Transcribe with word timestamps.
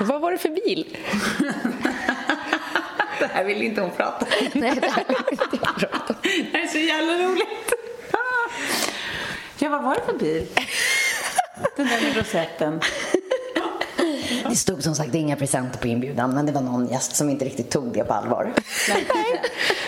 Vad 0.00 0.20
var 0.20 0.32
det 0.32 0.38
för 0.38 0.48
bil? 0.48 0.96
det 3.18 3.26
här 3.26 3.44
vill 3.44 3.62
inte 3.62 3.80
hon 3.80 3.90
prata 3.90 4.26
om. 4.26 4.32
Nej, 4.60 4.78
det 4.80 4.88
här 4.88 5.04
vill 5.08 5.16
inte 5.30 5.58
jag 5.62 5.90
prata 5.90 6.14
om. 6.14 6.20
Det 6.22 6.58
här 6.58 6.64
är 6.64 6.66
så 6.66 6.78
jävla 6.78 7.12
roligt. 7.12 7.72
Ja, 9.58 9.68
vad 9.68 9.82
var 9.82 9.94
det 9.94 10.00
för 10.06 10.18
bil? 10.18 10.46
Den 11.76 11.86
där 11.86 12.00
med 12.00 12.16
rosetten. 12.16 12.80
Det 14.48 14.56
stod 14.56 14.82
som 14.82 14.94
sagt 14.94 15.14
inga 15.14 15.36
presenter 15.36 15.78
på 15.78 15.88
inbjudan, 15.88 16.34
men 16.34 16.46
det 16.46 16.52
var 16.52 16.60
någon 16.60 16.86
gäst 16.86 17.16
som 17.16 17.30
inte 17.30 17.44
riktigt 17.44 17.70
tog 17.70 17.92
det 17.92 18.04
på 18.04 18.12
allvar. 18.12 18.52
Nej. 18.88 19.06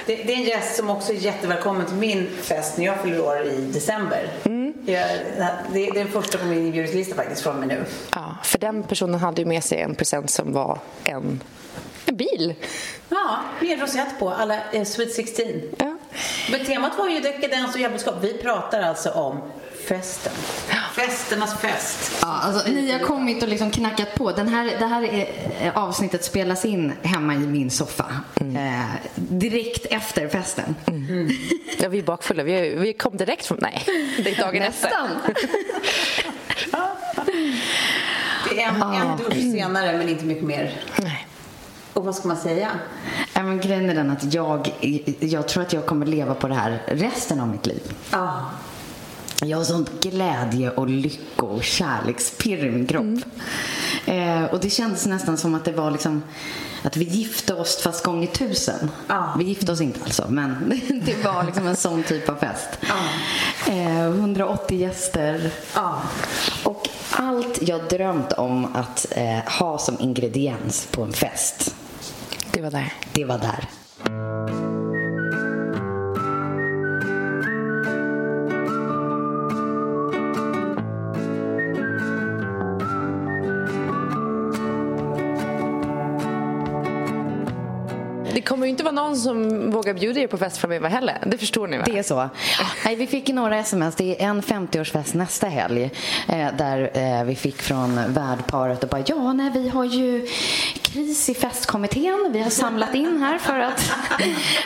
Det, 0.07 0.17
det 0.17 0.33
är 0.33 0.37
en 0.37 0.43
gäst 0.43 0.77
som 0.77 0.91
också 0.91 1.13
är 1.13 1.17
jättevälkommen 1.17 1.87
till 1.87 1.97
min 1.97 2.31
fest 2.43 2.79
när 2.79 2.85
jag 2.85 3.03
fyller 3.03 3.21
år 3.21 3.43
i 3.47 3.61
december. 3.61 4.31
Det 4.85 4.95
är 4.95 5.95
den 5.95 6.09
första 6.09 6.39
på 6.39 6.45
min 6.45 6.59
inbjudningslista 6.59 7.15
faktiskt 7.15 7.43
från 7.43 7.57
mig 7.57 7.69
nu. 7.69 7.85
Ja, 8.15 8.37
för 8.45 8.59
den 8.59 8.83
personen 8.83 9.21
hade 9.21 9.43
ju 9.43 9.47
med 9.47 9.65
sig 9.65 9.81
en 9.81 9.95
present 9.95 10.31
som 10.31 10.53
var 10.53 10.79
en, 11.05 11.41
en 12.07 12.17
bil. 12.17 12.55
Ja, 13.09 13.41
med 13.61 13.81
rosett 13.81 14.19
på, 14.19 14.31
alla 14.31 14.71
eh, 14.73 14.85
Sweet 14.85 15.13
16. 15.13 15.45
Ja. 15.79 15.97
Men 16.51 16.67
temat 16.67 16.99
var 16.99 17.09
ju 17.09 17.21
dekadens 17.21 17.75
och 17.75 17.81
jävelskap. 17.81 18.15
Vi 18.21 18.33
pratar 18.33 18.83
alltså 18.83 19.11
om 19.11 19.41
festen. 19.89 20.33
Festernas 20.93 21.61
fest. 21.61 22.19
Ja, 22.23 22.29
alltså, 22.43 22.71
ni 22.71 22.93
har 22.93 22.99
kommit 22.99 23.43
och 23.43 23.49
liksom 23.49 23.71
knackat 23.71 24.15
på. 24.15 24.33
Den 24.33 24.49
här, 24.49 24.65
det 24.79 24.87
här 24.87 25.03
är, 25.03 25.29
eh, 25.61 25.79
avsnittet 25.79 26.25
spelas 26.25 26.65
in 26.65 26.93
hemma 27.03 27.35
i 27.35 27.39
min 27.39 27.71
soffa. 27.71 28.07
Eh, 28.35 28.83
direkt 29.17 29.87
efter 29.87 30.29
festen. 30.29 30.75
Ja, 31.79 31.89
vi 31.89 31.99
är 31.99 32.03
bakfulla. 32.03 32.43
Vi, 32.43 32.75
vi 32.75 32.93
kom 32.93 33.17
direkt 33.17 33.47
från... 33.47 33.59
Nej, 33.61 33.83
det 34.25 34.31
är 34.31 34.37
dagen 34.37 34.63
efter. 34.63 34.89
Nästan. 34.89 35.35
Det 38.51 38.63
är 38.63 38.69
en, 38.69 38.83
en 38.83 39.17
dusch 39.17 39.53
senare, 39.53 39.99
men 39.99 40.09
inte 40.09 40.25
mycket 40.25 40.45
mer. 40.45 40.81
Nej. 40.97 41.27
Och 41.93 42.05
vad 42.05 42.15
ska 42.15 42.29
man 42.29 42.37
säga? 42.37 42.71
Nej, 43.35 43.45
men 43.45 43.61
grejen 43.61 43.91
är 43.91 43.95
den 43.95 44.11
att 44.11 44.35
jag, 44.35 44.75
jag 45.21 45.49
tror 45.49 45.63
att 45.63 45.73
jag 45.73 45.87
kommer 45.87 46.07
leva 46.07 46.35
på 46.35 46.49
det 46.49 46.55
här 46.55 46.83
resten 46.87 47.41
av 47.41 47.49
mitt 47.49 47.67
liv. 47.67 47.83
Ja. 48.11 48.51
Jag 49.47 49.59
har 49.59 49.65
sånt 49.65 49.91
glädje 50.03 50.71
och 50.71 50.89
lycko 50.89 51.47
och 51.47 51.65
kärlekspirr 51.65 52.65
i 52.65 52.71
min 52.71 52.87
kropp. 52.87 53.25
Eh, 54.07 54.45
och 54.45 54.61
det 54.61 54.71
kändes 54.71 55.07
nästan 55.07 55.37
som 55.37 55.55
att 55.55 55.65
det 55.65 55.73
var 55.73 55.91
liksom 55.91 56.23
att 56.83 56.97
vi 56.97 57.05
gifte 57.05 57.55
oss 57.55 57.83
fast 57.83 58.05
gånger 58.05 58.27
tusen. 58.27 58.91
Ja. 59.09 59.35
Vi 59.39 59.45
gifte 59.45 59.73
oss 59.73 59.81
inte 59.81 60.01
alltså, 60.05 60.27
men 60.29 60.81
det 61.05 61.25
var 61.25 61.45
liksom 61.45 61.67
en 61.67 61.77
sån 61.77 62.03
typ 62.03 62.29
av 62.29 62.37
fest. 62.37 62.69
Eh, 63.69 64.07
180 64.07 64.79
gäster. 64.79 65.51
Ja. 65.75 66.03
Och 66.65 66.89
allt 67.11 67.63
jag 67.63 67.81
drömt 67.91 68.33
om 68.33 68.77
att 68.77 69.07
eh, 69.11 69.53
ha 69.59 69.79
som 69.79 70.01
ingrediens 70.01 70.89
på 70.91 71.03
en 71.03 71.13
fest, 71.13 71.75
Det 72.51 72.61
var 72.61 72.71
där. 72.71 72.93
det 73.13 73.25
var 73.25 73.39
där. 73.39 73.69
Det 88.35 88.41
kommer 88.41 88.67
ju 88.67 88.71
inte 88.71 88.85
vara 88.85 88.95
någon 88.95 89.17
som 89.17 89.71
vågar 89.71 89.95
bjuda 89.95 90.21
er 90.21 90.27
på 90.27 90.39
fest 90.39 90.57
framöver 90.57 90.89
heller. 90.89 91.19
Det 91.27 91.39
förstår 91.39 91.67
ni 91.67 91.79
va? 91.79 91.85
Det 91.87 91.99
är 91.99 92.03
så. 92.03 92.29
Nej, 92.85 92.97
vi 92.97 93.07
fick 93.07 93.29
några 93.29 93.59
sms. 93.59 93.95
Det 93.95 94.23
är 94.23 94.29
en 94.29 94.43
50-årsfest 94.43 95.17
nästa 95.17 95.47
helg 95.47 95.91
eh, 96.29 96.49
där 96.59 96.91
eh, 96.95 97.25
vi 97.25 97.35
fick 97.37 97.63
från 97.63 98.13
värdparet 98.13 98.83
och 98.83 98.89
bara 98.89 99.03
ja, 99.07 99.33
nej, 99.33 99.51
vi 99.55 99.69
har 99.69 99.85
ju 99.85 100.27
kris 100.83 101.29
i 101.29 101.35
festkommittén. 101.35 102.31
Vi 102.33 102.43
har 102.43 102.51
samlat 102.51 102.95
in 102.95 103.23
här 103.23 103.39
för 103.39 103.59
att 103.59 103.93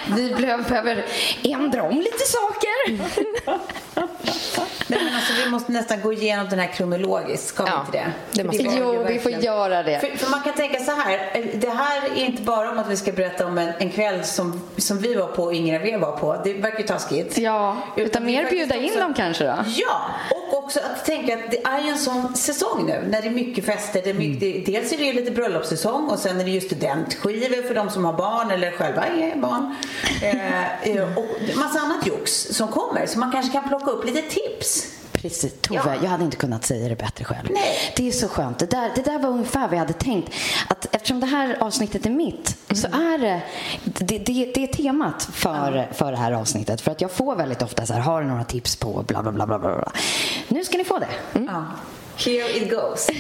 vi 0.17 0.35
behöver 0.35 1.05
ändra 1.43 1.83
om 1.83 1.97
lite 1.97 2.25
saker. 2.27 2.99
Nej, 4.89 5.01
men 5.05 5.15
alltså, 5.15 5.33
vi 5.45 5.51
måste 5.51 5.73
nästan 5.73 6.01
gå 6.01 6.13
igenom 6.13 6.49
den 6.49 6.59
här 6.59 6.67
kronologiskt, 6.67 7.47
ska 7.49 7.65
vi 7.65 7.71
Ja, 7.71 7.81
inte 7.87 7.93
det? 7.99 8.13
det 8.33 8.45
måste 8.45 8.63
vi. 8.63 8.77
Jo, 8.79 9.05
vi 9.09 9.19
får 9.19 9.33
göra 9.33 9.83
det. 9.83 9.99
För, 10.01 10.17
för 10.17 10.31
man 10.31 10.41
kan 10.43 10.53
tänka 10.55 10.79
så 10.81 10.93
här, 10.93 11.31
det 11.55 11.71
här 11.71 12.03
är 12.17 12.25
inte 12.25 12.43
bara 12.43 12.71
om 12.71 12.79
att 12.79 12.89
vi 12.89 12.97
ska 12.97 13.13
berätta 13.13 13.47
om 13.47 13.59
en, 13.59 13.73
en 13.79 13.91
kväll 13.91 14.25
som, 14.25 14.61
som 14.77 14.99
vi 14.99 15.15
var 15.15 15.27
på 15.27 15.43
och 15.43 15.55
Ingrid 15.55 15.81
Vé 15.81 15.97
var 15.97 16.17
på. 16.17 16.41
Det 16.45 16.53
verkar 16.55 16.79
ju 16.79 16.87
taskigt. 16.87 17.39
Ja, 17.39 17.77
utan 17.97 18.25
vi 18.27 18.33
mer 18.33 18.51
bjuda 18.51 18.75
in 18.77 18.85
också- 18.85 19.01
dem 19.01 19.15
kanske 19.15 19.45
då? 19.45 19.55
Ja, 19.67 20.01
också 20.67 20.81
att 20.81 21.05
tänka 21.05 21.35
att 21.35 21.51
det 21.51 21.65
är 21.65 21.81
ju 21.81 21.89
en 21.89 21.99
sån 21.99 22.35
säsong 22.35 22.87
nu 22.87 23.05
när 23.09 23.23
det 23.23 23.29
är 23.29 23.31
mycket 23.31 23.65
fester. 23.65 24.01
Det 24.05 24.11
är 24.11 24.15
mycket, 24.15 24.41
det, 24.41 24.73
dels 24.73 24.93
är 24.93 24.99
det 24.99 25.05
ju 25.05 25.13
lite 25.13 25.31
bröllopssäsong 25.31 26.09
och 26.09 26.19
sen 26.19 26.41
är 26.41 26.45
det 26.45 26.51
ju 26.51 26.61
studentskivor 26.61 27.69
för 27.69 27.75
de 27.75 27.91
som 27.91 28.05
har 28.05 28.13
barn 28.13 28.51
eller 28.51 28.71
själva 28.71 29.07
är 29.07 29.37
barn. 29.37 29.75
Eh, 30.23 30.89
eh, 30.89 31.19
och 31.19 31.57
massa 31.57 31.81
annat 31.81 32.07
jox 32.07 32.33
som 32.33 32.69
kommer 32.69 33.07
så 33.07 33.19
man 33.19 33.33
kanske 33.33 33.53
kan 33.53 33.69
plocka 33.69 33.91
upp 33.91 34.05
lite 34.05 34.23
tips. 34.23 34.96
Precis, 35.29 35.55
Tove, 35.61 35.81
Ja. 35.87 35.95
jag 36.03 36.11
hade 36.11 36.25
inte 36.25 36.37
kunnat 36.37 36.65
säga 36.65 36.89
det 36.89 36.97
bättre 36.97 37.25
själv. 37.25 37.49
Nej. 37.51 37.93
Det 37.97 38.09
är 38.09 38.13
så 38.13 38.29
skönt. 38.29 38.59
Det 38.59 38.71
där, 38.71 38.91
det 38.95 39.03
där 39.03 39.19
var 39.19 39.31
ungefär 39.31 39.61
vad 39.61 39.73
jag 39.73 39.79
hade 39.79 39.93
tänkt. 39.93 40.33
Att 40.69 40.95
eftersom 40.95 41.21
det 41.21 41.27
här 41.27 41.57
avsnittet 41.61 42.07
är 42.07 42.11
mitt 42.11 42.57
så 42.75 42.87
är 42.87 43.19
det, 43.19 43.43
det, 43.85 44.19
det, 44.19 44.53
det 44.55 44.63
är 44.63 44.67
temat 44.67 45.29
för, 45.33 45.89
för 45.93 46.11
det 46.11 46.19
här 46.19 46.33
avsnittet. 46.33 46.81
För 46.81 46.91
att 46.91 47.01
jag 47.01 47.11
får 47.11 47.37
väldigt 47.37 47.63
ofta 47.63 47.87
så 47.87 47.93
här, 47.93 48.01
har 48.01 48.23
du 48.23 48.29
några 48.29 48.45
tips 48.45 48.77
på 48.77 49.03
bla 49.03 49.23
bla 49.23 49.33
bla 49.33 49.47
bla 49.47 49.59
bla. 49.59 49.93
Nu 50.49 50.65
ska 50.65 50.79
ni 50.79 50.85
få 50.85 50.99
det. 50.99 51.09
Ja. 51.33 51.65
Here 52.17 52.57
it 52.57 52.71
goes. 52.71 53.09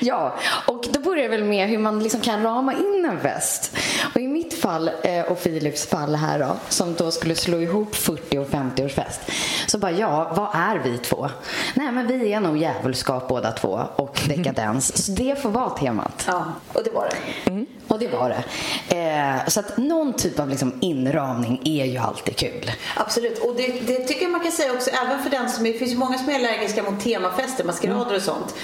Ja, 0.00 0.34
och 0.66 0.84
då 0.90 1.00
börjar 1.00 1.22
det 1.22 1.28
väl 1.28 1.44
med 1.44 1.68
hur 1.68 1.78
man 1.78 2.02
liksom 2.02 2.20
kan 2.20 2.42
rama 2.42 2.72
in 2.72 3.08
en 3.10 3.20
fest. 3.20 3.76
Och 4.14 4.20
i 4.20 4.28
mitt 4.28 4.54
fall, 4.60 4.90
eh, 5.02 5.20
och 5.20 5.42
Philips 5.42 5.86
fall 5.86 6.14
här 6.14 6.38
då, 6.38 6.56
som 6.68 6.94
då 6.94 7.10
skulle 7.10 7.34
slå 7.34 7.60
ihop 7.60 7.94
40 7.94 8.38
och 8.38 8.48
50-årsfest, 8.48 9.20
Så 9.66 9.78
bara, 9.78 9.90
ja, 9.90 10.32
vad 10.36 10.48
är 10.54 10.78
vi 10.78 10.98
två? 10.98 11.28
Nej, 11.74 11.92
men 11.92 12.06
vi 12.06 12.32
är 12.32 12.40
nog 12.40 12.58
djävulskap 12.58 13.28
båda 13.28 13.52
två 13.52 13.80
och 13.96 14.20
dekadens. 14.28 15.06
Så 15.06 15.12
det 15.12 15.42
får 15.42 15.48
vara 15.50 15.70
temat. 15.70 16.24
Ja, 16.26 16.44
och 16.72 16.84
det 16.84 16.90
var 16.90 17.08
det. 17.10 17.64
Och 17.88 17.98
det 17.98 18.08
var 18.08 18.28
det. 18.28 18.96
Eh, 18.96 19.48
så 19.48 19.60
att 19.60 19.76
någon 19.76 20.12
typ 20.12 20.40
av 20.40 20.48
liksom 20.48 20.78
inramning 20.80 21.60
är 21.64 21.84
ju 21.84 21.98
alltid 21.98 22.36
kul. 22.36 22.70
Absolut, 22.96 23.38
och 23.38 23.56
det, 23.56 23.66
det 23.86 23.96
tycker 24.04 24.22
jag 24.22 24.30
man 24.30 24.40
kan 24.40 24.52
säga 24.52 24.72
också 24.72 24.90
även 25.06 25.22
för 25.22 25.30
den 25.30 25.50
som 25.50 25.66
är, 25.66 25.72
det 25.72 25.78
finns 25.78 25.92
ju 25.92 25.96
många 25.96 26.18
som 26.18 26.28
är 26.28 26.34
allergiska 26.34 26.82
mot 26.82 27.00
temafester, 27.04 27.64
maskerader 27.88 28.16
och 28.16 28.22
sånt. 28.22 28.54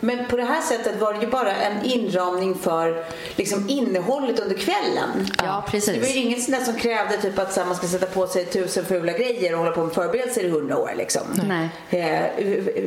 Men 0.00 0.26
på 0.26 0.36
det 0.36 0.44
här 0.44 0.60
sättet 0.60 1.00
var 1.00 1.14
det 1.14 1.20
ju 1.20 1.26
bara 1.26 1.54
en 1.54 1.84
inramning 1.84 2.54
för 2.54 3.04
liksom 3.36 3.68
innehållet 3.68 4.40
under 4.40 4.56
kvällen. 4.56 5.26
Ja, 5.38 5.64
precis. 5.68 5.94
Det 5.94 6.00
var 6.00 6.08
ju 6.08 6.20
inget 6.20 6.42
sånt 6.42 6.58
där 6.58 6.64
som 6.64 6.74
krävde 6.74 7.16
typ 7.16 7.38
att 7.38 7.56
här, 7.56 7.64
man 7.64 7.76
ska 7.76 7.86
sätta 7.86 8.06
på 8.06 8.26
sig 8.26 8.44
tusen 8.44 8.84
fula 8.84 9.12
grejer 9.12 9.52
och 9.52 9.58
hålla 9.58 9.70
på 9.70 9.84
med 9.84 9.94
förberedelser 9.94 10.44
i 10.44 10.50
hundra 10.50 10.78
år 10.78 10.90
liksom. 10.96 11.22
Nej. 11.48 11.68
Eh, 11.90 12.22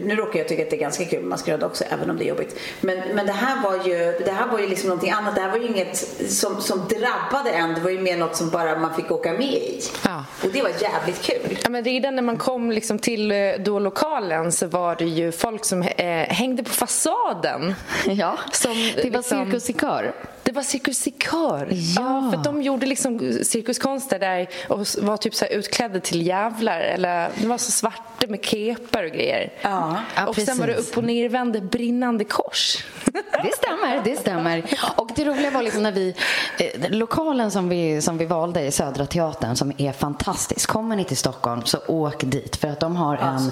nu 0.03 0.15
råkar 0.15 0.39
jag 0.39 0.47
tycka 0.47 0.63
att 0.63 0.69
det 0.69 0.75
är 0.75 0.79
ganska 0.79 1.05
kul 1.05 1.19
med 1.19 1.29
maskerad 1.29 1.63
också, 1.63 1.83
även 1.83 2.09
om 2.09 2.17
det 2.17 2.23
är 2.23 2.29
jobbigt. 2.29 2.59
Men, 2.81 2.99
men 3.13 3.25
det 3.25 3.31
här 3.31 3.63
var 3.63 3.75
ju, 3.75 4.25
det 4.25 4.31
här 4.31 4.47
var 4.47 4.59
ju 4.59 4.67
liksom 4.67 4.89
någonting 4.89 5.11
annat. 5.11 5.35
Det 5.35 5.41
här 5.41 5.49
var 5.49 5.57
ju 5.57 5.67
inget 5.67 5.97
som, 6.31 6.61
som 6.61 6.79
drabbade 6.79 7.49
en. 7.49 7.73
Det 7.73 7.81
var 7.81 7.89
ju 7.89 7.99
mer 7.99 8.17
något 8.17 8.35
som 8.35 8.49
bara 8.49 8.79
man 8.79 8.95
fick 8.95 9.11
åka 9.11 9.33
med 9.33 9.53
i. 9.53 9.81
Ja. 10.05 10.25
Och 10.43 10.49
det 10.53 10.61
var 10.61 10.69
jävligt 10.69 11.21
kul. 11.21 11.57
Ja, 11.63 11.69
men 11.69 11.83
redan 11.83 12.15
när 12.15 12.23
man 12.23 12.37
kom 12.37 12.71
liksom 12.71 12.99
till 12.99 13.31
eh, 13.31 13.37
då 13.59 13.79
lokalen 13.79 14.51
så 14.51 14.67
var 14.67 14.95
det 14.95 15.05
ju 15.05 15.31
folk 15.31 15.65
som 15.65 15.74
eh, 15.83 16.27
hängde 16.33 16.63
på 16.63 16.69
fasaden. 16.69 17.75
Ja, 18.07 18.37
Som, 18.51 18.73
det 18.73 18.95
var 18.95 19.17
liksom- 19.17 19.45
cirkus 19.45 19.69
i 19.69 19.73
kör. 19.73 20.13
Det 20.45 20.51
var 20.51 20.61
Cirkus 20.61 20.97
Cirkör. 20.97 21.67
Ja. 21.97 22.31
för 22.33 22.43
de 22.43 22.61
gjorde 22.61 22.85
liksom 22.85 23.39
cirkuskonster 23.43 24.19
där 24.19 24.47
och 24.69 24.85
var 25.01 25.17
typ 25.17 25.35
så 25.35 25.45
här 25.45 25.51
utklädda 25.51 25.99
till 25.99 26.27
jävlar. 26.27 26.79
Eller 26.79 27.29
de 27.35 27.47
var 27.47 27.57
så 27.57 27.71
svarta 27.71 28.27
med 28.27 28.45
kepar 28.45 29.03
och 29.03 29.11
grejer. 29.11 29.53
Ja. 29.61 29.97
Ja, 30.15 30.27
och 30.27 30.35
sen 30.35 30.57
var 30.57 30.67
det 30.67 30.75
upp 30.75 30.97
och 30.97 31.03
nervända 31.03 31.59
brinnande 31.61 32.23
kors. 32.23 32.83
Det 33.43 33.51
stämmer, 33.57 34.01
det 34.03 34.15
stämmer. 34.15 34.63
Och 34.95 35.09
det 35.15 35.25
roliga 35.25 35.51
var 35.51 35.61
liksom 35.61 35.83
när 35.83 35.91
vi, 35.91 36.15
eh, 36.59 36.89
lokalen 36.89 37.51
som 37.51 37.69
vi, 37.69 38.01
som 38.01 38.17
vi 38.17 38.25
valde 38.25 38.61
i 38.61 38.71
Södra 38.71 39.05
Teatern 39.05 39.55
som 39.55 39.71
är 39.77 39.91
fantastisk. 39.91 40.69
Kommer 40.69 40.95
ni 40.95 41.03
till 41.03 41.17
Stockholm 41.17 41.61
så 41.65 41.77
åk 41.87 42.23
dit 42.23 42.55
för 42.55 42.67
att 42.67 42.79
de 42.79 42.95
har 42.95 43.17
en, 43.17 43.51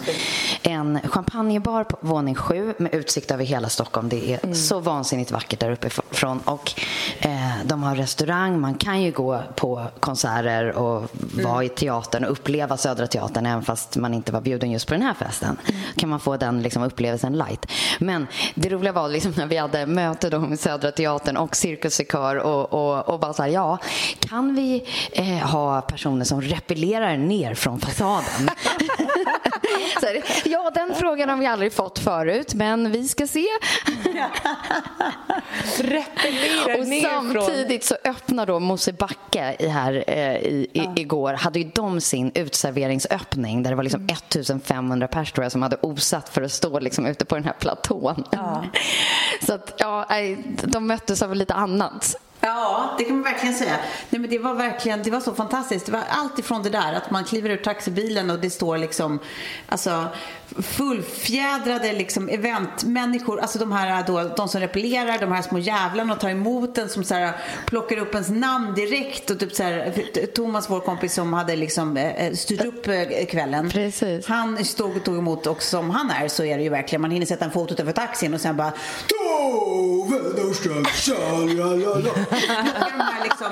en 0.64 1.00
champagnebar 1.10 1.84
på 1.84 1.98
våning 2.02 2.36
sju 2.36 2.74
med 2.78 2.94
utsikt 2.94 3.32
över 3.32 3.44
hela 3.44 3.70
Stockholm. 3.70 4.10
Det 4.10 4.34
är 4.34 4.54
så 4.54 4.80
vansinnigt 4.80 5.32
vackert 5.32 5.60
där 5.60 5.72
uppifrån 5.72 6.40
och 6.40 6.74
de 7.64 7.84
har 7.84 7.96
restaurang. 7.96 8.60
Man 8.60 8.76
kan 8.76 9.02
ju 9.02 9.12
gå 9.12 9.44
på 9.56 9.88
konserter 10.00 10.72
och 10.72 11.10
vara 11.44 11.64
i 11.64 11.70
teatern 11.70 12.24
och 12.24 12.32
uppleva 12.32 12.78
Södra 12.78 13.08
Teatern 13.08 13.46
även 13.46 13.64
fast 13.64 13.98
man 13.98 14.14
inte 14.14 14.32
var 14.32 14.42
bjuden 14.42 14.72
just 14.72 14.88
på 14.88 14.94
den 14.94 15.02
här 15.02 15.14
festen. 15.14 15.58
kan 15.96 16.10
man 16.10 16.20
få 16.20 16.38
den 16.38 16.62
liksom, 16.62 16.84
upplevelsen 16.84 17.38
light. 17.38 17.72
Men 18.00 18.28
det 18.56 18.70
roliga 18.70 18.94
var 18.94 19.10
liksom 19.10 19.34
när 19.38 19.46
vi 19.46 19.58
hade 19.58 19.86
möte 19.86 20.30
då 20.30 20.40
med 20.40 20.60
Södra 20.60 20.92
Teatern 20.92 21.38
och 21.38 21.56
Cirkus 21.56 21.96
Cirkör 21.96 22.36
och, 22.36 22.74
och, 22.74 23.10
och 23.10 23.20
bara 23.20 23.34
så 23.34 23.44
här, 23.44 23.50
ja, 23.50 23.78
kan 24.20 24.56
vi 24.56 24.84
eh, 25.12 25.26
ha 25.26 25.82
personer 25.82 26.26
som 26.26 26.42
repellerar 26.42 27.18
ner 27.18 27.54
från 27.54 27.80
fasaden? 27.80 28.50
här, 30.02 30.24
ja, 30.46 30.72
den 30.76 30.94
frågan 30.96 31.30
har 31.30 31.38
vi 31.38 31.46
aldrig 31.46 31.74
fått 31.74 32.00
förut, 32.00 32.54
men 32.54 32.92
vi 32.92 33.08
ska 33.08 33.28
se. 33.28 33.46
Repellerar 35.78 36.73
Och 36.80 36.88
samtidigt 37.12 37.84
så 37.84 37.96
öppnar 38.04 38.46
då 38.46 38.60
Mosebacke 38.60 39.56
i 39.60 39.68
här 39.68 40.04
eh, 40.08 40.36
i, 40.38 40.68
i, 40.74 40.90
igår, 40.96 41.34
hade 41.34 41.60
ju 41.60 41.72
de 41.76 42.02
sin 42.02 42.32
utserveringsöppning 42.36 43.64
där 43.64 43.70
det 43.70 43.76
var 43.76 43.84
liksom 43.84 44.06
1500 44.06 45.08
pers 45.08 45.32
tror 45.32 45.46
jag 45.46 45.52
som 45.52 45.62
hade 45.62 45.78
osatt 45.82 46.30
för 46.30 46.42
att 46.42 46.52
stå 46.52 46.80
liksom 46.80 47.06
ute 47.06 47.26
på 47.26 47.36
den 47.36 47.44
här 47.44 47.54
platån. 47.60 48.24
Så 49.46 49.54
att, 49.54 49.74
ja, 49.78 50.08
de 50.64 50.88
möttes 50.88 51.22
av 51.22 51.36
lite 51.36 51.54
annat. 51.54 52.16
Ja, 52.46 52.96
det 52.98 53.04
kan 53.04 53.16
man 53.16 53.24
verkligen 53.24 53.56
säga. 53.56 53.78
Nej, 54.10 54.22
men 54.22 54.30
det 54.30 54.40
var 54.40 54.54
verkligen, 54.54 55.04
det 55.04 55.12
var 55.12 55.20
så 55.20 55.34
fantastiskt. 55.34 55.86
Det 55.86 55.92
var 55.92 56.04
allt 56.10 56.40
ifrån 56.40 56.64
det 56.64 56.70
där 56.70 56.94
att 56.94 57.12
man 57.12 57.24
kliver 57.24 57.50
ur 57.50 57.58
taxibilen 57.58 58.30
och 58.30 58.40
det 58.40 58.50
står 58.50 58.78
liksom, 58.78 59.20
alltså 59.70 60.08
fullfjädrade 60.62 61.94
liksom 61.94 62.30
eventmänniskor, 62.30 63.40
alltså 63.40 63.60
de 63.60 63.72
här 63.72 64.04
då, 64.08 64.24
de 64.38 64.48
som 64.48 64.62
repellerar, 64.62 65.20
de 65.20 65.32
här 65.32 65.42
små 65.42 65.60
jävlarna 65.60 66.14
och 66.14 66.20
tar 66.20 66.30
emot 66.30 66.78
en 66.78 66.90
som 66.90 67.04
så 67.04 67.14
här, 67.14 67.34
plockar 67.66 67.98
upp 67.98 68.14
ens 68.14 68.30
namn 68.30 68.74
direkt 68.76 69.30
och 69.30 69.40
typ 69.40 69.56
så 69.56 69.64
här, 69.64 69.94
Thomas, 70.36 70.70
vår 70.70 70.80
kompis 70.80 71.14
som 71.14 71.34
hade 71.34 71.56
liksom 71.56 71.98
eh, 71.98 72.34
styrt 72.34 72.66
upp 72.66 72.88
eh, 72.88 73.26
kvällen. 73.26 73.70
Precis. 73.70 74.28
Han 74.28 74.66
stod 74.66 74.98
och 74.98 75.04
tog 75.04 75.18
emot 75.18 75.48
och 75.48 75.64
som 75.64 75.90
han 75.90 76.10
är 76.10 76.28
så 76.28 76.44
är 76.44 76.58
det 76.58 76.64
ju 76.64 76.70
verkligen, 76.70 77.02
man 77.02 77.12
hinner 77.12 77.26
sätta 77.26 77.46
en 77.46 77.52
foto 77.52 77.82
över 77.82 77.92
taxin 77.92 78.34
och 78.34 78.42
sen 78.42 78.58
bara 78.58 78.74
Tove 79.08 80.44
Norström, 80.44 80.86
tja-la-la-la." 80.86 82.14
plockar 82.14 82.33
de 82.42 83.02
här 83.02 83.24
liksom, 83.24 83.48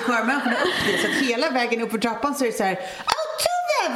och 0.00 0.06
körmänniskorna 0.06 0.56
upp 0.56 0.86
det. 0.86 0.98
Så 1.02 1.06
att 1.06 1.28
hela 1.28 1.50
vägen 1.50 1.82
upp 1.82 1.90
för 1.90 1.98
trappan 1.98 2.34
så 2.34 2.44
är 2.44 2.50
det 2.50 2.56
så 2.56 2.64
här 2.64 2.78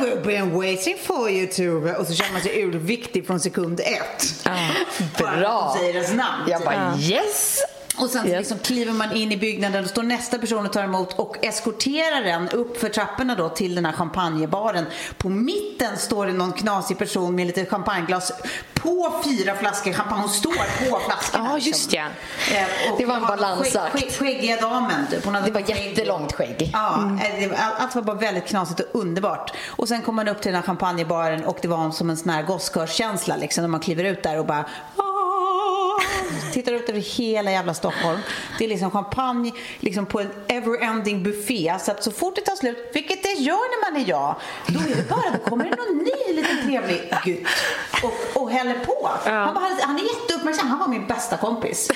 we've 0.00 0.22
been 0.22 0.54
waiting 0.54 0.96
for 0.98 1.30
you 1.30 1.46
Tove. 1.46 1.96
Och 1.96 2.06
så 2.06 2.14
känner 2.14 2.32
man 2.32 2.40
sig 2.40 2.62
urviktig 2.62 3.26
från 3.26 3.40
sekund 3.40 3.80
ett. 3.80 4.44
Bara 5.18 5.30
att 5.30 5.38
Bra. 5.38 5.72
de 5.74 5.78
säger 5.78 5.94
ens 5.94 6.12
namn. 6.12 6.44
Jag 6.48 6.60
typ. 6.60 6.66
bara 6.66 6.96
yes! 6.98 7.58
Och 8.02 8.10
sen 8.10 8.22
så 8.22 8.28
liksom 8.28 8.58
kliver 8.58 8.92
man 8.92 9.12
in 9.12 9.32
i 9.32 9.36
byggnaden 9.36 9.84
och 9.84 9.90
står 9.90 10.02
nästa 10.02 10.38
person 10.38 10.66
och 10.66 10.72
tar 10.72 10.82
emot 10.84 11.18
och 11.18 11.36
eskorterar 11.44 12.24
den 12.24 12.48
upp 12.48 12.80
för 12.80 12.88
trapporna 12.88 13.34
då 13.34 13.48
till 13.48 13.74
den 13.74 13.84
här 13.84 13.92
champagnebaren. 13.92 14.86
På 15.18 15.28
mitten 15.28 15.96
står 15.98 16.26
det 16.26 16.32
någon 16.32 16.52
knasig 16.52 16.98
person 16.98 17.34
med 17.34 17.46
lite 17.46 17.66
champagneglas 17.66 18.32
på 18.74 19.14
fyra 19.24 19.54
flaskor 19.54 19.92
champagne. 19.92 20.20
Hon 20.20 20.28
står 20.30 20.52
på 20.90 20.98
flaskorna. 21.06 21.44
Ja, 21.50 21.58
just 21.58 21.92
liksom. 21.92 22.10
Eh, 22.56 22.96
Det 22.98 23.04
var 23.06 23.14
en 23.16 23.22
balansakt. 23.22 23.92
Skägg, 23.92 24.02
skägg, 24.02 24.12
skäggiga 24.12 24.56
damen 24.60 25.06
typ. 25.10 25.24
Hon 25.24 25.34
hade 25.34 25.46
Det 25.46 25.52
var 25.52 25.60
skägg. 25.60 25.86
jättelångt 25.86 26.32
skägg. 26.32 26.70
Ja, 26.72 27.18
eh, 27.40 27.48
var- 27.48 27.56
allt 27.78 27.94
var 27.94 28.02
bara 28.02 28.16
väldigt 28.16 28.46
knasigt 28.46 28.80
och 28.80 29.00
underbart. 29.00 29.52
Och 29.68 29.88
sen 29.88 30.02
kom 30.02 30.16
man 30.16 30.28
upp 30.28 30.42
till 30.42 30.52
den 30.52 30.60
här 30.60 30.66
champagnebaren 30.66 31.44
och 31.44 31.58
det 31.62 31.68
var 31.68 31.90
som 31.90 32.10
en 32.10 32.16
sån 32.16 32.30
här 32.30 32.42
gosskörskänsla 32.42 33.36
liksom 33.36 33.62
när 33.62 33.68
man 33.68 33.80
kliver 33.80 34.04
ut 34.04 34.22
där 34.22 34.38
och 34.38 34.46
bara 34.46 34.64
"Ah." 34.96 35.09
Tittar 36.52 36.72
ut 36.72 36.88
över 36.88 37.00
hela 37.00 37.50
jävla 37.50 37.74
Stockholm. 37.74 38.18
Det 38.58 38.64
är 38.64 38.68
liksom 38.68 38.90
champagne 38.90 39.52
liksom 39.80 40.06
på 40.06 40.20
en 40.20 40.30
ever-ending 40.48 41.22
buffé. 41.22 41.74
Så 41.80 41.90
att 41.90 42.04
så 42.04 42.10
fort 42.12 42.34
det 42.36 42.40
tar 42.40 42.56
slut, 42.56 42.90
vilket 42.94 43.22
det 43.22 43.32
gör 43.32 43.54
när 43.84 43.92
man 43.92 44.02
är 44.02 44.08
jag, 44.08 44.36
då 44.66 44.80
är 44.80 44.96
det 44.96 45.08
bara, 45.08 45.30
då 45.44 45.50
kommer 45.50 45.64
det 45.64 45.70
någon 45.76 45.96
ny 45.98 46.34
liten 46.36 46.56
trevlig 46.66 47.14
gutt 47.24 47.46
och, 48.02 48.42
och 48.42 48.50
häller 48.50 48.74
på. 48.74 49.10
Han, 49.24 49.54
bara, 49.54 49.64
han 49.82 49.96
är 49.96 50.02
jätteuppmärksam. 50.02 50.68
Han 50.68 50.78
var 50.78 50.88
min 50.88 51.06
bästa 51.06 51.36
kompis. 51.36 51.90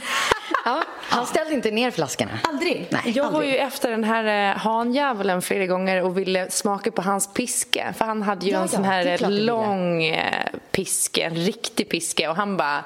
Ja, 0.65 0.83
han 1.01 1.27
ställde 1.27 1.55
inte 1.55 1.71
ner 1.71 1.91
flaskorna. 1.91 2.31
Aldrig. 2.43 2.87
Nej, 2.91 3.03
Jag 3.05 3.25
var 3.25 3.33
aldrig. 3.33 3.51
ju 3.53 3.57
efter 3.59 3.91
den 3.91 4.05
här 4.05 4.51
eh, 4.51 4.57
handjävulen 4.59 5.43
flera 5.43 5.67
gånger 5.67 6.03
och 6.03 6.19
ville 6.19 6.51
smaka 6.51 6.91
på 6.91 7.03
hans 7.03 7.33
piske. 7.35 7.95
För 7.99 8.05
han 8.05 8.23
hade 8.23 8.47
ju 8.47 8.53
Ja, 8.53 8.59
en 8.59 8.63
ja, 8.65 8.69
sån 8.69 8.85
här 8.85 9.31
lång 9.31 10.05
eh, 10.05 10.47
piske, 10.73 11.23
en 11.23 11.35
riktig 11.35 11.89
piske. 11.89 12.29
Och 12.29 12.37
han 12.37 12.57
bara, 12.57 12.85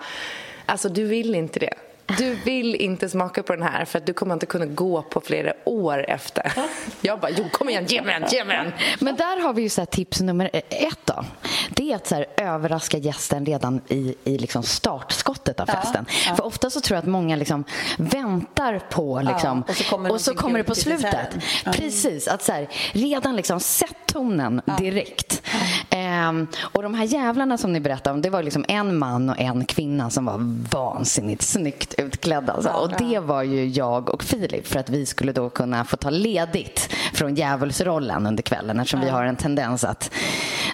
alltså 0.68 0.88
du 0.88 1.04
vill 1.04 1.34
inte 1.34 1.60
det. 1.60 1.74
Du 2.18 2.34
vill 2.34 2.74
inte 2.74 3.08
smaka 3.08 3.42
på 3.42 3.54
den 3.54 3.62
här 3.62 3.84
för 3.84 3.98
att 3.98 4.06
du 4.06 4.12
kommer 4.12 4.34
inte 4.34 4.46
kunna 4.46 4.66
gå 4.66 5.02
på 5.02 5.20
flera 5.20 5.52
år 5.64 6.04
efter. 6.10 6.52
Jag 7.00 7.20
bara, 7.20 7.30
jo 7.30 7.44
kom 7.52 7.68
igen, 7.68 7.86
ge 7.86 8.02
mig 8.02 8.20
den, 8.20 8.28
ge 8.30 8.44
mig 8.44 8.56
den. 8.56 8.72
Men 9.00 9.16
där 9.16 9.42
har 9.42 9.52
vi 9.52 9.62
ju 9.62 9.68
så 9.68 9.80
här 9.80 9.86
tips 9.86 10.20
nummer 10.20 10.50
ett 10.54 10.98
då. 11.04 11.24
Det 11.70 11.92
är 11.92 11.96
att 11.96 12.06
så 12.06 12.14
här 12.14 12.26
överraska 12.36 12.98
gästen 12.98 13.46
redan 13.46 13.80
i, 13.88 14.14
i 14.24 14.38
liksom 14.38 14.62
startskottet 14.62 15.60
av 15.60 15.66
festen. 15.66 16.06
För 16.36 16.44
ofta 16.46 16.70
så 16.70 16.80
tror 16.80 16.96
jag 16.96 17.02
att 17.02 17.08
många 17.08 17.36
liksom 17.36 17.64
väntar 17.98 18.78
på 18.90 19.22
liksom, 19.32 19.62
och 19.68 19.76
så 19.76 19.84
kommer 19.84 20.12
och 20.12 20.20
så 20.20 20.34
kommer 20.34 20.58
det 20.58 20.64
på 20.64 20.74
slutet. 20.74 21.28
Precis, 21.64 22.28
att 22.28 22.42
så 22.42 22.52
här, 22.52 22.68
redan 22.92 23.36
liksom 23.36 23.60
sätt 23.60 23.94
tonen 24.06 24.60
direkt. 24.78 25.42
Ehm, 25.90 26.46
och 26.60 26.82
de 26.82 26.94
här 26.94 27.04
jävlarna 27.04 27.58
som 27.58 27.72
ni 27.72 27.80
berättade 27.80 28.14
om, 28.14 28.22
det 28.22 28.30
var 28.30 28.42
liksom 28.42 28.64
en 28.68 28.98
man 28.98 29.30
och 29.30 29.38
en 29.38 29.64
kvinna 29.64 30.10
som 30.10 30.24
var 30.24 30.38
vansinnigt 30.70 31.42
snyggt 31.42 31.94
utklädda. 31.98 32.52
Alltså. 32.52 32.70
och 32.70 32.90
det 32.98 33.18
var 33.18 33.42
ju 33.42 33.66
jag 33.66 34.14
och 34.14 34.24
Filip 34.24 34.66
för 34.66 34.78
att 34.80 34.90
vi 34.90 35.06
skulle 35.06 35.32
då 35.32 35.50
kunna 35.50 35.84
få 35.84 35.96
ta 35.96 36.10
ledigt 36.10 36.94
från 37.12 37.34
djävulsrollen 37.34 38.26
under 38.26 38.42
kvällen 38.42 38.80
eftersom 38.80 39.00
vi 39.00 39.08
har 39.08 39.24
en 39.24 39.36
tendens 39.36 39.84
att, 39.84 40.10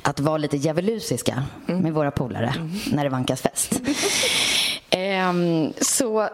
att 0.02 0.20
vara 0.20 0.38
lite 0.38 0.56
djävulusiska 0.56 1.42
med 1.66 1.92
våra 1.92 2.10
polare 2.10 2.54
när 2.92 3.04
det 3.04 3.10
vankas 3.10 3.42
fest. 3.42 3.80
Ehm, 4.96 5.72
så 5.80 6.28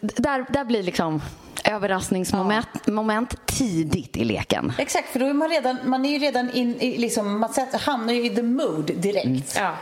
där, 0.00 0.52
där 0.52 0.64
blir 0.64 0.82
liksom 0.82 1.22
överraskningsmoment 1.64 2.86
moment 2.86 3.46
tidigt 3.46 4.16
i 4.16 4.24
leken. 4.24 4.72
Exakt, 4.78 5.08
för 5.08 5.20
då 5.20 5.26
är 5.26 5.32
man 5.32 5.48
redan, 5.48 5.76
man 5.84 6.04
är 6.04 6.10
ju 6.10 6.18
redan 6.18 6.50
in 6.50 6.80
i, 6.80 6.98
liksom, 6.98 7.40
man 7.40 7.50
hamnar 7.72 8.12
ju 8.12 8.26
i 8.26 8.30
the 8.30 8.42
mood 8.42 8.90
direkt. 8.96 9.56
Ja. 9.56 9.74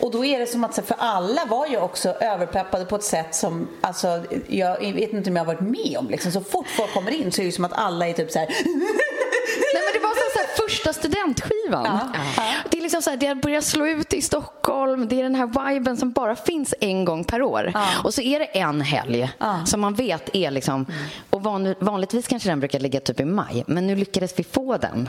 Och 0.00 0.10
då 0.10 0.24
är 0.24 0.38
det 0.38 0.46
som 0.46 0.64
att, 0.64 0.74
för 0.74 0.96
alla 0.98 1.44
var 1.44 1.66
ju 1.66 1.76
också 1.76 2.08
överpeppade 2.08 2.84
på 2.84 2.96
ett 2.96 3.04
sätt 3.04 3.34
som, 3.34 3.68
alltså, 3.80 4.24
jag 4.48 4.92
vet 4.92 5.12
inte 5.12 5.30
om 5.30 5.36
jag 5.36 5.44
har 5.44 5.54
varit 5.54 5.60
med 5.60 5.96
om. 5.98 6.08
Liksom. 6.10 6.32
Så 6.32 6.40
fort 6.40 6.68
folk 6.68 6.94
kommer 6.94 7.10
in 7.10 7.32
så 7.32 7.42
är 7.42 7.46
det 7.46 7.52
som 7.52 7.64
att 7.64 7.72
alla 7.72 8.08
är 8.08 8.12
typ 8.12 8.30
så 8.30 8.38
här. 8.38 8.46
Nej, 9.74 9.82
men 9.84 9.92
det 9.92 10.00
var 10.06 10.14
så, 10.14 10.31
första 10.56 10.92
studentskivan. 10.92 11.98
Det 12.70 12.78
är 12.78 12.82
liksom 12.82 13.02
så 13.02 13.10
här, 13.10 13.16
det 13.16 13.34
börjar 13.34 13.60
slå 13.60 13.86
ut 13.86 14.12
i 14.12 14.22
Stockholm. 14.22 15.08
Det 15.08 15.18
är 15.18 15.22
den 15.22 15.34
här 15.34 15.72
viben 15.72 15.96
som 15.96 16.10
bara 16.12 16.36
finns 16.36 16.74
en 16.80 17.04
gång 17.04 17.24
per 17.24 17.42
år. 17.42 17.72
Och 18.04 18.14
så 18.14 18.20
är 18.20 18.38
det 18.38 18.44
en 18.44 18.80
helg 18.80 19.30
som 19.66 19.80
man 19.80 19.94
vet 19.94 20.36
är 20.36 20.50
liksom... 20.50 20.86
Och 21.30 21.42
van, 21.42 21.74
vanligtvis 21.78 22.28
kanske 22.28 22.48
den 22.48 22.60
brukar 22.60 22.80
ligga 22.80 23.00
typ 23.00 23.20
i 23.20 23.24
maj, 23.24 23.64
men 23.66 23.86
nu 23.86 23.96
lyckades 23.96 24.38
vi 24.38 24.44
få 24.44 24.76
den. 24.76 25.08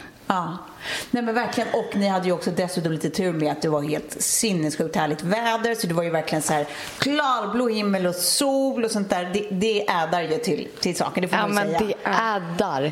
Nej 1.12 1.24
men 1.24 1.36
verkligen. 1.36 1.70
Och 1.74 1.96
ni 1.96 2.08
hade 2.08 2.26
ju 2.26 2.32
också 2.32 2.52
dessutom 2.52 2.92
lite 2.92 3.10
tur 3.10 3.34
med 3.34 3.52
att 3.52 3.62
det 3.62 3.70
var 3.70 3.82
helt 3.82 4.22
sinnessjukt 4.22 4.96
härligt 4.96 5.22
väder. 5.22 5.76
Så 5.76 5.88
det 5.88 5.94
var 5.94 6.04
ju 6.04 6.10
verkligen 6.10 6.42
så 6.42 6.54
här 6.54 6.68
klarblå 6.98 7.68
himmel 7.70 8.08
och 8.08 8.16
sol 8.16 8.84
och 8.84 8.92
sånt 8.92 9.10
där. 9.10 9.30
Det, 9.34 9.48
det 9.52 9.90
ädar 9.90 10.22
ju 10.22 10.38
till, 10.38 10.68
till 10.80 10.96
saken, 10.96 11.22
det 11.22 11.28
får 11.28 11.38
Ja, 11.40 11.48
man 11.48 11.56
men 11.56 11.68
ju 11.72 11.78
säga. 11.78 11.88
det 12.04 12.10
ädar. 12.10 12.92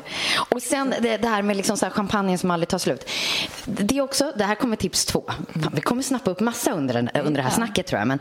Och 0.50 0.62
sen 0.62 0.93
det, 1.01 1.17
det 1.17 1.27
här 1.27 1.41
med 1.41 1.57
liksom 1.57 1.77
så 1.77 1.86
här 1.86 1.93
champagnen 1.93 2.38
som 2.38 2.51
aldrig 2.51 2.69
tar 2.69 2.77
slut. 2.77 3.10
Det, 3.65 3.98
är 3.98 4.01
också, 4.01 4.31
det 4.36 4.43
här 4.43 4.55
kommer 4.55 4.75
tips 4.75 5.05
två. 5.05 5.24
Fan, 5.53 5.71
vi 5.74 5.81
kommer 5.81 6.03
snappa 6.03 6.31
upp 6.31 6.39
massa 6.39 6.71
under, 6.71 6.93
den, 6.93 7.10
under 7.13 7.31
det 7.33 7.41
här 7.41 7.50
snacket 7.55 7.88
tror 7.88 8.00
jag. 8.00 8.07
Men 8.07 8.19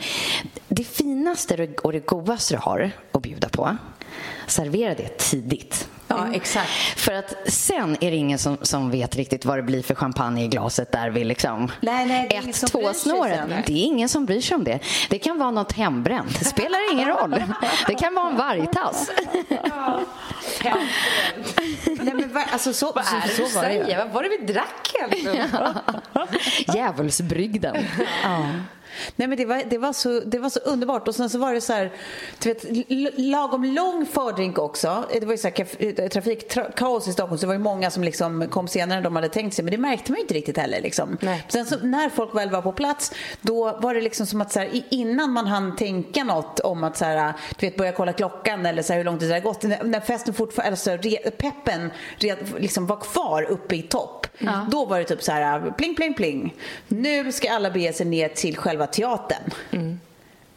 det 0.69 0.85
finaste 0.85 1.69
och 1.83 1.93
det 1.93 2.07
godaste 2.07 2.55
du 2.55 2.59
har 2.59 2.91
att 3.12 3.23
bjuda 3.23 3.49
på, 3.49 3.77
servera 4.47 4.95
det 4.95 5.19
tidigt. 5.19 5.88
Ja, 6.11 6.26
exakt. 6.33 6.71
För 6.97 7.12
att 7.12 7.35
sen 7.47 7.97
är 8.00 8.11
det 8.11 8.17
ingen 8.17 8.38
som, 8.38 8.57
som 8.62 8.90
vet 8.90 9.17
riktigt 9.17 9.45
vad 9.45 9.59
det 9.59 9.62
blir 9.62 9.83
för 9.83 9.95
champagne 9.95 10.45
i 10.45 10.49
glaset 10.49 10.93
där 10.93 11.11
vid 11.11 11.26
liksom 11.26 11.73
Nej, 11.81 12.07
nej, 12.07 12.26
det 12.31 12.37
är 12.37 12.43
ingen 12.43 12.55
som 12.55 12.67
ett, 12.67 12.73
två 12.73 12.93
snåret. 12.93 13.67
Det 13.67 13.73
är 13.73 13.85
ingen 13.85 14.09
som 14.09 14.26
bryr 14.26 14.40
sig 14.40 14.55
om 14.55 14.64
det. 14.64 14.79
Det 15.11 15.19
kan 15.19 15.38
vara 15.38 15.50
något 15.50 15.73
hembränt. 15.73 16.38
Det 16.38 16.45
spelar 16.45 16.93
ingen 16.93 17.09
roll. 17.09 17.45
Det 17.87 17.95
kan 17.95 18.14
vara 18.14 18.31
en 18.31 18.37
vargtass. 18.37 19.11
Nej, 21.85 22.14
men 22.14 22.31
alltså 22.52 22.73
så, 22.73 22.93
Vad 22.93 23.05
är 23.05 23.29
det 23.29 23.35
så, 23.35 23.43
du 23.43 23.49
så 23.49 23.61
var 23.61 23.69
det? 23.69 23.97
Vad 23.99 24.11
var 24.11 24.23
det 24.23 24.29
vi 24.29 24.52
drack 24.52 24.95
egentligen? 24.95 25.49
Djävulsbrygden. 26.75 27.76
Nej, 29.16 29.28
men 29.28 29.38
det, 29.38 29.45
var, 29.45 29.62
det, 29.71 29.78
var 29.78 29.92
så, 29.92 30.21
det 30.21 30.38
var 30.38 30.49
så 30.50 30.61
underbart. 30.61 31.09
Och 31.09 31.14
sen 31.14 31.30
så 31.30 31.38
var 31.38 31.54
det 31.54 31.61
så 31.61 31.73
här, 31.73 31.92
du 32.42 32.49
vet, 32.54 32.64
lagom 33.19 33.64
lång 33.64 34.07
fördrink 34.07 34.59
också. 34.59 35.04
Det 35.12 35.26
var 35.26 35.33
ju 35.33 35.38
så 35.38 35.49
här 35.49 35.54
kaf- 35.54 36.09
trafikkaos 36.09 37.09
i 37.09 37.12
Stockholm 37.12 37.38
så 37.38 37.40
det 37.40 37.47
var 37.47 37.54
ju 37.54 37.59
många 37.61 37.90
som 37.90 38.04
liksom 38.04 38.49
kom 38.49 38.69
senare 38.69 38.99
än 38.99 39.04
de 39.04 39.16
hade 39.16 39.28
tänkt 39.28 39.54
sig. 39.54 39.64
Men 39.64 39.73
det 39.73 39.78
märkte 39.78 40.12
man 40.12 40.16
ju 40.16 40.23
inte 40.23 40.35
riktigt 40.35 40.59
heller. 40.59 40.80
Liksom. 40.80 41.19
Sen 41.49 41.66
så, 41.66 41.76
när 41.83 42.09
folk 42.09 42.35
väl 42.35 42.50
var 42.50 42.62
på 42.62 42.73
plats 42.73 43.12
då 43.40 43.78
var 43.80 43.95
det 43.95 44.00
liksom 44.00 44.26
som 44.26 44.40
att 44.40 44.52
så 44.52 44.59
här, 44.61 44.69
innan 44.90 45.33
man 45.33 45.47
hann 45.47 45.76
tänka 45.76 46.25
något 46.25 46.61
om 46.61 46.85
att 46.85 46.97
så 46.97 47.04
här, 47.04 47.33
du 47.59 47.66
vet, 47.66 47.76
börja 47.76 47.92
kolla 47.92 48.12
klockan 48.12 48.66
eller 48.66 48.83
så 48.83 48.92
här, 48.92 48.99
hur 49.00 49.04
lång 49.04 49.19
tid 49.19 49.28
det 49.28 49.35
hade 49.35 49.45
gått. 49.45 49.62
När, 49.62 49.85
när 49.85 50.00
festen 50.00 50.35
fortfarande, 50.35 50.71
alltså, 50.71 50.90
re, 50.90 51.30
peppen 51.30 51.90
red, 52.16 52.38
liksom 52.59 52.87
var 52.87 52.97
kvar 52.97 53.42
uppe 53.42 53.76
i 53.76 53.83
topp. 53.83 54.26
Då 54.71 54.85
var 54.85 54.99
det 54.99 55.04
typ 55.04 55.23
så 55.23 55.33
här, 55.33 55.75
pling 55.78 55.95
pling 55.97 56.14
pling. 56.14 56.54
Nu 56.88 57.33
ska 57.33 57.52
alla 57.52 57.71
bege 57.71 57.92
sig 57.92 58.07
ner 58.07 58.28
till 58.28 58.57
själva 58.57 58.87
teatern. 58.90 59.44
Mm. 59.73 60.00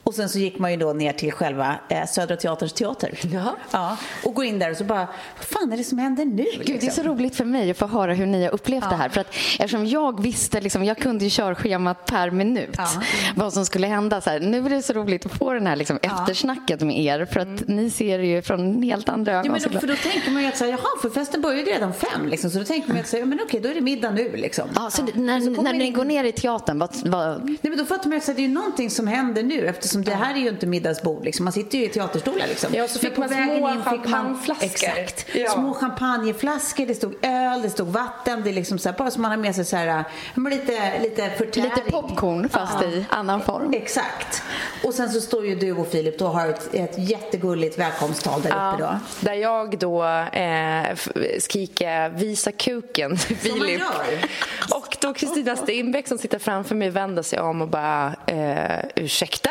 Och 0.03 0.13
sen 0.15 0.29
så 0.29 0.39
gick 0.39 0.59
man 0.59 0.71
ju 0.71 0.77
då 0.77 0.93
ner 0.93 1.13
till 1.13 1.31
själva 1.31 1.75
eh, 1.89 2.05
Södra 2.07 2.35
Teaterns 2.35 2.73
teater. 2.73 3.19
Ja. 3.33 3.55
Ja, 3.71 3.97
och 4.23 4.33
går 4.33 4.45
in 4.45 4.59
där 4.59 4.71
och 4.71 4.77
så 4.77 4.83
bara, 4.83 5.07
vad 5.37 5.45
fan 5.45 5.73
är 5.73 5.77
det 5.77 5.83
som 5.83 5.97
händer 5.97 6.25
nu? 6.25 6.33
Gud, 6.33 6.65
det 6.65 6.73
är 6.73 6.79
så 6.79 6.85
liksom? 6.85 7.03
roligt 7.07 7.35
för 7.35 7.45
mig 7.45 7.71
att 7.71 7.77
få 7.77 7.87
höra 7.87 8.13
hur 8.13 8.25
ni 8.25 8.43
har 8.43 8.51
upplevt 8.53 8.89
det 8.89 8.95
här. 8.95 9.09
För 9.09 9.21
att 9.21 9.27
eftersom 9.59 9.85
jag 9.85 10.21
visste, 10.23 10.61
liksom, 10.61 10.83
jag 10.83 10.97
kunde 10.97 11.23
ju 11.23 11.29
körschemat 11.29 12.05
per 12.05 12.31
minut 12.31 12.69
Ja. 12.77 12.87
vad 13.35 13.53
som 13.53 13.65
skulle 13.65 13.87
hända. 13.87 14.21
Så 14.21 14.29
här, 14.29 14.39
nu 14.39 14.65
är 14.65 14.69
det 14.69 14.81
så 14.81 14.93
roligt 14.93 15.25
att 15.25 15.37
få 15.37 15.53
den 15.53 15.67
här 15.67 15.75
liksom, 15.75 15.99
eftersnacket 16.01 16.81
med 16.81 16.99
er 16.99 17.25
för 17.25 17.39
att 17.39 17.67
ni 17.67 17.89
ser 17.89 18.17
det 18.17 18.25
ju 18.25 18.41
från 18.41 18.83
helt 18.83 19.09
andra 19.09 19.31
ögon. 19.31 19.45
Ja, 19.45 19.51
men 19.51 19.73
då, 19.73 19.79
för 19.79 19.87
då 19.87 19.95
tänker 19.95 20.31
man 20.31 20.41
ju 20.41 20.47
att 20.47 20.57
så 20.57 20.63
här, 20.63 20.71
jaha, 20.71 20.81
för 21.01 21.09
festen 21.09 21.41
börjar 21.41 21.57
ju 21.59 21.65
redan 21.65 21.93
fem. 21.93 22.27
Liksom, 22.27 22.49
så 22.49 22.59
då 22.59 22.65
tänker 22.65 22.87
man 22.87 22.97
ju 22.97 23.01
att 23.03 23.07
så 23.09 23.15
här, 23.15 23.21
ja, 23.21 23.25
men 23.25 23.39
okej, 23.43 23.59
då 23.59 23.69
är 23.69 23.73
det 23.75 23.81
middag 23.81 24.11
nu. 24.11 24.31
Liksom. 24.37 24.69
Ja, 24.75 24.89
så 24.89 25.03
när, 25.15 25.39
Så 25.55 25.61
när 25.61 25.73
ni 25.73 25.85
in- 25.85 25.93
går 25.93 26.05
ner 26.05 26.23
i 26.23 26.31
teatern, 26.31 26.79
vad, 26.79 26.89
vad, 27.05 27.45
Nej, 27.45 27.57
men 27.61 27.77
då 27.77 27.85
fattar 27.85 28.03
man 28.05 28.11
ju 28.11 28.17
att 28.17 28.23
så 28.23 28.31
det 28.33 28.41
är 28.41 28.47
ju 28.47 28.53
någonting 28.53 28.89
som 28.89 29.07
händer 29.07 29.43
nu 29.43 29.65
eftersom 29.67 29.92
det 30.01 30.13
här 30.13 30.33
är 30.35 30.39
ju 30.39 30.49
inte 30.49 30.65
middagsbord. 30.67 31.25
Liksom. 31.25 31.43
Man 31.43 31.53
sitter 31.53 31.77
ju 31.77 31.85
i 31.85 31.89
teaterstolar. 31.89 32.47
Liksom. 32.47 32.69
Ja, 32.73 32.83
och 32.83 32.89
så 32.89 32.99
Men 33.01 33.09
fick 33.09 33.15
på 33.15 33.19
man 33.21 33.29
vägen 33.29 33.57
små 33.57 33.69
in 33.69 33.75
fick 33.83 33.85
man- 33.85 34.03
champagneflaskor. 34.03 34.65
Exakt. 34.65 35.25
Ja. 35.35 35.49
Små 35.51 35.73
champagneflaskor, 35.73 36.85
det 36.85 36.95
stod 36.95 37.13
öl, 37.25 37.61
det 37.61 37.69
stod 37.69 37.87
vatten. 37.87 38.41
Det 38.43 38.49
är 38.49 38.53
liksom 38.53 38.79
så 38.79 38.89
här, 38.89 38.97
bara 38.97 39.11
som 39.11 39.21
man 39.21 39.31
har 39.31 39.37
med 39.37 39.55
sig 39.55 39.65
så 39.65 39.75
här, 39.77 40.03
lite, 40.49 40.99
lite 41.01 41.29
förtäring. 41.37 41.69
lite 41.75 41.91
popcorn 41.91 42.49
fast 42.49 42.73
Ja. 42.81 42.87
i 42.87 43.05
annan 43.09 43.41
form. 43.41 43.73
Exakt. 43.73 44.43
Och 44.83 44.93
sen 44.93 45.09
så 45.09 45.21
står 45.21 45.45
ju 45.45 45.55
du 45.55 45.71
och 45.71 45.87
Filip 45.87 46.19
då 46.19 46.27
har 46.27 46.47
ett, 46.47 46.69
ett 46.73 46.93
jättegulligt 47.09 47.79
välkomsttal 47.79 48.41
där 48.41 48.49
uppe 48.49 48.83
då. 48.83 48.99
Där 49.19 49.33
jag 49.33 49.79
då 49.79 50.03
eh, 50.03 50.95
skriker 51.39 52.09
visa 52.09 52.51
kuken 52.51 53.17
till 53.17 53.37
Som 53.39 53.57
man 53.59 53.67
Filip. 53.67 53.79
gör. 53.79 54.25
Då 55.03 55.13
Kristina 55.13 55.55
Stenbeck 55.55 56.07
som 56.07 56.17
sitter 56.17 56.39
framför 56.39 56.75
mig 56.75 56.89
vänder 56.89 57.23
sig 57.23 57.39
om 57.39 57.61
och 57.61 57.67
bara 57.67 58.15
eh, 58.27 58.85
ursäkta? 58.95 59.49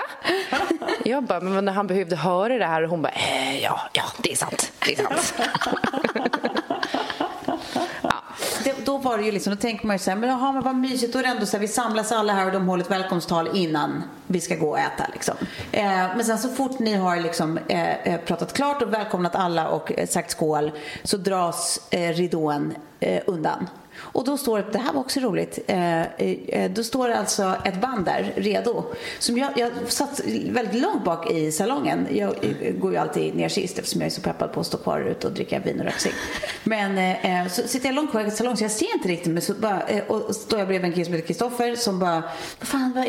Jag 1.05 1.25
bara, 1.25 1.41
men 1.41 1.65
när 1.65 1.73
han 1.73 1.87
behövde 1.87 2.17
höra 2.17 2.59
det 2.59 2.67
här 2.67 2.83
och 2.83 2.89
hon 2.89 3.03
bara, 3.03 3.13
eh, 3.13 3.63
ja, 3.63 3.81
ja, 3.93 4.03
det 4.23 4.33
är 4.33 4.37
sant, 4.37 4.73
det 4.87 4.93
är 4.93 4.97
sant. 4.97 5.35
Det, 8.65 8.87
då 8.87 8.99
var 8.99 9.19
det 9.19 9.25
ju 9.25 9.33
liksom, 9.33 9.55
då 9.55 9.61
tänker 9.61 9.87
man 9.87 9.95
ju 9.97 9.99
så 9.99 10.11
här, 10.11 10.19
men 10.19 10.31
jaha, 10.31 10.53
men 10.53 10.63
vad 10.63 10.75
mysigt, 10.75 11.13
då 11.13 11.19
är 11.19 11.23
det 11.23 11.29
ändå 11.29 11.47
så 11.47 11.57
här, 11.57 11.61
vi 11.61 11.69
samlas 11.69 12.13
alla 12.13 12.33
här 12.33 12.47
och 12.47 12.53
de 12.53 12.69
håller 12.69 12.85
ett 12.85 12.91
välkomsttal 12.91 13.49
innan 13.55 14.03
vi 14.27 14.41
ska 14.41 14.57
gå 14.57 14.69
och 14.71 14.79
äta 14.79 15.07
liksom. 15.13 15.35
Eh, 15.73 15.85
men 15.85 16.25
sen 16.25 16.39
så 16.39 16.49
fort 16.49 16.79
ni 16.79 16.95
har 16.95 17.17
liksom 17.17 17.59
eh, 17.69 17.93
eh, 17.93 18.21
pratat 18.21 18.53
klart 18.53 18.83
och 18.83 18.95
välkomnat 18.95 19.35
alla 19.35 19.69
och 19.69 19.93
eh, 19.99 20.07
sagt 20.07 20.31
skål 20.31 20.73
så 21.03 21.17
dras 21.17 21.81
eh, 21.91 22.13
ridån 22.13 22.75
eh, 23.01 23.23
undan. 23.27 23.67
Och 24.03 24.25
då 24.25 24.37
står 24.37 24.59
det, 24.59 24.65
det 24.73 24.79
här 24.79 24.93
var 24.93 25.01
också 25.01 25.21
roligt, 25.21 25.59
eh, 25.67 26.03
eh, 26.03 26.71
då 26.71 26.85
står 26.85 27.09
det 27.09 27.19
alltså 27.19 27.55
ett 27.65 27.81
band 27.81 28.05
där 28.05 28.33
redo. 28.37 28.85
Som 29.19 29.39
jag, 29.39 29.51
jag 29.57 29.71
satt 29.89 30.21
väldigt 30.51 30.83
långt 30.83 31.05
bak 31.05 31.31
i 31.31 31.53
salongen. 31.53 32.07
Jag 32.11 32.35
eh, 32.45 32.73
går 32.73 32.93
ju 32.93 32.97
alltid 32.97 33.35
ner 33.35 33.49
sist 33.49 33.79
eftersom 33.79 34.01
jag 34.01 34.07
är 34.07 34.11
så 34.11 34.21
peppad 34.21 34.53
på 34.53 34.61
att 34.61 34.67
stå 34.67 34.79
kvar 34.79 35.01
ute 35.01 35.27
och 35.27 35.33
dricka 35.33 35.59
vin 35.59 35.81
och 35.81 35.85
röksing. 35.85 36.13
Men 36.65 36.99
eh, 36.99 37.49
så 37.49 37.69
sitter 37.69 37.87
jag 37.87 37.95
långt 37.95 38.11
kvar 38.11 38.21
i 38.21 38.31
salongen 38.31 38.57
så 38.57 38.65
jag 38.65 38.71
ser 38.71 38.95
inte 38.95 39.09
riktigt. 39.09 39.33
Men 39.33 39.43
så 39.43 39.55
bara, 39.55 39.83
eh, 39.83 40.05
och 40.05 40.35
står 40.35 40.59
jag 40.59 40.69
bredvid 40.69 40.89
en 40.89 40.93
kille 40.93 41.05
som 41.05 41.15
heter 41.15 41.27
Kristoffer 41.27 41.75
som 41.75 41.99
bara, 41.99 42.23
vad 42.59 42.69
fan, 42.69 42.93
vad, 42.95 43.05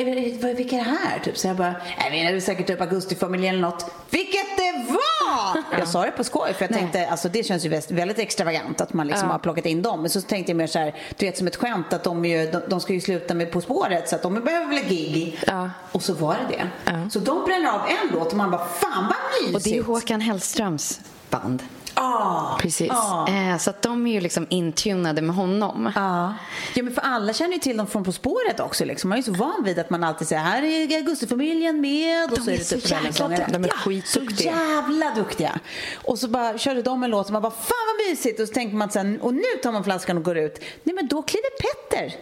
vilka 0.55 0.75
är 0.75 0.83
det 0.83 0.89
här? 0.89 1.19
Typ. 1.23 1.37
Så 1.37 1.47
jag 1.47 1.55
bara, 1.55 1.75
jag 1.97 2.15
inte, 2.15 2.31
det 2.31 2.37
är 2.37 2.39
säkert 2.39 2.67
typ 2.67 2.81
Augustifamiljen 2.81 3.55
eller 3.55 3.67
något. 3.67 3.85
Vilket 4.09 4.57
det 4.57 4.93
var! 4.93 5.79
Jag 5.79 5.87
sa 5.87 6.05
det 6.05 6.11
på 6.11 6.23
skoj 6.23 6.53
för 6.53 6.65
jag 6.65 6.73
tänkte, 6.73 7.07
alltså 7.07 7.29
det 7.29 7.43
känns 7.43 7.65
ju 7.65 7.69
väldigt 7.69 8.19
extravagant 8.19 8.81
att 8.81 8.93
man 8.93 9.07
liksom 9.07 9.29
har 9.29 9.39
plockat 9.39 9.65
in 9.65 9.81
dem. 9.81 10.01
Men 10.01 10.09
så 10.09 10.21
tänkte 10.21 10.51
jag 10.51 10.57
mer 10.57 10.67
så 10.67 10.79
här, 10.79 10.82
du 11.17 11.25
vet 11.25 11.37
som 11.37 11.47
ett 11.47 11.55
skämt 11.55 11.93
att 11.93 12.03
de, 12.03 12.25
ju, 12.25 12.51
de, 12.51 12.61
de 12.67 12.81
ska 12.81 12.93
ju 12.93 13.01
sluta 13.01 13.33
med 13.33 13.51
På 13.51 13.61
spåret 13.61 14.09
så 14.09 14.15
att 14.15 14.21
de 14.21 14.33
behöver 14.33 14.67
väl 14.67 14.83
gig. 14.89 15.39
Ja. 15.47 15.69
Och 15.91 16.03
så 16.03 16.13
var 16.13 16.37
det 16.49 16.55
det. 16.57 17.09
Så 17.09 17.19
de 17.19 17.45
bränner 17.45 17.71
av 17.71 17.81
en 17.87 18.09
låt 18.13 18.31
och 18.31 18.37
man 18.37 18.51
bara, 18.51 18.65
fan 18.65 19.03
vad 19.03 19.41
mysigt! 19.41 19.55
Och 19.55 19.61
det 19.61 19.69
är 19.69 19.75
ju 19.75 19.83
Håkan 19.83 20.21
Hellströms 20.21 21.01
band. 21.29 21.63
Ah, 21.93 22.57
Precis. 22.59 22.91
ah. 22.91 23.27
Eh, 23.27 23.57
så 23.57 23.69
att 23.69 23.81
de 23.81 24.07
är 24.07 24.11
ju 24.13 24.19
liksom 24.21 24.47
intunade 24.49 25.21
med 25.21 25.35
honom. 25.35 25.91
Ja. 25.95 26.33
ja, 26.73 26.83
men 26.83 26.93
för 26.93 27.01
alla 27.01 27.33
känner 27.33 27.53
ju 27.53 27.59
till 27.59 27.77
dem 27.77 27.87
från 27.87 28.03
På 28.03 28.11
spåret 28.11 28.59
också. 28.59 28.85
Liksom. 28.85 29.09
Man 29.09 29.17
är 29.19 29.23
ju 29.23 29.33
så 29.33 29.39
van 29.43 29.63
vid 29.63 29.79
att 29.79 29.89
man 29.89 30.03
alltid 30.03 30.27
säger 30.27 30.41
här 30.41 30.63
är 30.63 30.97
Augustifamiljen 30.97 31.81
med. 31.81 32.23
Och 32.31 32.37
De 32.37 32.41
så 32.43 32.49
är 32.49 32.53
är 32.53 32.57
det 32.57 32.63
så 32.63 32.75
typ 32.75 32.83
jäkla 32.83 32.97
Rällen-sångare. 32.99 33.47
De 33.53 33.63
är 33.63 33.67
Så 33.69 33.75
skitduktiga. 33.75 34.51
jävla 34.51 35.15
duktiga. 35.15 35.59
Och 36.03 36.19
så 36.19 36.27
bara 36.27 36.57
körde 36.57 36.81
de 36.81 37.03
en 37.03 37.09
låt 37.11 37.25
och 37.25 37.33
man 37.33 37.41
bara 37.41 37.51
fan 37.51 37.97
vad 37.97 38.09
mysigt. 38.09 38.39
Och 38.39 38.47
så 38.47 38.53
tänker 38.53 38.75
man 38.75 38.89
sen 38.91 39.21
och 39.21 39.33
nu 39.33 39.41
tar 39.63 39.71
man 39.71 39.83
flaskan 39.83 40.17
och 40.17 40.23
går 40.23 40.37
ut. 40.37 40.59
Nej 40.83 40.95
men 40.95 41.07
då 41.07 41.21
kliver 41.21 41.49
Petter. 41.61 42.13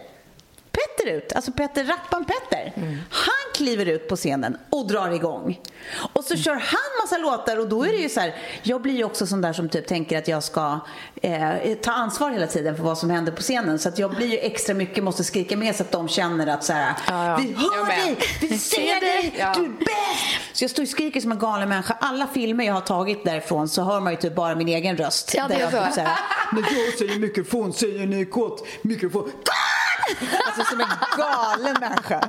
Petter 0.96 1.10
ut, 1.12 1.32
alltså 1.32 1.52
Petter 1.52 1.84
Rappan 1.84 2.24
Petter. 2.24 2.72
Han 3.10 3.52
kliver 3.54 3.86
ut 3.86 4.08
på 4.08 4.16
scenen 4.16 4.56
och 4.70 4.86
drar 4.86 5.10
igång. 5.10 5.60
Och 6.12 6.24
så 6.24 6.36
kör 6.36 6.54
han 6.54 7.02
massa 7.04 7.18
låtar 7.18 7.56
och 7.60 7.68
då 7.68 7.84
är 7.84 7.88
det 7.88 7.96
ju 7.98 8.08
så 8.08 8.20
här, 8.20 8.34
jag 8.62 8.82
blir 8.82 8.94
ju 8.94 9.04
också 9.04 9.26
sån 9.26 9.40
där 9.40 9.52
som 9.52 9.68
typ 9.68 9.86
tänker 9.86 10.18
att 10.18 10.28
jag 10.28 10.42
ska 10.42 10.78
eh, 11.22 11.74
ta 11.82 11.92
ansvar 11.92 12.30
hela 12.30 12.46
tiden 12.46 12.76
för 12.76 12.82
vad 12.82 12.98
som 12.98 13.10
händer 13.10 13.32
på 13.32 13.42
scenen. 13.42 13.78
Så 13.78 13.88
att 13.88 13.98
jag 13.98 14.10
blir 14.14 14.26
ju 14.26 14.38
extra 14.38 14.74
mycket, 14.74 15.04
måste 15.04 15.24
skrika 15.24 15.56
med 15.56 15.76
så 15.76 15.82
att 15.82 15.90
de 15.92 16.08
känner 16.08 16.46
att 16.46 16.64
så 16.64 16.72
här, 16.72 16.94
Ja, 17.08 17.26
ja. 17.26 17.36
vi 17.36 17.52
hör 17.52 17.86
dig, 17.86 18.16
vi 18.40 18.58
ser 18.58 19.00
dig, 19.00 19.34
Ja. 19.38 19.52
du 19.56 19.64
är 19.64 19.68
bäst! 19.68 20.38
Så 20.52 20.64
jag 20.64 20.70
står 20.70 20.82
och 20.82 20.88
skriker 20.88 21.20
som 21.20 21.32
en 21.32 21.38
galen 21.38 21.68
människa. 21.68 21.96
Alla 22.00 22.26
filmer 22.26 22.64
jag 22.64 22.74
har 22.74 22.80
tagit 22.80 23.24
därifrån 23.24 23.68
så 23.68 23.82
hör 23.82 24.00
man 24.00 24.12
ju 24.12 24.18
typ 24.18 24.34
bara 24.34 24.54
min 24.54 24.68
egen 24.68 24.96
röst. 24.96 25.34
Ja, 25.36 25.48
det 25.48 25.54
Där 25.54 25.60
är 25.66 25.70
så. 25.70 25.84
typ 25.84 25.94
så 25.94 26.00
här, 26.00 26.18
När 26.52 26.60
jag 26.86 26.94
säger 26.98 27.18
mikrofon 27.18 27.72
säger 27.72 28.06
ni 28.06 28.24
kåt 28.26 28.66
mikrofon. 28.82 29.30
Alltså 30.46 30.64
som 30.64 30.80
en 30.80 30.86
galen 31.16 31.76
människa. 31.80 32.20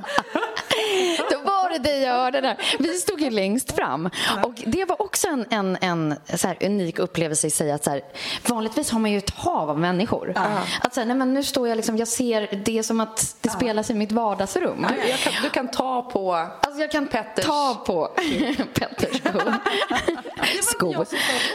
Var 1.74 1.78
det 1.78 1.88
dig 1.88 2.02
jag 2.02 2.12
hörde 2.14 2.40
där? 2.40 2.56
Vi 2.78 2.88
stod 2.98 3.20
ju 3.20 3.30
längst 3.30 3.72
fram. 3.72 4.10
Och 4.44 4.62
det 4.66 4.84
var 4.84 5.02
också 5.02 5.28
en, 5.28 5.46
en, 5.50 5.76
en 5.80 6.14
så 6.34 6.48
här 6.48 6.56
unik 6.66 6.98
upplevelse 6.98 7.46
i 7.46 7.50
sig 7.50 7.72
att 7.72 7.84
så 7.84 7.90
här, 7.90 8.00
vanligtvis 8.48 8.90
har 8.90 8.98
man 9.00 9.10
ju 9.10 9.18
ett 9.18 9.30
hav 9.30 9.70
av 9.70 9.78
människor. 9.78 10.32
Att 10.80 10.94
så 10.94 11.00
här, 11.00 11.06
nej 11.06 11.16
men 11.16 11.34
nu 11.34 11.42
står 11.42 11.68
jag 11.68 11.76
liksom, 11.76 11.96
jag 11.96 12.08
ser 12.08 12.62
det 12.64 12.82
som 12.82 13.00
att 13.00 13.36
det 13.40 13.48
spelas 13.48 13.90
i 13.90 13.94
mitt 13.94 14.12
vardagsrum. 14.12 14.86
Jag 15.08 15.18
kan, 15.18 15.32
du 15.42 15.50
kan 15.50 15.68
ta 15.68 16.02
på 16.02 16.32
Alltså 16.34 16.80
jag 16.80 16.90
kan 16.90 17.06
Petters. 17.06 17.44
ta 17.44 17.82
på 17.86 18.06
Petters 18.74 19.20
sko. 20.62 21.04
sko. 21.04 21.04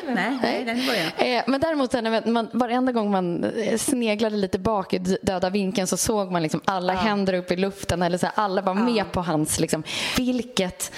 Nej, 0.07 0.39
nej, 0.41 0.65
den 0.65 0.85
börjar. 0.87 1.37
Eh, 1.37 1.43
Men 1.47 1.61
däremot, 1.61 1.93
när 1.93 2.27
man- 2.31 2.49
varenda 2.53 2.91
gång 2.91 3.11
man 3.11 3.43
eh, 3.43 3.77
sneglade 3.77 4.35
lite 4.37 4.59
bak 4.59 4.93
i 4.93 4.97
döda 5.21 5.49
vinkeln 5.49 5.87
så 5.87 5.97
såg 5.97 6.31
man 6.31 6.43
liksom 6.43 6.61
alla 6.65 6.93
händer 6.93 7.33
upp 7.33 7.51
i 7.51 7.55
luften. 7.55 8.01
Eller 8.01 8.17
så 8.17 8.25
här, 8.25 8.33
alla 8.35 8.61
var 8.61 8.73
med 8.73 9.11
på 9.11 9.21
hans... 9.21 9.59
Liksom, 9.59 9.83
vilket, 10.17 10.91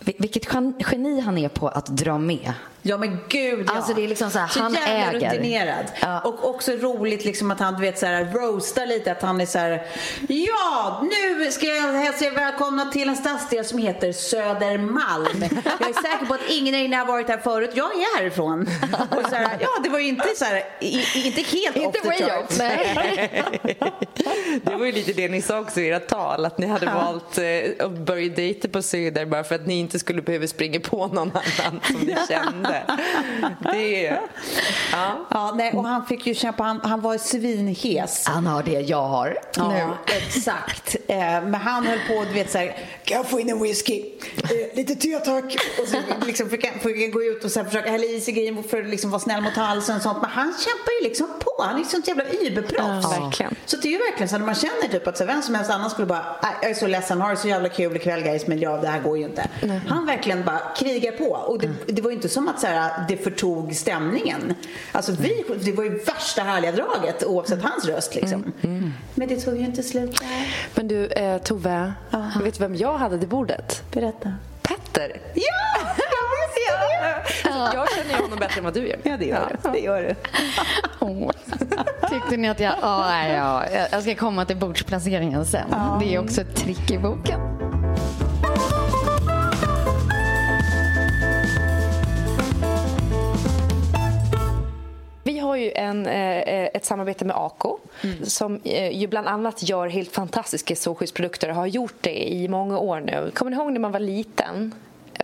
vilket 0.00 0.48
geni 0.92 1.20
han 1.20 1.38
är 1.38 1.48
på 1.48 1.68
att 1.68 1.86
dra 1.86 2.18
med. 2.18 2.52
Ja 2.82 2.98
men 2.98 3.18
gud 3.28 3.66
ja. 3.68 3.76
Alltså, 3.76 3.94
det 3.94 4.04
är 4.04 4.08
liksom 4.08 4.30
så 4.30 4.38
här, 4.38 4.60
han 4.60 4.74
jävla 4.74 5.16
äger. 5.16 5.30
rutinerad. 5.30 5.84
Ja. 6.00 6.20
Och 6.20 6.48
också 6.50 6.72
roligt 6.72 7.24
liksom 7.24 7.50
att 7.50 7.60
han 7.60 7.74
du 7.74 7.80
vet 7.80 7.98
så 7.98 8.06
här 8.06 8.24
roastar 8.24 8.86
lite 8.86 9.12
att 9.12 9.22
han 9.22 9.40
är 9.40 9.46
så 9.46 9.58
här 9.58 9.86
Ja, 10.28 11.02
nu 11.10 11.50
ska 11.50 11.66
jag 11.66 11.92
hälsa 11.92 12.24
er 12.24 12.30
välkomna 12.30 12.86
till 12.86 13.08
en 13.08 13.16
stadsdel 13.16 13.64
som 13.64 13.78
heter 13.78 14.12
Södermalm. 14.12 15.44
Jag 15.80 15.88
är 15.88 16.02
säker 16.12 16.26
på 16.26 16.34
att 16.34 16.40
ingen 16.48 16.74
inne 16.74 16.96
har 16.96 17.06
varit 17.06 17.28
här 17.28 17.38
förut. 17.38 17.70
Jag 17.74 17.86
är 17.86 18.18
härifrån. 18.18 18.60
Och 19.10 19.30
så 19.30 19.36
här, 19.36 19.58
ja, 19.60 19.68
det 19.82 19.88
var 19.88 19.98
ju 19.98 20.08
inte 20.08 20.28
så 20.36 20.44
här, 20.44 20.62
i, 20.80 21.04
inte 21.26 21.40
helt 21.40 21.76
Inte 21.76 21.98
off 21.98 22.16
the 22.18 22.24
off, 22.24 22.58
nej. 22.58 23.44
Det 24.62 24.76
var 24.76 24.86
ju 24.86 24.92
lite 24.92 25.12
det 25.12 25.28
ni 25.28 25.42
sa 25.42 25.60
också 25.60 25.80
i 25.80 25.86
era 25.86 26.00
tal, 26.00 26.44
att 26.44 26.58
ni 26.58 26.66
hade 26.66 26.86
valt 26.86 27.38
eh, 27.38 27.86
att 27.86 27.98
börja 27.98 28.28
dejta 28.28 28.68
på 28.68 28.82
Söder 28.82 29.26
bara 29.26 29.44
för 29.44 29.54
att 29.54 29.66
ni 29.66 29.78
inte 29.78 29.98
skulle 29.98 30.22
behöva 30.22 30.46
springa 30.46 30.80
på 30.80 31.06
någon 31.06 31.18
annan 31.18 31.80
som 31.86 32.00
ni 32.00 32.16
kände. 32.28 32.69
Det 33.72 34.06
är... 34.06 34.20
Ja. 34.92 35.26
Ja, 35.30 35.52
nej, 35.56 35.72
och 35.72 35.84
han 35.84 36.06
fick 36.06 36.26
ju 36.26 36.34
kämpa, 36.34 36.62
han, 36.62 36.80
han 36.82 37.00
var 37.00 37.18
svinhes. 37.18 38.26
Han 38.26 38.46
har 38.46 38.62
det 38.62 38.70
jag 38.80 39.02
har 39.02 39.38
Ja, 39.56 39.68
nu. 39.68 40.14
exakt. 40.16 40.96
Eh, 41.08 41.16
men 41.18 41.54
han 41.54 41.86
höll 41.86 41.98
på, 42.08 42.24
du 42.28 42.34
vet 42.34 42.50
så 42.50 42.58
här, 42.58 42.66
kan 43.04 43.16
jag 43.16 43.26
få 43.28 43.40
in 43.40 43.48
en 43.50 43.62
whisky? 43.62 44.04
Eh, 44.36 44.76
lite 44.76 44.94
te 44.94 45.18
tack. 45.18 45.56
Och 45.82 45.88
så 45.88 45.96
liksom 46.26 46.50
fick, 46.50 46.64
han, 46.66 46.78
fick 46.80 47.02
han 47.02 47.10
gå 47.10 47.22
ut 47.22 47.44
och 47.44 47.50
så 47.50 47.60
här 47.60 47.66
försöka 47.66 47.90
hälla 47.90 48.04
i 48.04 48.20
sig 48.20 48.34
grejer 48.34 48.62
för 48.68 48.82
att 48.82 48.88
liksom 48.88 49.10
vara 49.10 49.20
snäll 49.20 49.42
mot 49.42 49.56
halsen 49.56 49.96
och 49.96 50.02
sånt. 50.02 50.18
Men 50.22 50.30
han 50.30 50.46
kämpar 50.58 51.02
ju 51.02 51.08
liksom 51.08 51.26
på. 51.40 51.50
Han 51.62 51.74
är 51.74 51.78
ju 51.78 51.84
sånt 51.84 52.08
jävla 52.08 52.24
überproffs. 52.24 53.06
Ja, 53.16 53.20
verkligen. 53.24 53.54
Så 53.66 53.76
det 53.76 53.88
är 53.88 53.92
ju 53.92 53.98
verkligen 53.98 54.28
så 54.28 54.38
när 54.38 54.46
man 54.46 54.54
känner 54.54 54.88
typ 54.92 55.06
att 55.06 55.18
så 55.18 55.24
vem 55.24 55.42
som 55.42 55.54
helst 55.54 55.70
annan 55.70 55.90
skulle 55.90 56.06
bara, 56.06 56.24
"Nej, 56.42 56.52
jag 56.62 56.70
är 56.70 56.74
så 56.74 56.86
ledsen, 56.86 57.20
har 57.20 57.30
det 57.30 57.36
så 57.36 57.48
jävla 57.48 57.68
kul 57.68 57.96
ikväll 57.96 58.22
guys, 58.22 58.46
men 58.46 58.58
ja, 58.60 58.76
det 58.76 58.88
här 58.88 59.00
går 59.00 59.18
ju 59.18 59.24
inte. 59.24 59.48
Han 59.88 60.06
verkligen 60.06 60.44
bara 60.44 60.60
krigar 60.76 61.12
på. 61.12 61.24
Och 61.24 61.58
det, 61.58 61.68
det 61.86 62.02
var 62.02 62.10
ju 62.10 62.16
inte 62.16 62.28
som 62.28 62.48
att 62.48 62.59
så 62.60 62.66
här, 62.66 63.04
det 63.08 63.16
förtog 63.16 63.74
stämningen. 63.76 64.54
Alltså 64.92 65.12
vi, 65.12 65.44
det 65.64 65.72
var 65.72 65.84
ju 65.84 65.98
värsta 65.98 66.42
härliga 66.42 66.72
draget 66.72 67.24
oavsett 67.24 67.62
hans 67.62 67.84
röst 67.84 68.14
liksom. 68.14 68.52
Men 69.14 69.28
det 69.28 69.36
tog 69.36 69.56
ju 69.56 69.64
inte 69.64 69.82
slut 69.82 70.20
där. 70.20 70.54
Men 70.74 70.88
du, 70.88 71.06
eh, 71.06 71.38
Tove, 71.38 71.92
vet 72.42 72.54
du 72.54 72.60
vem 72.60 72.74
jag 72.76 72.98
hade 72.98 73.18
till 73.18 73.28
bordet? 73.28 73.82
Berätta. 73.92 74.34
Petter. 74.62 75.20
Ja. 75.34 75.94
Så 77.42 77.48
jag 77.74 77.90
känner 77.90 78.10
ju 78.16 78.22
honom 78.22 78.38
bättre 78.38 78.58
än 78.58 78.64
vad 78.64 78.74
du 78.74 78.88
gör. 78.88 78.98
Ja, 79.02 79.16
det 79.16 79.24
gör 79.24 79.58
du. 79.62 79.70
Det 79.70 79.78
gör 79.78 80.02
du. 80.02 80.14
Åh. 81.06 81.30
Tyckte 82.10 82.36
ni 82.36 82.48
att 82.48 82.60
jag... 82.60 82.74
Ja, 82.82 83.06
nej, 83.08 83.32
ja, 83.32 83.64
jag 83.92 84.02
ska 84.02 84.14
komma 84.14 84.44
till 84.44 84.56
bordsplaceringen 84.56 85.46
sen. 85.46 85.74
Det 86.00 86.14
är 86.14 86.18
också 86.18 86.40
ett 86.40 86.56
trick 86.56 86.90
i 86.90 86.98
boken. 86.98 87.69
Har 95.50 95.56
ju 95.56 95.72
en, 95.74 96.06
eh, 96.06 96.68
ett 96.74 96.84
samarbete 96.84 97.24
med 97.24 97.36
Ako 97.36 97.78
som 98.22 98.60
eh, 98.64 98.98
ju 98.98 99.06
bland 99.06 99.28
annat 99.28 99.62
gör 99.68 99.88
helt 99.88 100.12
fantastiska 100.12 100.76
solskyddsprodukter 100.76 101.48
och 101.48 101.54
har 101.54 101.66
gjort 101.66 101.96
det 102.00 102.32
i 102.32 102.48
många 102.48 102.78
år 102.78 103.00
nu. 103.00 103.30
Kommer 103.34 103.50
ni 103.50 103.56
ihåg 103.56 103.72
när 103.72 103.80
man 103.80 103.92
var 103.92 104.00
liten 104.00 104.74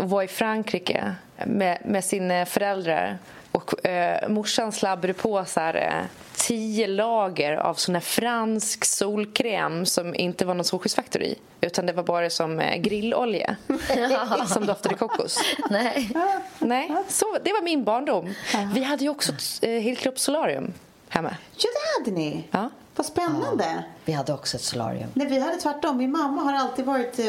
och 0.01 0.11
var 0.11 0.23
i 0.23 0.29
Frankrike 0.29 1.15
med, 1.47 1.79
med 1.85 2.05
sina 2.05 2.47
föräldrar 2.47 3.19
och 3.57 3.87
eh, 3.87 4.29
morsan 4.29 4.73
slabbade 4.73 5.13
på 5.13 5.45
så 5.45 5.61
här, 5.61 5.75
eh, 5.75 6.07
tio 6.37 6.87
lager 6.87 7.57
av 7.57 7.75
sån 7.75 7.95
här 7.95 8.03
fransk 8.03 8.85
solkräm 8.85 9.87
som 9.87 10.15
inte 10.15 10.45
var 10.45 10.55
någon 10.55 10.65
solskyddsfaktor 10.65 11.23
i 11.23 11.39
utan 11.61 11.87
det 11.87 11.93
var 11.93 12.03
bara 12.03 12.31
som 12.31 12.61
eh, 12.61 12.77
grillolja 12.77 13.57
som 14.49 14.67
doftade 14.67 14.95
kokos. 14.95 15.39
Nej. 15.71 16.11
Nej, 16.59 16.93
så, 17.09 17.39
det 17.45 17.53
var 17.53 17.63
min 17.63 17.85
barndom. 17.85 18.35
Vi 18.75 18.83
hade 18.83 19.05
ju 19.05 19.11
också 19.11 19.33
ett 19.33 19.59
eh, 19.63 19.71
helkroppssolarium 19.71 20.73
hemma. 21.09 21.37
Ja, 21.57 21.69
det 21.75 22.05
hade 22.05 22.21
ni. 22.21 22.45
Ja. 22.51 22.71
Vad 22.97 23.07
spännande. 23.07 23.85
Vi 24.07 24.13
hade 24.13 24.33
också 24.33 24.57
ett 24.57 24.63
solarium. 24.63 25.09
Nej, 25.15 25.27
vi 25.27 25.39
hade 25.39 25.57
tvärtom. 25.57 25.97
Min 25.97 26.11
mamma 26.11 26.43
har 26.43 26.53
alltid 26.53 26.85
varit 26.85 27.19
eh, 27.19 27.27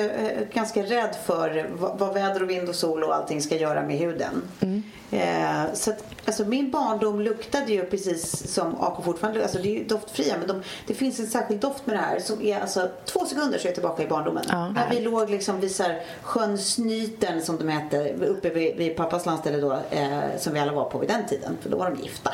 ganska 0.53 0.83
rädd 0.83 1.15
för 1.25 1.69
vad, 1.79 1.99
vad 1.99 2.13
väder 2.13 2.43
och 2.43 2.49
vind 2.49 2.69
och 2.69 2.75
sol 2.75 3.03
och 3.03 3.15
allting 3.15 3.41
ska 3.41 3.55
göra 3.55 3.83
med 3.83 3.97
huden. 3.97 4.41
Eh, 5.11 5.73
så 5.73 5.91
att, 5.91 6.03
alltså, 6.25 6.45
min 6.45 6.71
barndom 6.71 7.21
luktade 7.21 7.71
ju 7.71 7.85
precis 7.85 8.53
som 8.53 8.75
AK 8.81 9.03
fortfarande. 9.03 9.43
Alltså, 9.43 9.57
det 9.57 9.67
är 9.67 9.79
ju 9.79 9.83
doftfria 9.83 10.37
men 10.37 10.47
de, 10.47 10.61
det 10.87 10.93
finns 10.93 11.19
en 11.19 11.27
särskild 11.27 11.61
doft 11.61 11.87
med 11.87 11.95
det 11.95 12.01
här 12.01 12.19
som 12.19 12.41
är 12.41 12.59
alltså 12.59 12.89
två 13.05 13.25
sekunder 13.25 13.57
så 13.57 13.63
är 13.63 13.67
jag 13.67 13.75
tillbaka 13.75 14.03
i 14.03 14.07
barndomen. 14.07 14.45
När 14.47 14.89
vi 14.89 15.01
låg 15.01 15.29
liksom 15.29 15.59
vid 15.59 15.75
så 15.75 15.83
här, 15.83 16.03
sjön 16.21 16.57
Snyten 16.57 17.41
som 17.41 17.57
de 17.57 17.67
hette 17.67 18.13
uppe 18.13 18.49
vid, 18.49 18.77
vid 18.77 18.95
pappas 18.95 19.25
landställe 19.25 19.57
då 19.57 19.73
eh, 19.89 20.19
som 20.37 20.53
vi 20.53 20.59
alla 20.59 20.73
var 20.73 20.89
på 20.89 20.97
vid 20.97 21.09
den 21.09 21.25
tiden 21.25 21.57
för 21.61 21.69
då 21.69 21.77
var 21.77 21.91
de 21.91 22.03
gifta. 22.03 22.33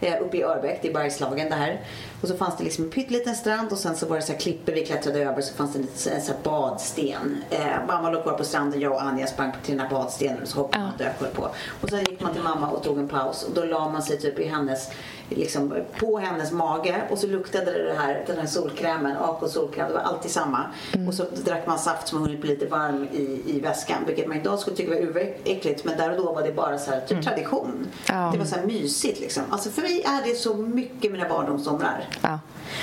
Eh, 0.00 0.22
uppe 0.22 0.36
i 0.36 0.42
Örbäck, 0.42 0.78
det 0.82 0.88
är 0.88 0.94
Bergslagen 0.94 1.48
det 1.48 1.54
här. 1.54 1.80
Och 2.22 2.28
så 2.28 2.36
fanns 2.36 2.56
det 2.58 2.64
liksom 2.64 2.84
en 2.84 2.90
pytteliten 2.90 3.34
strand 3.34 3.72
och 3.72 3.78
sen 3.80 3.96
så 3.96 4.06
var 4.06 4.16
det 4.16 4.22
så 4.22 4.32
här 4.32 4.38
klippor 4.38 4.72
vi 4.72 4.86
klättrade 4.86 5.18
över 5.18 5.42
så 5.42 5.54
fanns 5.54 5.72
det 5.72 5.78
en 5.78 6.14
en 6.14 6.22
så 6.22 6.32
badsten. 6.42 7.44
Eh, 7.50 7.86
mamma 7.86 8.10
låg 8.10 8.22
kvar 8.22 8.32
på 8.32 8.44
stranden, 8.44 8.80
jag 8.80 8.92
och 8.92 9.02
Anja 9.02 9.26
sprang 9.26 9.52
till 9.62 9.76
den 9.76 9.86
här 9.86 9.90
badstenen 9.90 10.42
och 10.42 10.48
så 10.48 10.58
hoppade 10.58 10.84
man 10.84 10.92
och 10.92 10.98
dök 10.98 11.34
på. 11.34 11.48
Och 11.80 11.88
sen 11.88 11.98
gick 11.98 12.20
man 12.20 12.32
till 12.32 12.42
mamma 12.42 12.68
och 12.68 12.82
tog 12.82 12.98
en 12.98 13.08
paus 13.08 13.42
och 13.42 13.54
då 13.54 13.64
la 13.64 13.88
man 13.88 14.02
sig 14.02 14.18
typ 14.18 14.38
i 14.38 14.44
hennes 14.48 14.90
liksom 15.36 15.74
på 15.98 16.18
hennes 16.18 16.52
mage 16.52 17.02
och 17.10 17.18
så 17.18 17.26
luktade 17.26 17.64
det, 17.72 17.82
det 17.82 17.98
här, 17.98 18.24
den 18.26 18.38
här 18.38 18.46
solkrämen, 18.46 19.16
AK 19.16 19.50
solkräm, 19.50 19.88
det 19.88 19.94
var 19.94 20.00
alltid 20.00 20.30
samma. 20.30 20.64
Och 21.08 21.14
så 21.14 21.24
drack 21.44 21.66
man 21.66 21.78
saft 21.78 22.08
som 22.08 22.22
hunnit 22.22 22.40
bli 22.40 22.50
lite 22.50 22.66
varm 22.66 23.08
i, 23.12 23.42
i 23.46 23.60
väskan 23.60 23.96
vilket 24.06 24.28
man 24.28 24.36
idag 24.36 24.58
skulle 24.58 24.76
tycka 24.76 24.90
var 24.90 25.00
uräckligt 25.00 25.84
men 25.84 25.96
där 25.96 26.10
och 26.10 26.16
då 26.16 26.32
var 26.32 26.42
det 26.42 26.52
bara 26.52 26.78
så 26.78 26.90
här, 26.90 27.00
typ 27.00 27.24
tradition. 27.24 27.86
Ja. 28.08 28.30
Det 28.32 28.38
var 28.38 28.46
så 28.46 28.56
här 28.56 28.66
mysigt 28.66 29.20
liksom. 29.20 29.42
Alltså 29.50 29.70
för 29.70 29.82
mig 29.82 30.02
är 30.02 30.28
det 30.28 30.34
så 30.34 30.54
mycket 30.54 31.12
mina 31.12 31.28
barndomssomrar. 31.28 32.04
Ja. 32.22 32.38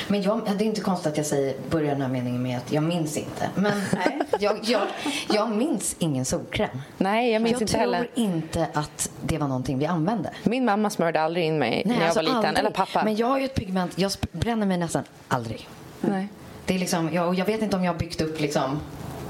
Men 0.08 0.22
jag, 0.22 0.42
det 0.58 0.64
är 0.64 0.68
inte 0.68 0.82
konstigt 0.82 1.12
att 1.12 1.18
jag 1.18 1.26
säger, 1.26 1.56
börjar 1.70 1.92
den 1.92 2.02
här 2.02 2.10
meningen 2.10 2.44
med 2.44 2.58
att 2.58 2.72
jag 2.72 2.84
minns 2.84 3.18
inte. 3.18 3.50
Men 3.56 3.82
jag, 4.40 4.60
jag, 4.64 4.82
jag 5.34 5.50
minns 5.52 5.96
ingen 6.00 6.26
solkräm. 6.26 6.82
Nej, 6.98 7.32
jag 7.32 7.42
minns 7.42 7.52
jag 7.52 7.62
inte 7.62 7.74
tror 7.74 7.82
heller. 7.82 8.10
inte 8.16 8.68
att 8.74 9.10
det 9.22 9.38
var 9.38 9.48
någonting 9.48 9.80
vi 9.80 9.86
använde. 9.86 10.30
Min 10.44 10.66
mamma 10.66 10.90
smörjde 10.90 11.22
aldrig 11.22 11.46
in 11.46 11.60
mig 11.60 11.84
när 11.86 11.96
jag 11.96 12.04
alltså 12.04 12.20
var 12.20 12.24
liten. 12.24 12.37
Aldrig. 12.46 12.60
Eller 12.60 12.72
pappa. 12.72 13.04
Men 13.04 13.16
jag 13.16 13.28
har 13.28 13.40
ju 13.40 13.46
ett 13.46 13.56
pigment, 13.56 13.94
jag 13.96 14.12
bränner 14.32 14.66
mig 14.66 14.78
nästan 14.78 15.04
aldrig. 15.28 15.70
Nej. 16.02 16.28
Det 16.66 16.76
är 16.76 16.80
liksom, 16.80 17.14
jag, 17.14 17.28
och 17.28 17.36
jag 17.36 17.46
vet 17.46 17.62
inte 17.62 17.76
om 17.76 17.84
jag 17.84 17.94
har 17.94 18.00
byggt 18.00 18.22
upp 18.22 18.40
liksom 18.40 18.80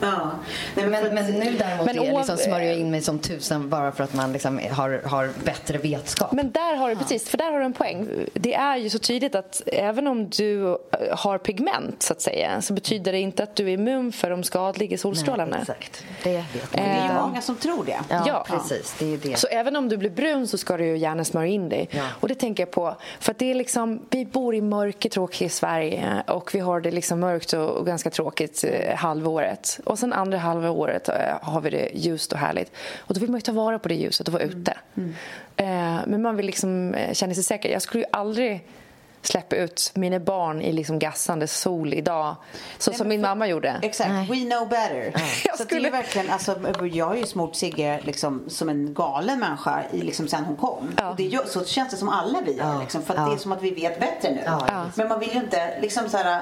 Ja. 0.02 0.32
Nej, 0.76 0.88
men, 0.88 1.14
men 1.14 1.26
nu 1.26 1.52
däremot 1.60 1.86
Men 1.86 2.00
är 2.00 2.18
liksom, 2.18 2.38
smörjer 2.38 2.68
jag 2.68 2.78
in 2.80 2.92
mig 2.92 3.02
som 3.02 3.20
tusen 3.20 3.70
bara 3.70 3.92
för 3.92 4.04
att 4.04 4.14
man 4.14 4.34
liksom 4.34 4.60
har, 4.72 5.02
har 5.06 5.30
bättre 5.44 5.78
vetskap. 5.78 6.32
Men 6.32 6.52
där 6.52 6.76
har 6.76 6.90
du 6.90 6.96
precis, 6.96 7.30
för 7.30 7.38
där 7.38 7.52
har 7.52 7.60
du 7.60 7.66
en 7.66 7.74
poäng. 7.74 8.08
Det 8.34 8.54
är 8.54 8.78
ju 8.78 8.90
så 8.90 9.00
tydligt 9.00 9.36
att 9.36 9.62
även 9.66 10.08
om 10.08 10.30
du 10.30 10.68
eh, 10.68 10.76
har 11.12 11.38
pigment 11.38 12.04
så 12.04 12.14
att 12.14 12.22
säga 12.22 12.62
så 12.62 12.74
betyder 12.74 13.12
det 13.12 13.20
inte 13.20 13.44
att 13.44 13.56
du 13.56 13.64
är 13.70 13.74
immun 13.74 14.12
för 14.12 14.30
de 14.30 14.44
skadliga 14.44 14.98
solstrålarna. 14.98 15.52
Nej, 15.52 15.60
exakt. 15.62 16.04
Det 16.24 16.32
vet 16.38 16.44
man. 16.54 16.70
det 16.72 16.80
är 16.80 16.98
Eh, 16.98 17.08
ju 17.08 17.14
många 17.22 17.42
som 17.42 17.56
tror 17.56 17.86
det. 17.86 17.98
ja, 18.10 18.24
ja. 18.28 18.46
precis. 18.50 18.96
Det 19.00 19.14
är 19.14 19.18
det. 19.18 19.38
Så 19.38 19.48
även 19.48 19.76
om 19.76 19.90
du 19.90 19.98
blir 19.98 20.10
brun 20.10 20.48
så 20.48 20.58
ska 20.58 20.78
du 20.78 20.86
ju 20.86 20.98
gärna 20.98 21.24
smörja 21.26 21.48
in 21.52 21.70
dig. 21.70 21.90
Ja. 21.92 22.04
Och 22.20 22.28
det 22.28 22.36
tänker 22.36 22.64
jag 22.64 22.72
på. 22.72 22.96
För 23.20 23.32
att 23.32 23.40
det 23.40 23.52
är 23.52 23.56
liksom, 23.56 24.02
vi 24.10 24.26
bor 24.26 24.56
i 24.56 24.62
mörker 24.62 25.10
tråkiga 25.10 25.50
Sverige 25.50 26.24
och 26.28 26.56
vi 26.56 26.60
har 26.60 26.82
det 26.82 26.92
liksom 26.92 27.20
mörkt 27.20 27.54
och, 27.54 27.70
och 27.70 27.86
ganska 27.86 28.10
tråkigt 28.10 28.64
eh, 28.68 28.96
halvåret. 28.96 29.80
Och 29.88 30.00
sen 30.00 30.14
andra 30.14 30.38
halva 30.38 30.70
året 30.70 31.10
eh, 31.10 31.16
har 31.42 31.62
vi 31.62 31.70
det 31.70 31.90
ljust 31.94 32.34
och 32.34 32.40
härligt. 32.40 32.72
Och 32.98 33.14
då 33.14 33.20
vill 33.20 33.30
man 33.30 33.38
ju 33.38 33.42
ta 33.42 33.52
vara 33.52 33.80
på 33.80 33.88
det 33.88 33.96
ljuset 33.96 34.28
och 34.28 34.34
vara 34.34 34.44
ute. 34.44 34.78
Eh, 35.56 36.00
men 36.08 36.22
man 36.22 36.36
vill 36.36 36.46
liksom 36.46 36.94
eh, 36.94 37.14
känna 37.14 37.34
sig 37.34 37.44
säker. 37.44 37.70
Jag 37.70 37.82
skulle 37.82 38.04
ju 38.04 38.10
aldrig 38.12 38.68
släppa 39.28 39.56
ut 39.56 39.92
mina 39.94 40.20
barn 40.20 40.62
i 40.62 40.72
liksom 40.72 41.00
gassande 41.00 41.48
sol 41.48 41.94
idag. 41.94 42.36
Så 42.78 42.94
som 42.94 43.08
min 43.08 43.22
mamma 43.22 43.48
gjorde. 43.48 43.80
Exakt, 43.82 44.10
we 44.10 44.36
know 44.50 44.70
better. 44.70 45.12
Jag 45.46 45.58
så 45.58 45.64
skulle- 45.64 45.82
det 45.82 45.88
är 45.88 45.92
verkligen, 45.92 46.30
alltså, 46.30 46.56
jag 46.92 47.06
har 47.06 47.16
ju 47.16 47.26
smort 47.26 47.56
Sigge 47.56 48.00
liksom, 48.04 48.44
som 48.48 48.70
en 48.70 48.94
galen 48.94 49.40
människa 49.40 49.84
i, 49.92 50.02
liksom, 50.02 50.28
sen 50.28 50.44
hon 50.46 50.56
kom. 50.56 50.90
Och 51.10 51.16
det 51.16 51.24
gör, 51.24 51.46
så 51.46 51.66
känns 51.66 51.90
det 51.92 51.98
som 51.98 52.10
alla 52.10 52.42
vi 52.46 52.54
gör. 52.58 52.80
Liksom, 52.80 53.02
för 53.04 53.14
att 53.16 53.30
det 53.30 53.36
är 53.36 53.38
som 53.38 53.52
att 53.52 53.62
vi 53.62 53.72
vet 53.72 54.00
bättre 54.00 54.32
nu. 54.32 54.42
Men 54.96 55.08
man 55.08 55.20
vill 55.20 55.30
ju 55.34 55.40
inte 55.40 55.80
liksom, 55.82 56.10
så 56.10 56.18
här, 56.18 56.42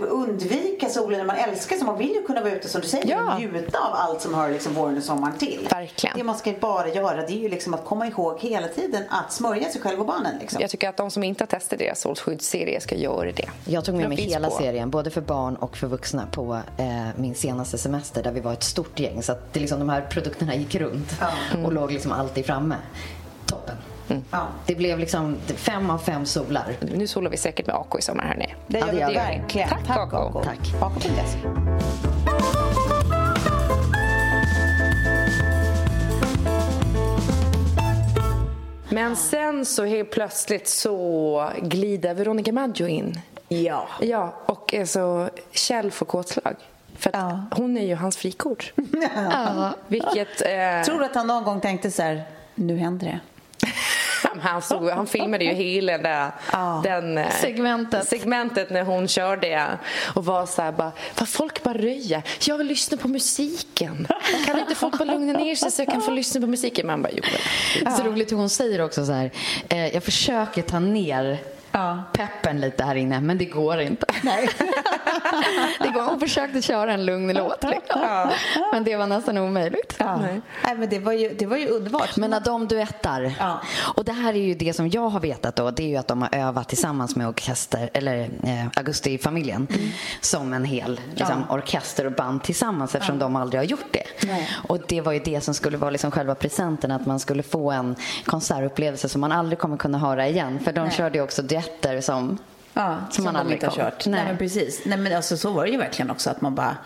undvika 0.00 0.88
solen 0.88 1.18
när 1.18 1.26
man 1.26 1.36
älskar 1.36 1.76
så 1.76 1.84
Man 1.84 1.98
vill 1.98 2.10
ju 2.14 2.22
kunna 2.22 2.40
vara 2.40 2.52
ute 2.52 2.68
som 2.68 2.80
du 2.80 2.86
säger 2.86 3.06
Ja. 3.10 3.34
och 3.34 3.40
njuta 3.40 3.78
av 3.78 3.94
allt 3.94 4.20
som 4.22 4.34
hör 4.34 4.50
liksom, 4.50 4.74
våren 4.74 4.96
och 4.96 5.02
sommaren 5.02 5.38
till. 5.38 5.68
Verkligen. 5.70 6.16
Det 6.18 6.24
man 6.24 6.36
ska 6.38 6.52
bara 6.60 6.88
göra 6.88 7.16
det 7.26 7.32
är 7.32 7.38
ju 7.38 7.48
liksom 7.48 7.74
att 7.74 7.84
komma 7.84 8.06
ihåg 8.06 8.40
hela 8.40 8.68
tiden 8.68 9.02
att 9.08 9.32
smörja 9.32 9.68
sig 9.70 9.80
själv 9.80 10.00
och 10.00 10.06
barnen. 10.06 10.38
Liksom. 10.40 10.60
Jag 10.60 10.70
tycker 10.70 10.88
att 10.88 10.96
de 10.96 11.10
som 11.10 11.22
inte 11.24 11.42
har 11.42 11.46
testat 11.46 11.78
deras 11.78 12.06
solskyddsserie 12.26 12.80
ska 12.80 12.94
göra 12.94 13.32
det. 13.32 13.48
Jag 13.64 13.84
tog 13.84 13.94
med 13.94 14.08
mig 14.08 14.18
hela 14.18 14.48
på- 14.48 14.54
serien, 14.56 14.90
både 14.90 15.10
för 15.10 15.20
barn 15.20 15.56
och 15.56 15.76
för 15.76 15.86
vuxna, 15.86 16.26
på 16.32 16.60
eh, 16.76 16.86
min 17.16 17.34
senaste 17.34 17.78
semester 17.78 18.22
där 18.22 18.32
vi 18.32 18.40
var 18.40 18.52
ett 18.52 18.62
stort 18.62 19.00
gäng. 19.00 19.22
Så 19.22 19.32
att 19.32 19.52
det 19.52 19.60
liksom, 19.60 19.78
de 19.78 19.88
här 19.88 20.00
produkterna 20.00 20.54
gick 20.54 20.74
runt 20.74 21.20
och 21.64 21.72
låg 21.72 21.92
liksom 21.92 22.12
alltid 22.12 22.46
framme. 22.46 22.76
Toppen. 23.46 23.76
Ja. 24.30 24.46
Det 24.66 24.74
blev 24.74 24.98
liksom 24.98 25.36
fem 25.46 25.90
av 25.90 25.98
fem 25.98 26.26
solar. 26.26 26.76
Nu 26.80 27.06
solar 27.06 27.30
vi 27.30 27.36
säkert 27.36 27.66
med 27.66 27.76
AK 27.76 27.98
i 27.98 28.02
sommar, 28.02 28.24
hörni. 28.24 28.54
Det 28.66 28.78
gör 28.78 28.86
Ja, 28.86 28.92
det 28.92 29.00
gör 29.00 29.08
vi. 29.08 29.14
verkligen. 29.14 29.68
Tack, 29.68 29.86
Tack 29.86 29.98
Ako. 29.98 30.16
Ako. 30.16 30.42
Tack. 30.42 30.82
Ako.se. 30.82 31.38
Men 38.90 39.16
sen 39.16 39.64
så 39.66 39.84
helt 39.84 40.10
plötsligt 40.10 40.68
så 40.68 41.50
glider 41.62 42.14
Veronica 42.14 42.52
Maggio 42.52 42.86
in. 42.86 43.20
Ja. 43.48 43.88
Ja, 44.00 44.34
och 44.46 44.74
är 44.74 44.84
så 44.84 45.28
Kjell 45.52 45.90
får 45.90 46.06
kåtslag. 46.06 46.54
För 46.98 47.10
Ja. 47.14 47.44
hon 47.50 47.76
är 47.78 47.86
ju 47.86 47.94
hans 47.94 48.16
frikort. 48.16 48.72
Vilket... 49.88 50.40
Eh, 50.40 50.82
Tror 50.84 50.98
du 50.98 51.04
att 51.04 51.14
han 51.14 51.26
någon 51.26 51.44
gång 51.44 51.60
tänkte 51.60 51.90
så 51.90 52.02
här, 52.02 52.22
nu 52.54 52.76
händer 52.76 53.06
det? 53.06 53.20
han, 54.40 54.62
såg, 54.62 54.90
han 54.90 55.06
filmade 55.06 55.44
ju 55.44 55.52
hela 55.52 55.98
det, 55.98 56.32
Ja. 56.52 56.80
den, 56.84 57.18
eh, 57.18 57.30
Segmentet. 57.40 58.08
segmentet 58.08 58.70
när 58.70 58.82
hon 58.82 59.08
körde 59.08 59.78
och 60.14 60.24
var 60.24 60.46
så 60.46 60.62
här 60.62 60.72
bara, 60.72 60.92
vad 61.18 61.28
folk 61.28 61.62
bara 61.62 61.74
röja. 61.78 62.22
Jag 62.46 62.58
vill 62.58 62.66
lyssna 62.66 62.96
på 62.96 63.08
musiken. 63.08 64.06
Kan 64.46 64.58
inte 64.58 64.74
folk 64.74 64.98
bara 64.98 65.04
lugna 65.04 65.32
ner 65.32 65.54
sig 65.54 65.70
så 65.70 65.82
jag 65.82 65.88
kan 65.88 66.02
få 66.02 66.10
lyssna 66.10 66.40
på 66.40 66.46
musiken? 66.46 66.86
Man 66.86 67.02
bara, 67.02 67.12
jo. 67.12 67.22
Det 67.80 67.86
är 67.86 67.90
så 67.90 68.02
roligt 68.02 68.32
hur 68.32 68.36
hon 68.36 68.50
säger 68.50 68.80
också 68.80 69.06
så 69.06 69.12
här, 69.12 69.30
eh, 69.68 69.86
jag 69.94 70.02
försöker 70.02 70.62
ta 70.62 70.78
ner 70.78 71.38
Ja. 71.76 72.02
peppen 72.12 72.60
lite 72.60 72.84
här 72.84 72.94
inne, 72.94 73.20
men 73.20 73.38
det 73.38 73.44
går 73.44 73.80
inte. 73.80 74.06
Nej. 74.22 74.48
det 75.80 75.88
går, 75.88 76.02
hon 76.02 76.20
försökte 76.20 76.62
köra 76.62 76.92
en 76.92 77.06
lugn 77.06 77.34
låt, 77.34 77.64
liksom. 77.64 78.00
men 78.72 78.84
det 78.84 78.96
var 78.96 79.06
nästan 79.06 79.38
omöjligt. 79.38 79.96
Ja. 79.98 80.16
Nej. 80.16 80.40
men 80.76 80.88
det 80.88 80.98
var 80.98 81.12
ju, 81.12 81.34
det 81.34 81.46
var 81.46 81.56
ju 81.56 81.68
underbart. 81.68 82.16
Men 82.16 82.30
när 82.30 82.40
de 82.40 82.66
duettar, 82.66 83.32
Ja. 83.38 83.60
och 83.94 84.04
det 84.04 84.12
här 84.12 84.34
är 84.34 84.40
ju 84.40 84.54
det 84.54 84.72
som 84.72 84.88
jag 84.88 85.08
har 85.08 85.20
vetat 85.20 85.56
då, 85.56 85.70
det 85.70 85.82
är 85.82 85.88
ju 85.88 85.96
att 85.96 86.08
de 86.08 86.22
har 86.22 86.34
övat 86.34 86.68
tillsammans 86.68 87.16
med 87.16 87.28
orkester, 87.28 87.90
eller 87.92 88.20
eh, 88.42 88.66
Augusti-familjen, 88.76 89.66
som 90.20 90.52
en 90.52 90.64
hel 90.64 91.00
liksom, 91.14 91.44
orkester 91.50 92.06
och 92.06 92.12
band 92.12 92.42
tillsammans 92.42 92.94
eftersom 92.94 93.18
de 93.18 93.36
aldrig 93.36 93.60
har 93.60 93.64
gjort 93.66 93.92
det. 93.92 94.26
Nej. 94.26 94.48
Och 94.68 94.78
det 94.88 95.00
var 95.00 95.12
ju 95.12 95.18
det 95.18 95.40
som 95.40 95.54
skulle 95.54 95.76
vara 95.76 95.90
liksom 95.90 96.10
själva 96.10 96.34
presenten, 96.34 96.90
att 96.90 97.06
man 97.06 97.20
skulle 97.20 97.42
få 97.42 97.70
en 97.70 97.96
konsertupplevelse 98.24 99.08
som 99.08 99.20
man 99.20 99.32
aldrig 99.32 99.58
kommer 99.58 99.76
kunna 99.76 99.98
höra 99.98 100.28
igen. 100.28 100.58
För 100.64 100.72
de 100.72 100.80
Nej. 100.80 100.90
körde 100.90 101.18
ju 101.18 101.24
också 101.24 101.42
duetter 101.66 102.00
som, 102.00 102.38
Ja, 102.74 102.96
som 103.10 103.24
man 103.24 103.34
de 103.34 103.40
aldrig 103.40 103.56
inte 103.56 103.66
har 103.66 103.74
kört. 103.76 104.06
Nej. 104.06 104.14
Nej. 104.20 104.24
men 104.28 104.36
precis. 104.38 104.80
Nej 104.84 104.98
men 104.98 105.16
alltså 105.16 105.36
så 105.36 105.50
var 105.50 105.64
det 105.64 105.70
ju 105.70 105.76
verkligen 105.78 106.10
också 106.10 106.30
att 106.30 106.40
man 106.40 106.54
bara 106.54 106.76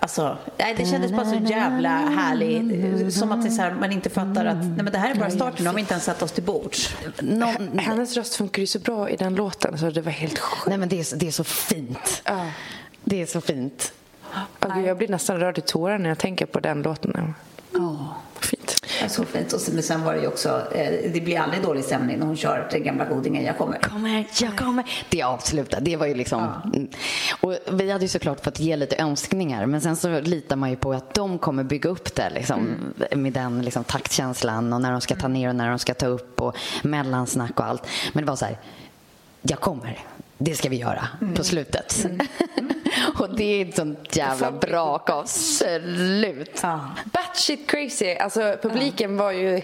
Alltså, 0.00 0.38
nej, 0.58 0.74
det 0.76 0.86
kändes 0.86 1.12
bara 1.12 1.24
så 1.26 1.34
jävla 1.34 1.88
härligt. 1.88 3.14
Som 3.14 3.32
att 3.32 3.42
det 3.42 3.48
är 3.48 3.50
så 3.50 3.62
här, 3.62 3.70
man 3.80 3.92
inte 3.92 4.10
fattar 4.10 4.44
att 4.44 4.56
nej, 4.56 4.68
men 4.82 4.92
det 4.92 4.98
här 4.98 5.10
är 5.10 5.14
bara 5.14 5.30
starten. 5.30 5.64
Nu 5.64 5.66
har 5.68 5.74
vi 5.74 5.80
inte 5.80 5.92
ens 5.94 6.04
satt 6.04 6.22
oss 6.22 6.32
till 6.32 6.42
bords. 6.42 6.96
Någon, 7.22 7.78
Hennes 7.78 8.16
röst 8.16 8.34
funkar 8.34 8.60
ju 8.60 8.66
så 8.66 8.78
bra 8.78 9.10
i 9.10 9.16
den 9.16 9.34
låten 9.34 9.78
så 9.78 9.90
det 9.90 10.00
var 10.00 10.12
helt 10.12 10.38
sjukt. 10.38 10.66
nej 10.66 10.78
men 10.78 10.88
det 10.88 11.00
är, 11.00 11.04
så- 11.04 11.16
det 11.16 11.26
är 11.26 11.30
så 11.32 11.44
fint. 11.44 12.22
Ja. 12.24 12.46
Det 13.04 13.22
är 13.22 13.26
så 13.26 13.40
fint. 13.40 13.92
Oh, 14.62 14.76
gud, 14.76 14.86
jag 14.86 14.98
blir 14.98 15.08
nästan 15.08 15.40
rörd 15.40 15.58
i 15.58 15.60
tårar 15.60 15.98
när 15.98 16.08
jag 16.08 16.18
tänker 16.18 16.46
på 16.46 16.60
den 16.60 16.82
låten. 16.82 17.34
Ja. 17.72 18.16
Fint. 18.40 18.63
Ja, 19.04 19.08
Så 19.08 19.24
fint. 19.24 19.52
Och 19.52 19.60
sen, 19.60 19.74
men 19.74 19.82
sen 19.82 20.04
var 20.04 20.14
det 20.14 20.20
ju 20.20 20.26
också, 20.26 20.62
eh, 20.72 21.10
det 21.12 21.20
blir 21.20 21.40
aldrig 21.40 21.62
dålig 21.62 21.84
stämning 21.84 22.18
när 22.18 22.26
hon 22.26 22.36
kör 22.36 22.68
den 22.70 22.84
gamla 22.84 23.04
godingen 23.04 23.44
Jag 23.44 23.58
kommer. 23.58 23.78
kommer, 23.78 24.26
jag 24.40 24.56
kommer. 24.56 24.84
Det 25.10 25.22
avslutar. 25.22 25.80
Det 25.80 25.96
var 25.96 26.06
ju 26.06 26.14
liksom... 26.14 26.48
Mm. 26.74 26.88
Och 27.40 27.56
vi 27.72 27.90
hade 27.90 28.04
ju 28.04 28.08
såklart 28.08 28.44
fått 28.44 28.60
ge 28.60 28.76
lite 28.76 28.96
önskningar 28.96 29.66
men 29.66 29.80
sen 29.80 29.96
så 29.96 30.20
litar 30.20 30.56
man 30.56 30.70
ju 30.70 30.76
på 30.76 30.92
att 30.92 31.14
de 31.14 31.38
kommer 31.38 31.64
bygga 31.64 31.90
upp 31.90 32.14
det 32.14 32.30
liksom, 32.34 32.68
med 33.10 33.32
den 33.32 33.62
liksom, 33.62 33.84
taktkänslan 33.84 34.72
och 34.72 34.80
när 34.80 34.92
de 34.92 35.00
ska 35.00 35.14
ta 35.16 35.28
ner 35.28 35.48
och 35.48 35.56
när 35.56 35.68
de 35.70 35.78
ska 35.78 35.94
ta 35.94 36.06
upp 36.06 36.40
och 36.40 36.56
mellansnack 36.82 37.60
och 37.60 37.66
allt. 37.66 37.86
Men 38.12 38.24
det 38.24 38.28
var 38.30 38.36
så 38.36 38.44
här, 38.44 38.58
jag 39.42 39.60
kommer. 39.60 39.98
Det 40.38 40.54
ska 40.54 40.68
vi 40.68 40.76
göra 40.76 41.08
på 41.36 41.44
slutet. 41.44 42.06
och 43.18 43.36
det 43.36 43.44
är 43.60 43.68
ett 43.68 43.76
sånt 43.76 44.16
jävla 44.16 44.50
brak 44.52 45.10
av 45.10 45.24
slut. 45.24 46.60
Batshit 47.04 47.70
crazy. 47.70 48.14
Alltså 48.14 48.56
publiken 48.62 49.16
var 49.16 49.32
ju 49.32 49.60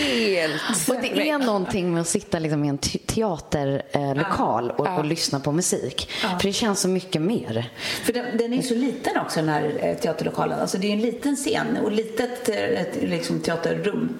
helt... 0.00 0.88
Och 0.88 0.96
det 1.02 1.30
är 1.30 1.38
någonting 1.38 1.92
med 1.92 2.00
att 2.00 2.08
sitta 2.08 2.38
liksom 2.38 2.64
i 2.64 2.68
en 2.68 2.78
te- 2.78 2.98
teaterlokal 2.98 4.70
och, 4.70 4.98
och 4.98 5.04
lyssna 5.04 5.40
på 5.40 5.52
musik. 5.52 6.10
För 6.40 6.42
det 6.46 6.52
känns 6.52 6.80
så 6.80 6.88
mycket 6.88 7.22
mer. 7.22 7.70
För 8.04 8.12
den, 8.12 8.36
den 8.38 8.52
är 8.52 8.56
ju 8.56 8.62
så 8.62 8.74
liten 8.74 9.16
också 9.20 9.40
den 9.40 9.48
här 9.48 9.72
eh, 9.80 9.96
teaterlokalen. 9.96 10.60
Alltså 10.60 10.78
det 10.78 10.86
är 10.86 10.92
en 10.92 11.00
liten 11.00 11.36
scen 11.36 11.76
och 11.84 11.92
litet 11.92 12.48
eh, 12.48 12.56
ett, 12.56 12.96
liksom, 13.02 13.40
teaterrum. 13.40 14.18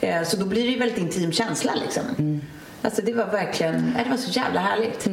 Eh, 0.00 0.22
Så 0.22 0.36
då 0.36 0.44
blir 0.46 0.62
det 0.64 0.70
ju 0.70 0.78
väldigt 0.78 0.98
intim 0.98 1.32
känsla 1.32 1.72
liksom. 1.74 2.40
Alltså 2.82 3.02
det 3.02 3.12
var 3.12 3.26
verkligen, 3.26 3.92
nej, 3.94 4.04
det 4.04 4.10
var 4.10 4.16
så 4.16 4.30
jävla 4.30 4.60
härligt. 4.60 5.06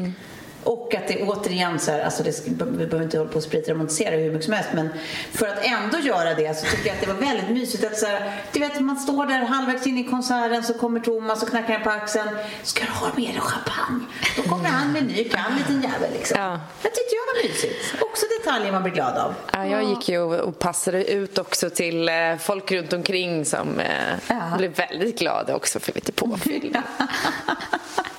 Och 0.64 0.96
att 0.96 1.08
det 1.08 1.24
återigen 1.24 1.80
så 1.80 1.92
här, 1.92 2.02
alltså 2.02 2.24
det, 2.24 2.48
vi 2.48 2.52
behöver 2.56 3.02
inte 3.04 3.18
hålla 3.18 3.30
på 3.30 3.38
och 3.38 3.44
spritremontisera 3.44 4.16
hur 4.16 4.32
mycket 4.32 4.44
som 4.46 4.54
helst 4.54 4.70
men 4.74 4.90
för 5.32 5.48
att 5.48 5.66
ändå 5.66 5.98
göra 6.00 6.34
det 6.34 6.58
så 6.58 6.66
tycker 6.66 6.88
jag 6.88 6.94
att 6.96 7.02
det 7.02 7.08
var 7.08 7.20
väldigt 7.28 7.50
mysigt 7.50 7.84
att 7.86 7.98
så 7.98 8.06
här, 8.06 8.42
du 8.54 8.60
vet 8.60 8.80
man 8.80 8.96
står 9.00 9.26
där 9.26 9.40
halvvägs 9.40 9.88
in 9.88 9.98
i 9.98 10.04
konserten 10.04 10.64
så 10.64 10.74
kommer 10.74 11.00
Thomas 11.00 11.44
och 11.44 11.50
knackar 11.50 11.74
en 11.74 11.84
på 11.84 11.90
axeln. 11.90 12.30
Ska 12.64 12.86
du 12.86 12.92
ha 12.92 13.08
dig 13.16 13.40
champagne? 13.40 14.06
Då 14.38 14.42
kommer 14.44 14.70
han 14.70 14.92
med 14.92 15.02
en 15.02 15.08
ny 15.08 15.24
kann, 15.24 15.52
liten 15.58 15.82
jävel 15.82 16.12
liksom. 16.14 16.38
Ja. 16.42 16.60
Det 16.82 16.90
tyckte 16.90 17.16
jag 17.16 17.26
var 17.44 17.50
mysigt. 17.50 17.96
Också 18.02 18.26
detaljer 18.40 18.72
man 18.72 18.84
blir 18.84 18.94
glad 18.94 19.18
av. 19.18 19.34
Ja, 19.54 19.66
jag 19.66 19.84
gick 19.84 20.10
ju 20.10 20.20
och- 20.20 20.60
passade 20.60 21.12
ut 21.12 21.38
också 21.38 21.70
till 21.70 22.10
eh, 22.10 22.16
folk 22.40 22.72
runt 22.72 22.94
omkring 22.94 23.46
som 23.46 23.80
eh, 23.80 23.88
Ja. 24.28 24.42
blev 24.58 24.76
väldigt 24.76 25.20
glada 25.20 25.56
också 25.56 25.80
för 25.80 25.94
lite 25.94 26.12
påfyll. 26.12 26.78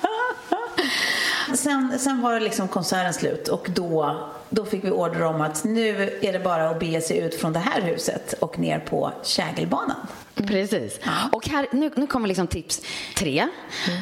Sen, 1.55 1.99
sen 1.99 2.21
var 2.21 2.33
det 2.33 2.39
liksom 2.39 2.67
konserten 2.67 3.13
slut 3.13 3.47
och 3.47 3.69
då, 3.75 4.19
då 4.49 4.65
fick 4.65 4.83
vi 4.83 4.91
order 4.91 5.23
om 5.23 5.41
att 5.41 5.63
nu 5.63 6.19
är 6.21 6.33
det 6.33 6.39
bara 6.39 6.69
att 6.69 6.79
bege 6.79 7.01
sig 7.01 7.17
ut 7.17 7.35
från 7.35 7.53
det 7.53 7.59
här 7.59 7.81
huset 7.81 8.33
och 8.33 8.59
ner 8.59 8.79
på 8.79 9.11
Kägelbanan. 9.23 10.07
Precis. 10.35 10.99
Och 11.31 11.47
här, 11.47 11.67
nu, 11.71 11.91
nu 11.95 12.07
kommer 12.07 12.27
liksom 12.27 12.47
tips 12.47 12.81
tre. 13.17 13.47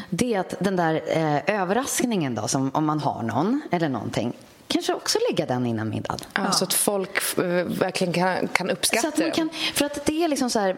Det 0.09 0.33
är 0.33 0.39
att 0.39 0.53
den 0.59 0.75
där 0.75 1.01
eh, 1.07 1.61
överraskningen 1.61 2.35
då, 2.35 2.47
som 2.47 2.71
om 2.73 2.85
man 2.85 2.99
har 2.99 3.23
någon 3.23 3.61
eller 3.71 3.89
någonting, 3.89 4.33
kanske 4.69 4.93
också 4.93 5.19
lägga 5.29 5.45
den 5.45 5.65
innan 5.65 5.89
middag. 5.89 6.17
Ja, 6.33 6.51
Så 6.51 6.63
att 6.63 6.73
folk 6.73 7.37
eh, 7.37 7.43
verkligen 7.65 8.13
kan, 8.13 8.47
kan 8.47 8.69
uppskatta 8.69 9.01
Så 9.01 9.07
att 9.07 9.17
man 9.17 9.31
kan, 9.31 9.49
för 9.73 9.85
att 9.85 10.05
det 10.05 10.23
är 10.23 10.27
liksom 10.27 10.49
så 10.49 10.59
här, 10.59 10.77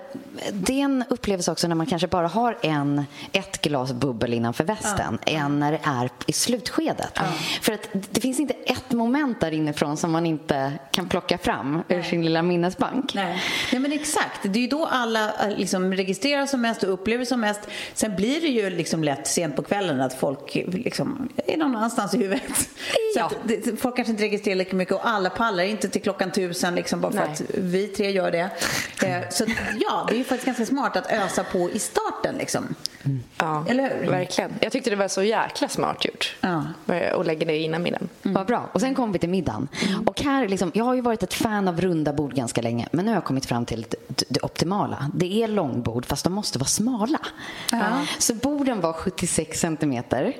det 0.51 0.73
är 0.73 0.84
en 0.84 1.04
upplevelse 1.10 1.51
också 1.51 1.67
när 1.67 1.75
man 1.75 1.86
kanske 1.86 2.08
bara 2.08 2.27
har 2.27 2.58
en, 2.62 3.06
ett 3.32 3.62
glas 3.62 3.93
bubbel 3.93 4.34
innanför 4.34 4.63
västen 4.63 5.19
än 5.25 5.60
när 5.60 5.71
det 5.71 5.80
är 5.84 6.10
i 6.25 6.34
slutskedet. 6.34 7.19
För 7.62 7.73
att 7.73 7.89
det 7.91 8.21
finns 8.21 8.39
inte 8.39 8.54
ett 8.54 8.91
moment 8.91 9.41
där 9.41 9.51
inifrån 9.51 9.97
som 9.97 10.12
man 10.12 10.25
inte 10.25 10.73
kan 10.91 11.10
plocka 11.10 11.38
fram 11.38 11.84
ur 11.88 12.01
sin 12.01 12.25
lilla 12.25 12.41
minnesbank. 12.41 13.13
Nej. 13.13 13.43
Nej 13.71 13.82
men 13.82 13.91
exakt, 13.91 14.39
det 14.43 14.60
är 14.60 14.62
ju 14.62 14.67
då 14.67 14.86
alla 14.86 15.34
eh, 15.34 15.58
liksom 15.58 15.93
registrerar 15.93 16.45
som 16.45 16.62
mest 16.62 16.84
och 16.84 16.93
upplever 16.93 17.25
som 17.25 17.41
mest. 17.41 17.60
Sen 17.93 18.15
blir 18.15 18.41
det 18.41 18.47
ju 18.47 18.69
liksom 18.69 19.04
lätt 19.04 19.27
sent 19.27 19.56
på 19.56 19.63
kvällen 19.63 20.01
att 20.01 20.13
folk 20.13 20.56
liksom 20.56 21.30
är 21.47 21.58
någon 21.58 21.75
annanstans 21.75 22.13
i 22.13 22.17
huvudet. 22.17 22.69
Ja. 23.15 23.30
Så 23.30 23.36
att 23.36 23.41
det, 23.43 23.81
folk 23.82 23.96
kanske 23.96 24.12
inte 24.12 24.24
registrerar 24.24 24.56
lika 24.56 24.76
mycket 24.76 24.94
och 24.96 25.08
alla 25.08 25.30
pallar 25.30 25.63
inte 25.63 25.89
till 25.89 26.02
klockan 26.02 26.32
tusen 26.32 26.76
liksom 26.76 27.02
bara 27.02 27.12
för 27.12 27.20
Nej. 27.20 27.30
att 27.32 27.41
vi 27.58 27.88
tre 27.88 28.12
gör 28.12 28.32
det. 28.32 28.50
Eh, 29.04 29.30
Så 29.30 29.46
ja, 29.80 30.06
det 30.10 30.15
är 30.15 30.17
ju 30.17 30.24
faktiskt 30.24 30.46
ganska 30.46 30.65
smart 30.65 30.96
att 30.98 31.12
ösa 31.12 31.44
på 31.44 31.70
i 31.72 31.80
starten 31.80 32.36
liksom. 32.38 32.76
Ja, 33.37 33.65
Eller 33.67 33.99
hur? 33.99 34.11
Verkligen. 34.11 34.51
Jag 34.61 34.71
tyckte 34.71 34.89
det 34.89 34.95
var 34.95 35.07
så 35.07 35.23
jäkla 35.23 35.67
smart 35.69 36.05
gjort. 36.05 36.35
Ja. 36.41 36.63
Att 37.19 37.25
lägga 37.25 37.45
det 37.45 37.57
innan 37.57 37.83
middagen. 37.83 38.09
Vad 38.21 38.47
bra. 38.47 38.69
Och 38.73 38.81
sen 38.81 38.95
kom 38.95 39.11
vi 39.11 39.19
till 39.19 39.29
middagen. 39.29 39.67
Och 40.05 40.21
här 40.21 40.47
liksom, 40.47 40.71
jag 40.73 40.85
har 40.85 40.93
ju 40.93 41.01
varit 41.01 41.23
ett 41.23 41.33
fan 41.33 41.67
av 41.67 41.81
runda 41.81 42.13
bord 42.13 42.33
ganska 42.33 42.61
länge, 42.61 42.87
men 42.91 43.05
nu 43.05 43.11
har 43.11 43.15
jag 43.15 43.23
kommit 43.23 43.45
fram 43.45 43.65
till 43.65 43.85
det, 43.89 44.23
det 44.29 44.43
optimala. 44.43 45.11
Det 45.13 45.43
är 45.43 45.47
långbord, 45.47 46.05
fast 46.05 46.23
de 46.23 46.33
måste 46.33 46.59
vara 46.59 46.67
smala. 46.67 47.19
Så 48.19 48.33
borden 48.33 48.81
var 48.81 48.93
76 48.93 49.59
centimeter. 49.59 50.33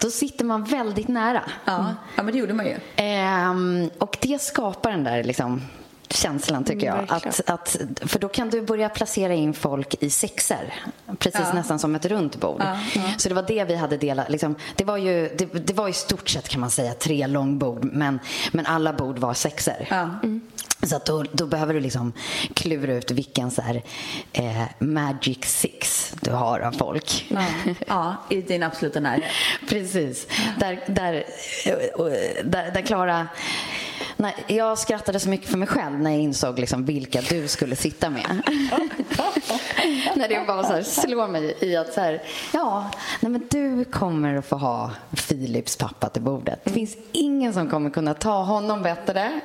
Då 0.00 0.10
sitter 0.10 0.44
man 0.44 0.64
väldigt 0.64 1.08
nära. 1.08 1.42
Ja. 1.64 1.94
ja, 2.16 2.22
men 2.22 2.32
det 2.32 2.38
gjorde 2.38 2.54
man 2.54 2.66
ju. 2.66 2.76
Ehm, 2.96 3.90
och 3.98 4.18
det 4.20 4.42
skapar 4.42 4.90
den 4.90 5.04
där 5.04 5.24
liksom, 5.24 5.62
känslan, 6.10 6.64
tycker 6.64 6.86
jag. 6.86 6.96
verkligen. 6.96 7.28
Att, 7.28 7.50
att, 7.50 7.76
för 8.10 8.18
då 8.18 8.28
kan 8.28 8.50
du 8.50 8.62
börja 8.62 8.88
placera 8.88 9.34
in 9.34 9.54
folk 9.54 9.94
i 10.00 10.10
sexer, 10.10 10.74
precis 11.18 11.52
nästan 11.54 11.78
som 11.78 11.94
ett 11.94 12.06
runt 12.06 12.36
bord. 12.36 12.62
Så 13.16 13.28
det 13.28 13.34
var 13.34 13.42
det 13.42 13.64
vi 13.64 13.74
hade 13.74 13.96
delat. 13.96 14.30
Liksom, 14.30 14.54
det, 14.76 14.84
var 14.84 14.96
ju, 14.96 15.28
det, 15.38 15.44
det 15.66 15.72
var 15.72 15.88
i 15.88 15.92
stort 15.92 16.28
sett, 16.28 16.48
kan 16.48 16.60
man 16.60 16.70
säga, 16.70 16.94
tre 16.94 17.26
långbord, 17.26 17.84
men, 17.84 18.18
men 18.52 18.66
alla 18.66 18.92
bord 18.92 19.18
var 19.18 19.34
sexer. 19.34 19.88
Ja. 19.90 20.10
Så 20.82 20.96
att 20.96 21.06
då, 21.06 21.24
då 21.32 21.46
behöver 21.46 21.74
du 21.74 21.80
liksom 21.80 22.12
klura 22.54 22.94
ut 22.94 23.10
vilken 23.10 23.50
så 23.50 23.62
här, 23.62 23.82
eh, 24.32 24.62
magic 24.78 25.44
six 25.44 26.14
du 26.20 26.30
har 26.30 26.60
av 26.60 26.72
folk. 26.72 27.26
Ja. 27.28 27.44
ja, 27.86 28.16
i 28.30 28.42
din 28.42 28.62
absoluta 28.62 29.00
närhet. 29.00 29.32
Precis. 29.68 30.26
Där, 30.58 30.80
där, 30.86 31.24
eh, 31.66 32.44
där, 32.44 32.70
där 32.70 32.82
Klara... 32.82 33.28
Nej, 34.16 34.34
jag 34.46 34.78
skrattade 34.78 35.20
så 35.20 35.28
mycket 35.28 35.48
för 35.50 35.58
mig 35.58 35.68
själv 35.68 36.00
när 36.00 36.10
jag 36.10 36.20
insåg 36.20 36.58
liksom 36.58 36.84
vilka 36.84 37.20
du 37.20 37.48
skulle 37.48 37.76
sitta 37.76 38.10
med. 38.10 38.42
när 40.16 40.28
det 40.28 40.44
bara 40.46 40.62
så 40.64 40.72
här 40.72 40.82
slår 40.82 41.28
mig 41.28 41.56
i 41.60 41.76
att 41.76 41.92
så 41.94 42.00
här, 42.00 42.22
ja, 42.52 42.90
nej 43.20 43.32
men 43.32 43.46
du 43.50 43.84
kommer 43.84 44.34
att 44.36 44.46
få 44.46 44.56
ha 44.56 44.90
Philips 45.28 45.76
pappa 45.76 46.08
till 46.08 46.22
bordet. 46.22 46.60
Det 46.64 46.70
finns 46.70 46.96
ingen 47.12 47.52
som 47.52 47.70
kommer 47.70 47.90
kunna 47.90 48.14
ta 48.14 48.42
honom 48.42 48.82
bättre 48.82 49.40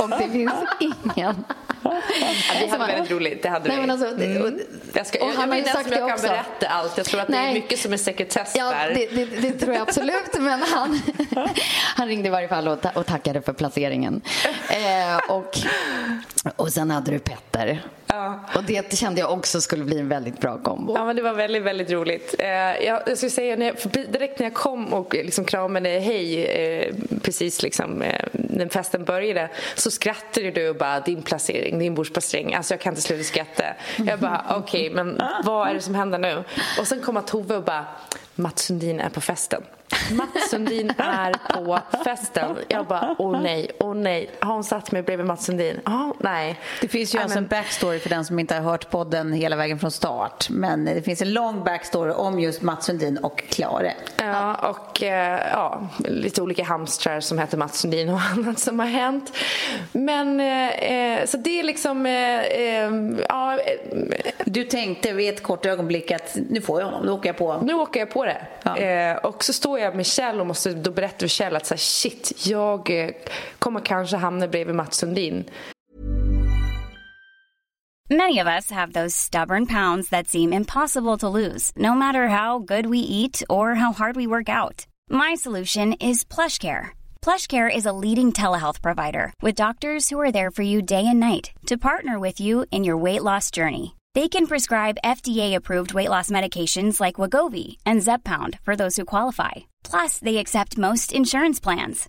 och 0.00 0.08
det 0.08 0.28
finns 0.32 0.52
ingen 0.80 1.44
Ja, 1.84 2.00
Som- 2.70 2.80
hade 2.80 2.92
väldigt 2.92 3.10
roligt. 3.10 3.42
Det 3.42 3.48
hade 3.48 3.68
Nej, 3.68 3.80
men 3.80 3.90
alltså, 3.90 4.10
det- 4.16 4.40
och- 4.42 4.52
jag 4.94 5.06
ska, 5.06 5.18
och 5.24 5.30
jag, 5.30 5.34
han 5.34 5.48
jag 5.48 5.56
vet 5.56 5.58
inte 5.58 5.70
ens 5.70 5.86
om 5.86 5.92
jag 5.92 6.02
det 6.02 6.06
kan 6.08 6.12
också. 6.14 6.26
berätta 6.26 6.66
allt. 6.68 6.96
Jag 6.96 7.06
tror 7.06 7.20
att 7.20 7.28
det 7.28 7.36
är 7.36 7.42
Nej. 7.42 7.54
mycket 7.54 7.78
som 7.78 7.92
är 7.92 7.96
sekretess 7.96 8.52
Ja, 8.56 8.70
där. 8.70 8.94
det, 8.94 9.06
det, 9.06 9.24
det 9.40 9.52
tror 9.58 9.72
jag 9.74 9.82
absolut. 9.82 10.38
Men 10.38 10.62
han, 10.62 11.00
han 11.96 12.08
ringde 12.08 12.28
i 12.28 12.30
varje 12.30 12.48
fall 12.48 12.68
och, 12.68 12.80
ta, 12.80 12.90
och 12.94 13.06
tackade 13.06 13.42
för 13.42 13.52
placeringen. 13.72 14.20
Eh, 14.72 15.36
och, 15.36 15.58
och 16.56 16.72
sen 16.72 16.90
hade 16.90 17.10
du 17.10 17.18
Petter. 17.18 17.82
Ja. 18.06 18.40
Och 18.54 18.64
det 18.64 18.98
kände 18.98 19.20
jag 19.20 19.32
också 19.32 19.60
skulle 19.60 19.84
bli 19.84 19.98
en 19.98 20.08
väldigt 20.08 20.40
bra 20.40 20.58
kombo. 20.58 20.94
Ja, 20.96 21.04
men 21.04 21.16
det 21.16 21.22
var 21.22 21.32
väldigt, 21.32 21.62
väldigt 21.62 21.90
roligt. 21.90 22.34
Eh, 22.38 22.46
jag, 22.48 23.02
jag 23.06 23.16
skulle 23.16 23.30
säga, 23.30 23.56
när 23.56 23.66
jag, 23.66 24.06
direkt 24.12 24.38
när 24.38 24.46
jag 24.46 24.54
kom 24.54 24.92
och 24.92 25.14
liksom 25.14 25.44
kramade 25.44 25.88
hej 25.88 26.44
eh, 26.44 26.94
precis 27.22 27.62
liksom, 27.62 28.02
eh, 28.02 28.24
när 28.32 28.68
festen 28.68 29.04
började 29.04 29.50
så 29.74 29.90
skrattade 29.90 30.50
du 30.50 30.68
och 30.68 30.76
bara 30.76 31.00
din 31.00 31.22
placering, 31.22 31.78
din 31.78 31.94
bordsplacering. 31.94 32.54
Alltså 32.54 32.74
jag 32.74 32.80
kan 32.80 32.92
inte 32.92 33.02
sluta 33.02 33.24
skratta. 33.24 33.64
Jag 34.06 34.18
bara 34.20 34.44
okej, 34.56 34.90
men 34.90 35.22
vad 35.44 35.68
är 35.68 35.74
det 35.74 35.80
som 35.80 35.94
händer 35.94 36.18
nu? 36.18 36.44
Och 36.78 36.86
sen 36.86 37.00
kom 37.00 37.22
Tove 37.26 37.56
och 37.56 37.64
bara 37.64 37.84
Mats 38.34 38.62
Sundin 38.62 39.00
är 39.00 39.10
på 39.10 39.20
festen. 39.20 39.62
Mats 40.10 40.50
Sundin 40.50 40.92
är 40.98 41.32
på 41.54 41.78
festen. 42.04 42.56
Jag 42.68 42.86
bara, 42.86 43.14
åh 43.18 43.42
nej, 43.42 43.70
åh 43.80 43.94
nej. 43.94 44.30
Har 44.40 44.54
hon 44.54 44.64
satt 44.64 44.92
mig 44.92 45.02
bredvid 45.02 45.26
Mats 45.26 45.44
Sundin? 45.44 45.80
Ja, 45.84 46.14
nej. 46.18 46.58
Det 46.80 46.88
finns 46.88 47.14
ju 47.14 47.18
alltså 47.18 47.38
en 47.38 47.46
backstory 47.46 47.98
för 47.98 48.08
den 48.10 48.24
som 48.24 48.38
inte 48.38 48.54
har 48.54 48.62
hört 48.62 48.90
podden 48.90 49.32
hela 49.32 49.56
vägen 49.56 49.78
från 49.78 49.90
start. 49.90 50.46
Men 50.50 50.84
det 50.84 51.02
finns 51.02 51.22
en 51.22 51.32
lång 51.32 51.64
backstory 51.64 52.12
om 52.12 52.40
just 52.40 52.62
Mats 52.62 52.84
Sundin 52.86 53.18
och 53.18 53.42
Klare. 53.48 53.92
Ja, 54.16 54.54
och 54.54 55.02
eh, 55.02 55.40
ja, 55.52 55.88
lite 55.98 56.42
olika 56.42 56.64
hamstrar 56.64 57.20
som 57.20 57.38
heter 57.38 57.56
Mats 57.58 57.78
Sundin 57.78 58.08
och 58.08 58.20
annat 58.32 58.58
som 58.58 58.78
har 58.78 58.86
hänt. 58.86 59.32
Men 59.92 60.40
eh, 60.40 60.68
eh, 60.92 61.26
så 61.26 61.36
det 61.36 61.60
är 61.60 61.62
liksom, 61.62 62.06
eh, 62.06 62.40
eh, 62.40 62.90
ja, 63.28 63.58
eh, 63.58 63.62
Du 64.44 64.64
tänkte 64.64 65.12
vid 65.12 65.34
ett 65.34 65.42
kort 65.42 65.66
ögonblick 65.66 66.10
att 66.10 66.36
nu 66.50 66.60
får 66.60 66.80
jag 66.80 66.86
honom, 66.86 67.06
nu 67.06 67.12
åker 67.12 67.28
jag 67.28 67.36
på. 67.36 67.60
nu 67.62 67.74
åker 67.74 68.00
jag 68.00 68.10
på 68.10 68.24
det. 68.24 68.46
Ja. 68.62 68.76
Eh, 68.76 69.16
och 69.16 69.44
så 69.44 69.52
står 69.52 69.78
jag 69.78 69.91
med 69.94 70.06
Kjell 70.06 70.40
och 70.40 70.46
måste 70.46 70.72
då 70.72 70.90
berätta 70.90 71.18
för 71.18 71.28
Kjell 71.28 71.56
att 71.56 71.66
så 71.66 71.74
här, 71.74 71.78
shit, 71.78 72.46
jag 72.46 72.90
eh, 72.90 73.14
kommer 73.58 73.80
kanske 73.80 74.16
hamna 74.16 74.48
bredvid 74.48 74.74
Mats 74.74 74.96
Sundin. 74.96 75.44
Many 78.10 78.38
of 78.40 78.46
us 78.46 78.70
have 78.70 78.92
those 78.92 79.14
stubborn 79.16 79.64
pounds 79.64 80.10
that 80.10 80.28
seem 80.28 80.52
impossible 80.52 81.16
to 81.16 81.28
lose, 81.28 81.72
no 81.76 81.94
matter 81.94 82.28
how 82.28 82.58
good 82.58 82.84
we 82.84 82.98
eat 82.98 83.42
or 83.48 83.74
how 83.74 83.92
hard 83.92 84.16
we 84.16 84.26
work 84.26 84.50
out. 84.50 84.86
My 85.08 85.34
solution 85.34 85.94
is 85.94 86.22
PlushCare. 86.22 86.90
PlushCare 87.22 87.74
is 87.74 87.86
a 87.86 87.92
leading 88.04 88.32
telehealth 88.32 88.82
provider 88.82 89.32
with 89.40 89.54
doctors 89.54 90.10
who 90.10 90.20
are 90.20 90.32
there 90.32 90.50
for 90.50 90.62
you 90.62 90.82
day 90.82 91.06
and 91.06 91.20
night 91.20 91.52
to 91.68 91.78
partner 91.78 92.18
with 92.18 92.38
you 92.38 92.66
in 92.70 92.84
your 92.84 92.98
weight 92.98 93.22
loss 93.22 93.50
journey. 93.50 93.94
They 94.14 94.28
can 94.28 94.46
prescribe 94.46 95.04
FDA-approved 95.04 95.94
weight 95.94 96.10
loss 96.10 96.30
medications 96.30 97.00
like 97.00 97.20
Wagovi 97.20 97.78
and 97.86 98.02
Zepbound 98.02 98.58
for 98.62 98.76
those 98.76 98.96
who 98.96 99.06
qualify. 99.06 99.52
Plus, 99.82 100.18
they 100.18 100.36
accept 100.38 100.78
most 100.78 101.12
insurance 101.12 101.60
plans. 101.60 102.08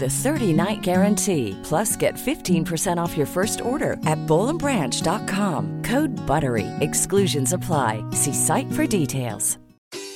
a 0.01 0.11
30-night 0.11 0.81
guarantee. 0.81 1.57
Plus, 1.63 1.95
get 1.95 2.15
15% 2.15 2.97
off 2.97 3.15
your 3.15 3.27
first 3.27 3.61
order 3.61 3.93
at 4.05 4.19
bowlandbranch.com. 4.27 5.83
Code 5.83 6.11
BUTTERY. 6.27 6.67
Exclusions 6.81 7.53
apply. 7.53 8.03
See 8.11 8.33
site 8.33 8.69
for 8.73 8.85
details. 8.85 9.57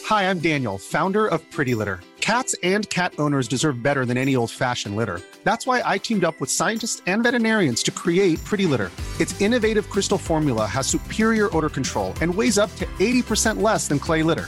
Hi, 0.06 0.30
I'm 0.30 0.38
Daniel, 0.38 0.78
founder 0.78 1.26
of 1.26 1.42
Pretty 1.50 1.74
Litter. 1.74 2.00
Cats 2.22 2.56
and 2.64 2.90
cat 2.90 3.14
owners 3.20 3.48
deserve 3.48 3.84
better 3.84 4.04
than 4.04 4.18
any 4.18 4.36
old 4.36 4.50
fashioned 4.50 4.96
litter. 4.96 5.20
That's 5.44 5.68
why 5.68 5.84
I 5.86 6.00
teamed 6.00 6.24
up 6.24 6.40
with 6.40 6.50
scientists 6.50 7.02
and 7.06 7.22
veterinarians 7.22 7.84
to 7.84 7.92
create 7.92 8.44
Pretty 8.44 8.66
Litter. 8.66 8.92
Its 9.20 9.40
innovative 9.40 9.90
crystal 9.92 10.18
formula 10.18 10.66
has 10.66 10.88
superior 10.88 11.56
odor 11.56 11.70
control 11.70 12.14
and 12.22 12.34
weighs 12.34 12.58
up 12.58 12.76
to 12.78 12.86
80% 13.00 13.62
less 13.62 13.88
than 13.88 14.00
clay 14.00 14.24
litter. 14.24 14.48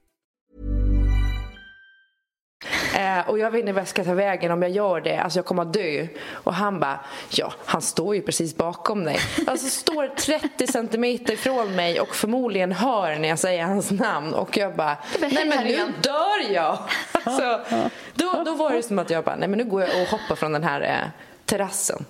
Eh, 2.95 3.29
och 3.29 3.39
jag 3.39 3.51
vet 3.51 3.59
inte 3.59 3.73
vad 3.73 3.81
jag 3.81 3.87
ska 3.87 4.03
ta 4.03 4.13
vägen 4.13 4.51
om 4.51 4.61
jag 4.61 4.71
gör 4.71 5.01
det. 5.01 5.17
Alltså 5.17 5.39
jag 5.39 5.45
kommer 5.45 5.61
att 5.61 5.73
dö. 5.73 6.07
Och 6.31 6.53
han 6.53 6.79
bara, 6.79 6.99
ja, 7.29 7.53
han 7.65 7.81
står 7.81 8.15
ju 8.15 8.21
precis 8.21 8.55
bakom 8.55 9.03
dig. 9.03 9.17
Alltså 9.47 9.69
står 9.69 10.07
30 10.07 10.67
centimeter 10.67 11.33
ifrån 11.33 11.75
mig 11.75 11.99
och 11.99 12.15
förmodligen 12.15 12.71
hör 12.71 13.15
när 13.15 13.29
jag 13.29 13.39
säger 13.39 13.63
hans 13.63 13.91
namn. 13.91 14.33
Och 14.33 14.57
jag 14.57 14.75
bara, 14.75 14.97
nej 15.19 15.45
men 15.45 15.63
nu 15.63 15.93
dör 16.01 16.51
jag. 16.53 16.77
Alltså, 17.11 17.59
då, 18.13 18.43
då 18.45 18.53
var 18.53 18.73
det 18.73 18.83
som 18.83 18.99
att 18.99 19.09
jag 19.09 19.23
bara, 19.23 19.35
nej 19.35 19.47
men 19.47 19.57
nu 19.57 19.65
går 19.65 19.81
jag 19.81 20.01
och 20.01 20.07
hoppar 20.07 20.35
från 20.35 20.53
den 20.53 20.63
här 20.63 20.81
eh, 20.81 21.09
terrassen. 21.51 22.05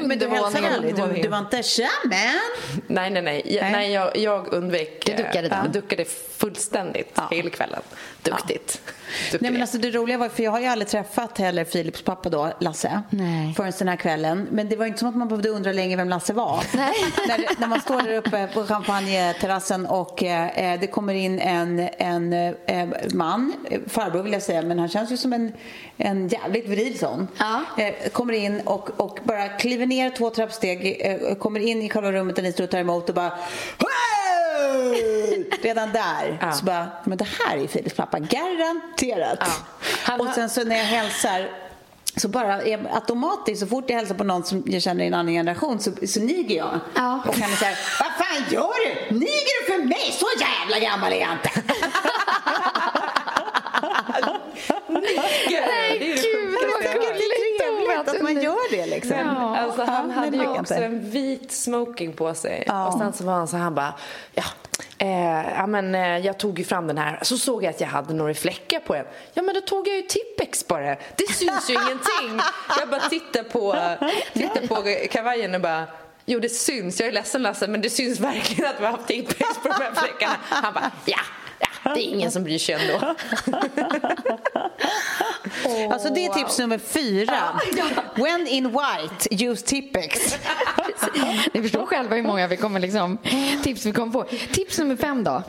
Men 0.00 0.18
du 0.18 0.28
hälsade 0.28 0.50
våningen, 0.50 0.72
aldrig, 0.74 0.96
du, 0.96 1.22
du 1.22 1.28
var 1.28 1.38
inte 1.38 1.62
shaman? 1.62 2.40
Nej, 2.86 3.10
nej, 3.10 3.22
nej. 3.22 3.42
Jag, 3.44 3.62
Nej. 3.62 3.72
nej 3.72 3.92
jag, 3.92 4.16
jag 4.16 4.52
undvek. 4.52 5.02
Du 5.06 5.12
duckade 5.12 5.38
eh, 5.38 5.50
den. 5.50 5.58
Jag 5.64 5.70
duckade 5.72 6.04
fullständigt 6.36 7.18
hela 7.30 7.50
kvällen. 7.50 7.80
Duktigt. 8.22 8.80
Duktigt. 9.22 9.42
Nej 9.42 9.50
men 9.50 9.60
alltså 9.60 9.78
det 9.78 9.90
roliga 9.90 10.18
var, 10.18 10.28
för 10.28 10.42
jag 10.42 10.50
har 10.50 10.60
ju 10.60 10.66
aldrig 10.66 10.88
träffat 10.88 11.38
heller 11.38 11.64
Philips 11.64 12.02
pappa 12.02 12.28
då, 12.28 12.52
Lasse, 12.60 13.02
Nej. 13.10 13.54
förrän 13.54 13.72
den 13.78 13.88
här 13.88 13.96
kvällen. 13.96 14.48
Men 14.50 14.68
det 14.68 14.76
var 14.76 14.86
inte 14.86 14.98
som 14.98 15.08
att 15.08 15.16
man 15.16 15.28
behövde 15.28 15.48
undra 15.48 15.72
länge 15.72 15.96
vem 15.96 16.08
Lasse 16.08 16.32
var. 16.32 16.64
Nej. 16.76 16.94
när, 17.28 17.60
när 17.60 17.66
man 17.66 17.80
står 17.80 18.02
där 18.02 18.16
uppe 18.16 18.48
på 18.54 18.66
champagneterrassen 18.66 19.86
och 19.86 20.22
eh, 20.22 20.80
det 20.80 20.86
kommer 20.86 21.14
in 21.14 21.38
en, 21.38 21.88
en 21.98 22.32
eh, 22.32 22.86
man, 23.12 23.52
eh, 23.70 23.80
farbror 23.86 24.22
vill 24.22 24.32
jag 24.32 24.42
säga, 24.42 24.62
men 24.62 24.78
han 24.78 24.88
känns 24.88 25.12
ju 25.12 25.16
som 25.16 25.32
en, 25.32 25.52
en 25.96 26.28
jävligt 26.28 26.68
viril 26.68 26.98
sån. 26.98 27.28
Ja. 27.38 27.62
Eh, 27.78 28.10
kommer 28.12 28.32
in 28.32 28.62
och, 28.68 29.00
och 29.00 29.18
bara 29.24 29.48
kliver 29.48 29.86
ner 29.86 30.10
två 30.10 30.30
trappsteg, 30.30 30.96
eh, 31.00 31.34
kommer 31.34 31.60
in 31.60 31.82
i 31.82 31.88
själva 31.90 32.12
rummet 32.12 32.36
där 32.36 32.42
ni 32.42 32.52
står 32.52 32.64
och 32.64 32.70
tar 32.70 32.78
emot 32.78 33.08
och 33.08 33.14
bara 33.14 33.32
redan 35.62 35.92
där 35.92 36.38
Ja. 36.40 36.52
så 36.52 36.64
bara, 36.64 36.86
men 37.04 37.18
det 37.18 37.26
här 37.38 37.56
är 37.56 37.60
ju 37.60 37.68
Filips 37.68 37.96
pappa, 37.96 38.18
garanterat. 38.18 39.38
Ja. 39.40 39.46
Han 40.02 40.20
och 40.20 40.34
sen 40.34 40.50
så 40.50 40.64
när 40.64 40.76
jag 40.76 40.84
hälsar 40.84 41.50
så 42.16 42.28
bara 42.28 42.54
automatiskt, 42.92 43.60
så 43.60 43.66
fort 43.66 43.84
jag 43.90 43.96
hälsar 43.96 44.14
på 44.14 44.24
någon 44.24 44.44
som 44.44 44.62
jag 44.66 44.82
känner 44.82 45.04
i 45.04 45.06
en 45.06 45.14
annan 45.14 45.32
generation 45.34 45.80
så, 45.80 45.92
så 46.06 46.20
niger 46.20 46.56
jag. 46.56 46.80
Ja. 46.94 47.22
Och 47.28 47.34
han 47.34 47.52
är 47.52 47.56
såhär, 47.56 47.78
vad 48.00 48.12
fan 48.26 48.44
gör 48.50 48.72
du? 48.86 49.14
Niger 49.14 49.66
du 49.66 49.72
för 49.72 49.78
mig? 49.84 50.12
Så 50.12 50.26
jävla 50.40 50.78
gammal 50.90 51.12
är 51.12 51.20
jag 51.20 51.32
inte. 51.32 51.50
man 58.34 58.42
gör 58.42 58.70
det 58.70 58.86
liksom. 58.86 59.16
Men, 59.16 59.28
alltså, 59.36 59.82
han 59.84 60.08
Ja, 60.10 60.14
hade 60.14 60.36
ju 60.36 60.46
också 60.46 60.74
inte. 60.74 60.84
en 60.86 61.10
vit 61.10 61.52
smoking 61.52 62.12
på 62.12 62.34
sig. 62.34 62.64
Ja. 62.66 62.86
Och 62.86 62.98
sen 62.98 63.12
så 63.12 63.24
var 63.24 63.32
han 63.32 63.48
så 63.48 63.56
här, 63.56 63.64
han 63.64 63.74
bara, 63.74 63.94
ja, 64.34 64.44
eh, 64.98 65.54
ja 65.58 65.66
men 65.66 65.94
eh, 65.94 66.18
jag 66.18 66.38
tog 66.38 66.58
ju 66.58 66.64
fram 66.64 66.86
den 66.86 66.98
här. 66.98 67.18
Så 67.22 67.38
såg 67.38 67.64
jag 67.64 67.70
att 67.70 67.80
jag 67.80 67.88
hade 67.88 68.14
några 68.14 68.34
fläckar 68.34 68.80
på 68.80 68.94
den. 68.94 69.04
Ja 69.34 69.42
men 69.42 69.54
då 69.54 69.60
tog 69.60 69.88
jag 69.88 69.96
ju 69.96 70.02
Tippex 70.02 70.62
på 70.64 70.76
det. 70.78 70.98
Det 71.16 71.32
syns 71.32 71.70
ju 71.70 71.74
ingenting. 71.86 72.40
Jag 72.80 72.88
bara 72.88 73.00
tittar 73.00 73.42
på, 73.42 73.76
tittar 74.32 74.66
på 74.66 75.08
kavajen 75.10 75.54
och 75.54 75.60
bara 75.60 75.84
Jo, 76.28 76.40
det 76.40 76.48
syns. 76.48 77.00
Jag 77.00 77.08
är 77.08 77.12
ledsen 77.12 77.42
Lasse, 77.42 77.66
men 77.68 77.80
det 77.80 77.90
syns 77.90 78.20
verkligen 78.20 78.70
att 78.70 78.80
vi 78.80 78.84
har 78.84 78.92
haft 78.92 79.06
Tippex 79.06 79.58
på 79.62 79.68
de 79.68 79.74
här 79.74 79.92
fläckarna. 79.94 80.36
Han 80.48 80.74
bara, 80.74 80.90
ja, 81.04 81.18
ja, 81.58 81.94
det 81.94 82.00
är 82.00 82.08
ingen 82.08 82.30
som 82.30 82.44
bryr 82.44 82.58
sig 82.58 82.74
ändå. 82.74 83.14
Alltså 85.92 86.10
det 86.10 86.26
är 86.26 86.32
tips 86.32 86.58
nummer 86.58 86.78
fyra. 86.78 87.60
When 88.14 88.46
in 88.46 88.68
white, 88.68 89.44
use 89.44 89.66
Tippex. 89.66 90.38
Ni 91.54 91.62
förstår 91.62 91.86
själva 91.86 92.16
hur 92.16 92.22
många 92.22 92.46
vi 92.46 92.56
kommer 92.56 92.80
liksom, 92.80 93.18
tips 93.62 93.86
vi 93.86 93.92
kommer 93.92 94.12
få. 94.12 94.24
Tips 94.52 94.78
nummer 94.78 94.96
fem 94.96 95.24
då. 95.24 95.42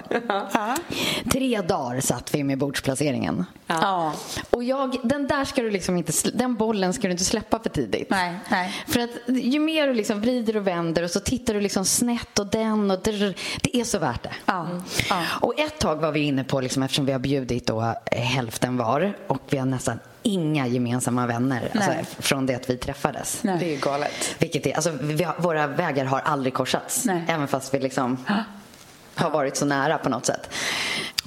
Tre 1.31 1.61
dagar 1.61 2.01
satt 2.01 2.33
vi 2.35 2.43
med 2.43 2.57
bordsplaceringen. 2.57 3.45
Ja. 3.67 4.13
Och 4.49 4.63
jag, 4.63 4.97
den 5.03 5.27
där 5.27 5.45
ska 5.45 5.61
du 5.61 5.71
liksom 5.71 5.97
inte, 5.97 6.13
den 6.33 6.55
bollen 6.55 6.93
ska 6.93 7.07
du 7.07 7.11
inte 7.11 7.23
släppa 7.25 7.59
för 7.59 7.69
tidigt. 7.69 8.09
Nej, 8.09 8.35
nej. 8.49 8.83
För 8.87 8.99
att 8.99 9.09
ju 9.27 9.59
mer 9.59 9.87
du 9.87 9.93
liksom 9.93 10.21
vrider 10.21 10.57
och 10.57 10.67
vänder 10.67 11.03
och 11.03 11.11
så 11.11 11.19
tittar 11.19 11.53
du 11.53 11.61
liksom 11.61 11.85
snett 11.85 12.39
och 12.39 12.47
den 12.47 12.91
och 12.91 12.99
drr, 12.99 13.35
det 13.61 13.77
är 13.77 13.83
så 13.83 13.99
värt 13.99 14.23
det. 14.23 14.33
Ja, 14.45 14.67
ja. 15.09 15.23
Och 15.41 15.59
ett 15.59 15.79
tag 15.79 15.95
var 15.95 16.11
vi 16.11 16.19
inne 16.19 16.43
på, 16.43 16.61
liksom, 16.61 16.83
eftersom 16.83 17.05
vi 17.05 17.11
har 17.11 17.19
bjudit 17.19 17.67
då 17.67 17.95
hälften 18.11 18.77
var 18.77 19.13
och 19.27 19.41
vi 19.49 19.57
har 19.57 19.65
nästan 19.65 19.99
inga 20.23 20.67
gemensamma 20.67 21.27
vänner 21.27 21.71
alltså, 21.73 22.21
från 22.21 22.45
det 22.45 22.55
att 22.55 22.69
vi 22.69 22.77
träffades. 22.77 23.43
Nej. 23.43 23.57
Det 23.59 23.65
är 23.65 23.69
ju 23.69 23.77
galet. 23.77 24.35
Vilket 24.39 24.65
är, 24.65 24.73
alltså, 24.73 24.91
vi 25.01 25.23
har, 25.23 25.35
våra 25.37 25.67
vägar 25.67 26.05
har 26.05 26.19
aldrig 26.19 26.53
korsats. 26.53 27.05
Nej. 27.05 27.23
Även 27.27 27.47
fast 27.47 27.73
vi 27.73 27.79
liksom 27.79 28.25
har 29.15 29.29
varit 29.29 29.57
så 29.57 29.65
nära 29.65 29.97
på 29.97 30.09
något 30.09 30.25
sätt. 30.25 30.49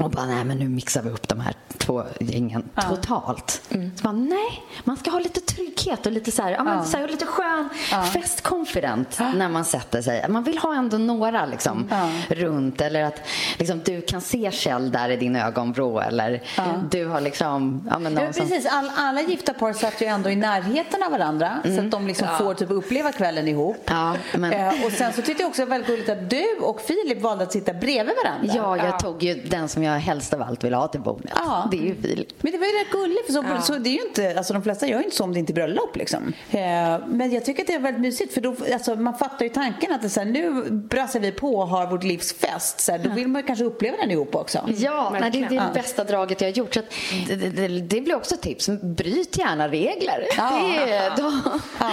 Och 0.05 0.11
bara, 0.11 0.27
nej 0.27 0.45
men 0.45 0.59
nu 0.59 0.69
mixar 0.69 1.03
vi 1.03 1.11
upp 1.11 1.29
de 1.29 1.41
här 1.41 1.55
två 1.79 2.03
gängen 2.21 2.69
totalt. 2.89 3.63
Så 3.97 4.03
bara, 4.03 4.13
nej, 4.13 4.63
man 4.85 4.97
ska 4.97 5.11
ha 5.11 5.19
lite 5.19 5.41
trygghet 5.41 6.07
och 6.07 6.13
lite 6.13 6.33
så 6.33 6.43
här, 6.43 6.51
ja, 6.53 6.65
men, 6.65 6.85
så 6.85 6.97
här, 6.97 7.09
lite 7.09 7.27
skön 7.27 7.69
festconfident 8.13 9.19
när 9.35 9.49
man 9.49 9.65
sätter 9.65 10.03
sig. 10.03 10.27
Man 10.29 10.43
vill 10.45 10.59
ha 10.59 10.75
ändå 10.75 10.99
några 10.99 11.47
liksom 11.47 11.89
runt 12.29 12.81
eller 12.81 13.05
att 13.05 13.21
liksom, 13.59 13.81
du 13.85 14.01
kan 14.01 14.21
se 14.21 14.51
Kjell 14.53 14.93
där 14.93 15.09
i 15.09 15.17
din 15.17 15.37
ögonvrå 15.37 16.01
eller 16.01 16.43
du 16.91 17.07
har 17.07 17.21
liksom, 17.21 17.87
ja 17.91 17.99
men 17.99 18.13
Ja, 18.15 18.21
någon 18.25 18.33
som 18.33 18.49
precis. 18.49 18.67
All, 18.73 18.91
alla 18.97 19.21
gifta 19.23 19.55
par 19.55 19.73
satt 19.73 20.03
ju 20.03 20.07
ändå 20.07 20.31
i 20.31 20.37
närheten 20.37 21.03
av 21.03 21.11
varandra 21.11 21.59
så 21.65 21.81
att 21.81 21.91
de 21.91 22.07
liksom 22.07 22.29
får 22.39 22.55
typ 22.55 22.71
uppleva 22.71 23.13
kvällen 23.13 23.49
ihop. 23.49 23.77
Ja, 23.87 24.17
men- 24.35 24.51
Eh, 24.53 24.85
och 24.87 24.93
sen 24.93 25.13
så 25.13 25.23
tyckte 25.23 25.43
jag 25.43 25.49
också 25.51 25.65
väldigt 25.65 25.87
gulligt 25.89 26.09
att 26.09 26.31
du 26.31 26.45
och 26.61 26.81
Filip 26.81 27.23
valde 27.23 27.45
att 27.45 27.53
sitta 27.53 27.73
bredvid 27.73 28.15
varandra. 28.25 28.53
Ja, 28.57 28.77
jag 28.77 28.99
tog 28.99 29.23
ju 29.23 29.35
den 29.35 29.69
som 29.69 29.83
jag 29.83 29.90
helst 29.97 30.35
av 30.35 30.43
allt 30.43 30.65
vill 30.65 30.75
ha 30.75 30.89
till 30.89 31.01
bordet. 31.01 31.33
Ja. 31.35 31.69
Det 31.71 31.77
är 31.77 31.83
ju 31.83 31.95
Filip. 32.03 32.43
Men 32.43 32.53
det 32.53 32.59
var 32.59 32.67
ju 32.67 32.73
rätt 32.73 32.91
gulligt 32.91 33.27
för 33.27 33.33
så, 33.33 33.63
så 33.63 33.79
det 33.79 33.89
är 33.89 33.93
ju 33.93 34.09
inte, 34.09 34.35
alltså 34.39 34.53
de 34.53 34.63
flesta 34.63 34.87
gör 34.87 34.99
ju 34.99 35.05
inte 35.05 35.17
så 35.17 35.25
om 35.25 35.33
det 35.33 35.39
inte 35.39 35.53
är 35.53 35.55
bröllop 35.55 35.97
liksom. 35.97 36.33
Eh, 36.51 36.61
men 37.07 37.31
jag 37.33 37.45
tycker 37.45 37.63
att 37.63 37.67
det 37.67 37.75
är 37.75 37.79
väldigt 37.79 38.03
mysigt 38.03 38.35
för 38.35 38.41
då, 38.41 38.57
alltså, 38.73 38.95
man 38.95 39.15
fattar 39.15 39.45
ju 39.45 39.49
tanken 39.49 39.93
att 39.93 40.03
det 40.03 40.11
så 40.11 40.21
här, 40.21 40.27
nu 40.27 40.71
brassar 40.71 41.21
vi 41.21 41.33
på 41.33 41.55
och 41.57 41.69
har 41.69 41.87
vårt 41.87 42.05
livs 42.05 42.33
fest. 42.33 42.81
Så 42.81 42.93
här, 42.93 42.99
då 42.99 43.11
vill 43.11 43.29
man 43.29 43.41
ju 43.41 43.47
kanske 43.47 43.65
uppleva 43.65 43.97
den 43.97 44.11
ihop 44.11 44.35
också. 44.35 44.69
Ja, 44.77 45.17
nej, 45.21 45.31
det 45.31 45.43
är 45.43 45.49
det 45.49 45.55
Ja. 45.55 45.63
bästa 45.75 46.05
draget 46.05 46.41
jag 46.41 46.49
har 46.49 46.53
gjort. 46.53 46.75
Så 46.75 46.81
att 46.81 46.87
det, 47.29 47.37
det, 47.37 47.69
det, 47.69 48.01
blir 48.01 48.15
också 48.17 48.35
ett 48.35 48.41
tips. 48.41 48.69
Bryt 48.83 49.39
gärna 49.39 49.69
regler. 49.69 50.27
Ja. 50.37 50.51
Det 50.87 51.23
då, 51.23 51.33
Ja. 51.81 51.91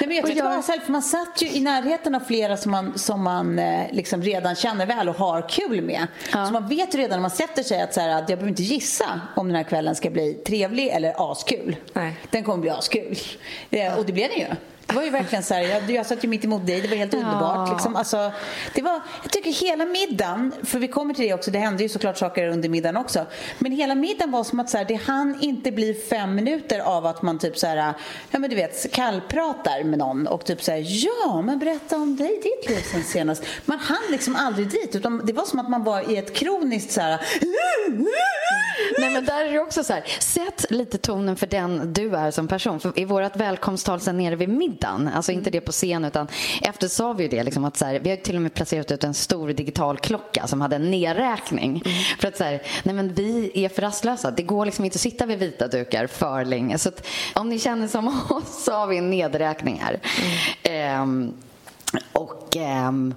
Nej, 0.00 0.08
men 0.08 0.16
jag 0.16 0.26
tyckte 0.26 0.38
jag- 0.38 0.50
här, 0.50 0.80
för 0.80 0.92
man 0.92 1.02
satt 1.02 1.42
ju 1.42 1.50
i 1.50 1.60
närheten 1.60 2.14
av 2.14 2.20
flera 2.20 2.56
som 2.56 2.70
man, 2.70 2.98
som 2.98 3.22
man 3.22 3.58
eh, 3.58 3.80
liksom 3.92 4.22
redan 4.22 4.54
känner 4.54 4.86
väl 4.86 5.08
och 5.08 5.16
har 5.16 5.48
kul 5.48 5.82
med. 5.82 6.06
Så 6.32 6.52
man 6.52 6.68
vet 6.68 6.94
redan 6.94 7.19
när 7.20 7.22
man 7.22 7.30
sätter 7.30 7.62
sig 7.62 7.82
att, 7.82 7.94
så 7.94 8.00
här, 8.00 8.08
att 8.08 8.28
jag 8.28 8.38
behöver 8.38 8.48
inte 8.48 8.62
gissa 8.62 9.20
om 9.36 9.46
den 9.46 9.56
här 9.56 9.62
kvällen 9.62 9.94
ska 9.94 10.10
bli 10.10 10.34
trevlig 10.34 10.88
eller 10.88 11.32
askul. 11.32 11.76
Nej. 11.92 12.16
Den 12.30 12.44
kommer 12.44 12.58
bli 12.58 12.70
askul. 12.70 13.16
Eh, 13.70 13.98
och 13.98 14.06
det 14.06 14.12
blev 14.12 14.28
den 14.28 14.38
ju. 14.38 14.46
Det 14.90 14.96
var 14.96 15.02
ju 15.02 15.10
verkligen 15.10 15.42
så 15.44 15.54
här, 15.54 15.62
jag, 15.62 15.90
jag 15.90 16.06
satt 16.06 16.24
ju 16.24 16.28
mitt 16.28 16.44
emot 16.44 16.66
dig, 16.66 16.80
det 16.80 16.88
var 16.88 16.96
helt 16.96 17.14
underbart. 17.14 17.70
Liksom. 17.70 17.96
Alltså, 17.96 18.32
det 18.74 18.82
var, 18.82 19.00
jag 19.22 19.32
tycker 19.32 19.50
hela 19.50 19.86
middagen, 19.86 20.52
för 20.62 20.78
vi 20.78 20.88
kommer 20.88 21.14
till 21.14 21.24
det 21.24 21.34
också, 21.34 21.50
det 21.50 21.58
hände 21.58 21.82
ju 21.82 21.88
såklart 21.88 22.18
saker 22.18 22.48
under 22.48 22.68
middagen 22.68 22.96
också. 22.96 23.26
Men 23.58 23.72
hela 23.72 23.94
middagen 23.94 24.30
var 24.30 24.44
som 24.44 24.60
att 24.60 24.70
så 24.70 24.78
här, 24.78 24.84
det 24.84 24.94
hann 24.94 25.38
inte 25.40 25.72
bli 25.72 25.94
fem 25.94 26.34
minuter 26.34 26.80
av 26.80 27.06
att 27.06 27.22
man 27.22 27.38
typ 27.38 27.58
så 27.58 27.66
här, 27.66 27.94
ja 28.30 28.38
men 28.38 28.50
du 28.50 28.56
vet, 28.56 28.92
kallpratar 28.92 29.84
med 29.84 29.98
någon 29.98 30.26
och 30.26 30.44
typ 30.44 30.62
så 30.62 30.72
här, 30.72 30.84
ja 31.04 31.42
men 31.42 31.58
berätta 31.58 31.96
om 31.96 32.16
dig, 32.16 32.40
ditt 32.42 32.70
liv 32.70 32.82
sen 32.92 33.04
senast. 33.04 33.44
Man 33.64 33.78
hann 33.78 34.02
liksom 34.10 34.36
aldrig 34.36 34.70
dit, 34.70 34.96
utan 34.96 35.26
det 35.26 35.32
var 35.32 35.44
som 35.44 35.58
att 35.58 35.68
man 35.68 35.84
var 35.84 36.10
i 36.10 36.16
ett 36.16 36.34
kroniskt 36.34 36.92
så 36.92 37.00
här, 37.00 37.20
nej, 38.98 39.10
men 39.12 39.24
där 39.24 39.44
är 39.44 39.52
det 39.52 39.58
också 39.58 39.84
så 39.84 39.92
här. 39.92 40.04
Sätt 40.20 40.64
lite 40.70 40.98
tonen 40.98 41.36
för 41.36 41.46
den 41.46 41.92
du 41.92 42.16
är 42.16 42.30
som 42.30 42.48
person. 42.48 42.80
För 42.80 42.98
I 42.98 43.04
vårt 43.04 43.36
välkomsttal 43.36 44.00
sen 44.00 44.16
nere 44.16 44.36
vid 44.36 44.48
middagen, 44.48 44.79
alltså 44.84 45.32
inte 45.32 45.50
det 45.50 45.60
på 45.60 45.72
scen 45.72 46.04
utan 46.04 46.28
efter 46.62 46.88
sa 46.88 47.12
vi 47.12 47.22
ju 47.22 47.28
det 47.28 47.42
liksom 47.42 47.64
att 47.64 47.76
så 47.76 47.84
här, 47.84 48.00
vi 48.00 48.10
har 48.10 48.16
till 48.16 48.36
och 48.36 48.42
med 48.42 48.54
placerat 48.54 48.90
ut 48.90 49.04
en 49.04 49.14
stor 49.14 49.48
digital 49.48 49.98
klocka 49.98 50.46
som 50.46 50.60
hade 50.60 50.76
en 50.76 50.90
nedräkning. 50.90 51.82
För 52.18 52.28
att 52.28 52.36
så 52.36 52.44
här, 52.44 52.62
nej 52.82 52.94
men 52.94 53.14
vi 53.14 53.50
är 53.54 53.68
för 53.68 53.82
rastlösa. 53.82 54.30
Det 54.30 54.42
går 54.42 54.66
liksom 54.66 54.84
inte 54.84 54.96
att 54.96 55.00
sitta 55.00 55.26
vid 55.26 55.38
vita 55.38 55.68
dukar 55.68 56.06
för 56.06 56.44
länge. 56.44 56.78
Så 56.78 56.88
att 56.88 57.06
om 57.34 57.48
ni 57.48 57.58
känner 57.58 57.88
som 57.88 58.08
oss 58.30 58.64
så 58.64 58.72
har 58.72 58.86
vi 58.86 58.96
en 58.96 59.10
nedräkning 59.10 59.82
här. 59.84 60.00
Ehm, 60.62 61.32
och 62.12 62.56
ehm, 62.56 63.14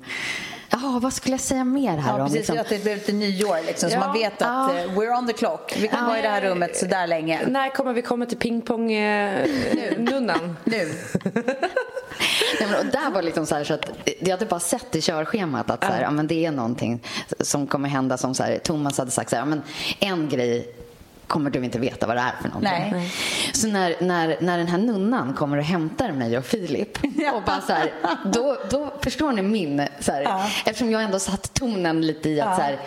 Ja, 0.81 0.99
vad 1.01 1.13
skulle 1.13 1.33
jag 1.33 1.41
säga 1.41 1.63
mer 1.63 1.97
här 1.97 2.09
Ja, 2.09 2.13
om? 2.23 2.27
precis. 2.27 2.35
liksom- 2.37 2.57
Att 2.57 2.69
det 2.69 2.83
blev 2.83 2.97
lite 2.97 3.11
nyår 3.13 3.57
liksom, 3.65 3.89
så 3.89 3.95
Ja. 3.95 3.99
man 3.99 4.13
vet 4.13 4.33
att 4.33 4.41
Ja. 4.41 4.77
eh, 4.79 4.85
we're 4.91 5.17
on 5.17 5.27
the 5.27 5.33
clock. 5.33 5.73
Vi 5.77 5.87
kan 5.87 6.05
vara 6.05 6.19
i 6.19 6.21
det 6.21 6.29
här 6.29 6.41
rummet 6.41 6.77
så 6.77 6.85
där 6.85 7.07
länge. 7.07 7.41
När 7.47 7.69
kommer 7.69 7.93
vi 7.93 8.01
komma 8.01 8.25
till 8.25 8.37
pingpong-nunnan? 8.37 10.55
Nu. 10.63 10.85
Nej, 12.59 12.69
men, 12.71 12.79
och 12.79 12.85
där 12.91 13.11
var 13.11 13.21
liksom 13.21 13.45
så, 13.45 13.55
här, 13.55 13.63
så 13.63 13.73
att 13.73 13.85
jag 14.19 14.29
hade 14.29 14.45
bara 14.45 14.59
sett 14.59 14.95
i 14.95 15.01
körschemat 15.01 15.71
att 15.71 15.83
så 15.85 15.91
här, 15.91 16.01
ja, 16.01 16.11
men 16.11 16.27
det 16.27 16.45
är 16.45 16.51
någonting 16.51 17.03
som 17.39 17.67
kommer 17.67 17.89
hända 17.89 18.17
som 18.17 18.35
så 18.35 18.43
här, 18.43 18.57
Thomas 18.57 18.97
hade 18.97 19.11
sagt 19.11 19.29
så 19.29 19.35
här, 19.35 19.41
ja, 19.41 19.45
men 19.45 19.61
en 19.99 20.29
grej 20.29 20.67
kommer 21.27 21.49
du 21.49 21.63
inte 21.65 21.79
veta 21.79 22.07
vad 22.07 22.15
det 22.17 22.21
är 22.21 22.33
för 22.41 22.47
någonting. 22.49 22.91
Nej. 22.91 23.11
Så 23.53 23.67
när, 23.67 23.95
när, 23.99 24.37
när 24.41 24.57
den 24.57 24.67
här 24.67 24.77
nunnan 24.77 25.33
kommer 25.33 25.57
och 25.57 25.63
hämtar 25.63 26.11
mig 26.11 26.37
och 26.37 26.45
Filip 26.45 26.97
och 27.33 27.43
bara 27.45 27.61
så 27.61 27.73
här, 27.73 27.91
då, 28.25 28.57
då 28.71 28.93
förstår 29.03 29.31
ni 29.31 29.41
min, 29.41 29.87
så 29.99 30.11
här, 30.11 30.21
Ja. 30.21 30.45
eftersom 30.65 30.91
jag 30.91 31.03
ändå 31.03 31.19
satt 31.19 31.53
tonen 31.53 32.01
lite 32.07 32.29
i 32.29 32.41
att 32.41 32.55
så 32.55 32.61
här, 32.61 32.79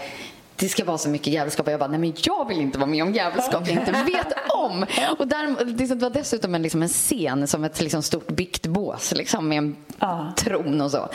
det 0.56 0.68
ska 0.68 0.84
vara 0.84 0.98
så 0.98 1.08
mycket 1.08 1.26
jävelskap 1.32 1.66
och 1.66 1.72
jag 1.72 1.80
bara, 1.80 1.90
nej 1.90 1.98
men 1.98 2.14
jag 2.22 2.48
vill 2.48 2.60
inte 2.60 2.78
vara 2.78 2.90
med 2.90 3.02
om 3.02 3.14
jävelskap 3.14 3.68
jag 3.68 3.76
inte 3.78 3.92
vet 3.92 4.32
om. 4.48 4.86
Och 5.18 5.26
där, 5.28 5.64
liksom, 5.64 5.98
det 5.98 6.02
var 6.04 6.10
dessutom 6.10 6.54
en, 6.54 6.62
liksom 6.62 6.82
en 6.82 6.88
scen 6.88 7.46
som 7.48 7.64
ett 7.64 7.80
liksom, 7.80 8.02
stort 8.02 8.26
biktbås 8.26 9.12
liksom, 9.16 9.48
med 9.48 9.58
en 9.58 9.76
Ja. 9.98 10.32
tron 10.36 10.80
och 10.80 10.90
så. 10.90 11.08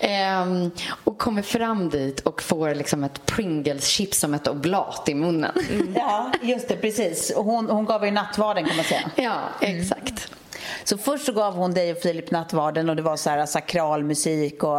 Ehm, 0.00 0.70
och 1.04 1.18
kommer 1.18 1.42
fram 1.42 1.88
dit 1.90 2.20
och 2.20 2.42
får 2.42 2.74
liksom 2.74 3.04
ett 3.04 3.20
Pringles-chips 3.26 4.20
som 4.20 4.34
ett 4.34 4.48
oblat 4.48 5.08
i 5.08 5.14
munnen. 5.14 5.52
Ja, 5.94 6.30
just 6.42 6.68
det, 6.68 6.76
precis. 6.76 7.30
Och 7.30 7.44
hon, 7.44 7.70
hon 7.70 7.84
gav 7.84 8.04
er 8.04 8.10
nattvarden 8.12 8.64
kan 8.64 8.76
man 8.76 8.84
säga. 8.84 9.10
Ja, 9.14 9.34
exakt. 9.60 10.28
Så 10.84 10.98
först 10.98 11.26
så 11.26 11.32
gav 11.32 11.54
hon 11.54 11.74
dig 11.74 11.92
och 11.92 11.98
Filip 11.98 12.30
nattvarden 12.30 12.88
och 12.90 12.96
det 12.96 13.02
var 13.02 13.16
så 13.16 13.30
här 13.30 13.46
sakral 13.46 14.04
musik 14.04 14.62
och 14.64 14.70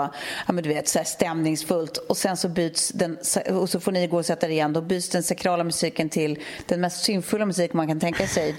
ja, 0.48 0.54
men 0.54 0.64
du 0.64 0.70
vet, 0.70 0.88
så 0.88 1.00
här 1.00 1.06
stämningsfullt. 1.06 1.98
Och 1.98 2.18
sen 2.18 2.38
så 2.38 2.50
byts 2.50 2.90
den, 2.90 3.18
och 3.52 3.70
så 3.70 3.80
får 3.80 3.92
ni 3.92 4.08
gå 4.08 4.18
och 4.18 4.26
sätta 4.26 4.46
er 4.46 4.50
igen. 4.52 4.74
Då 4.74 4.82
byts 4.82 5.10
den 5.10 5.24
sakrala 5.24 5.64
musiken 5.64 6.10
till 6.10 6.40
den 6.66 6.82
mest 6.82 7.04
synfulla 7.04 7.46
musik 7.46 7.74
man 7.74 7.88
kan 7.88 8.00
tänka 8.00 8.28
sig. 8.28 8.56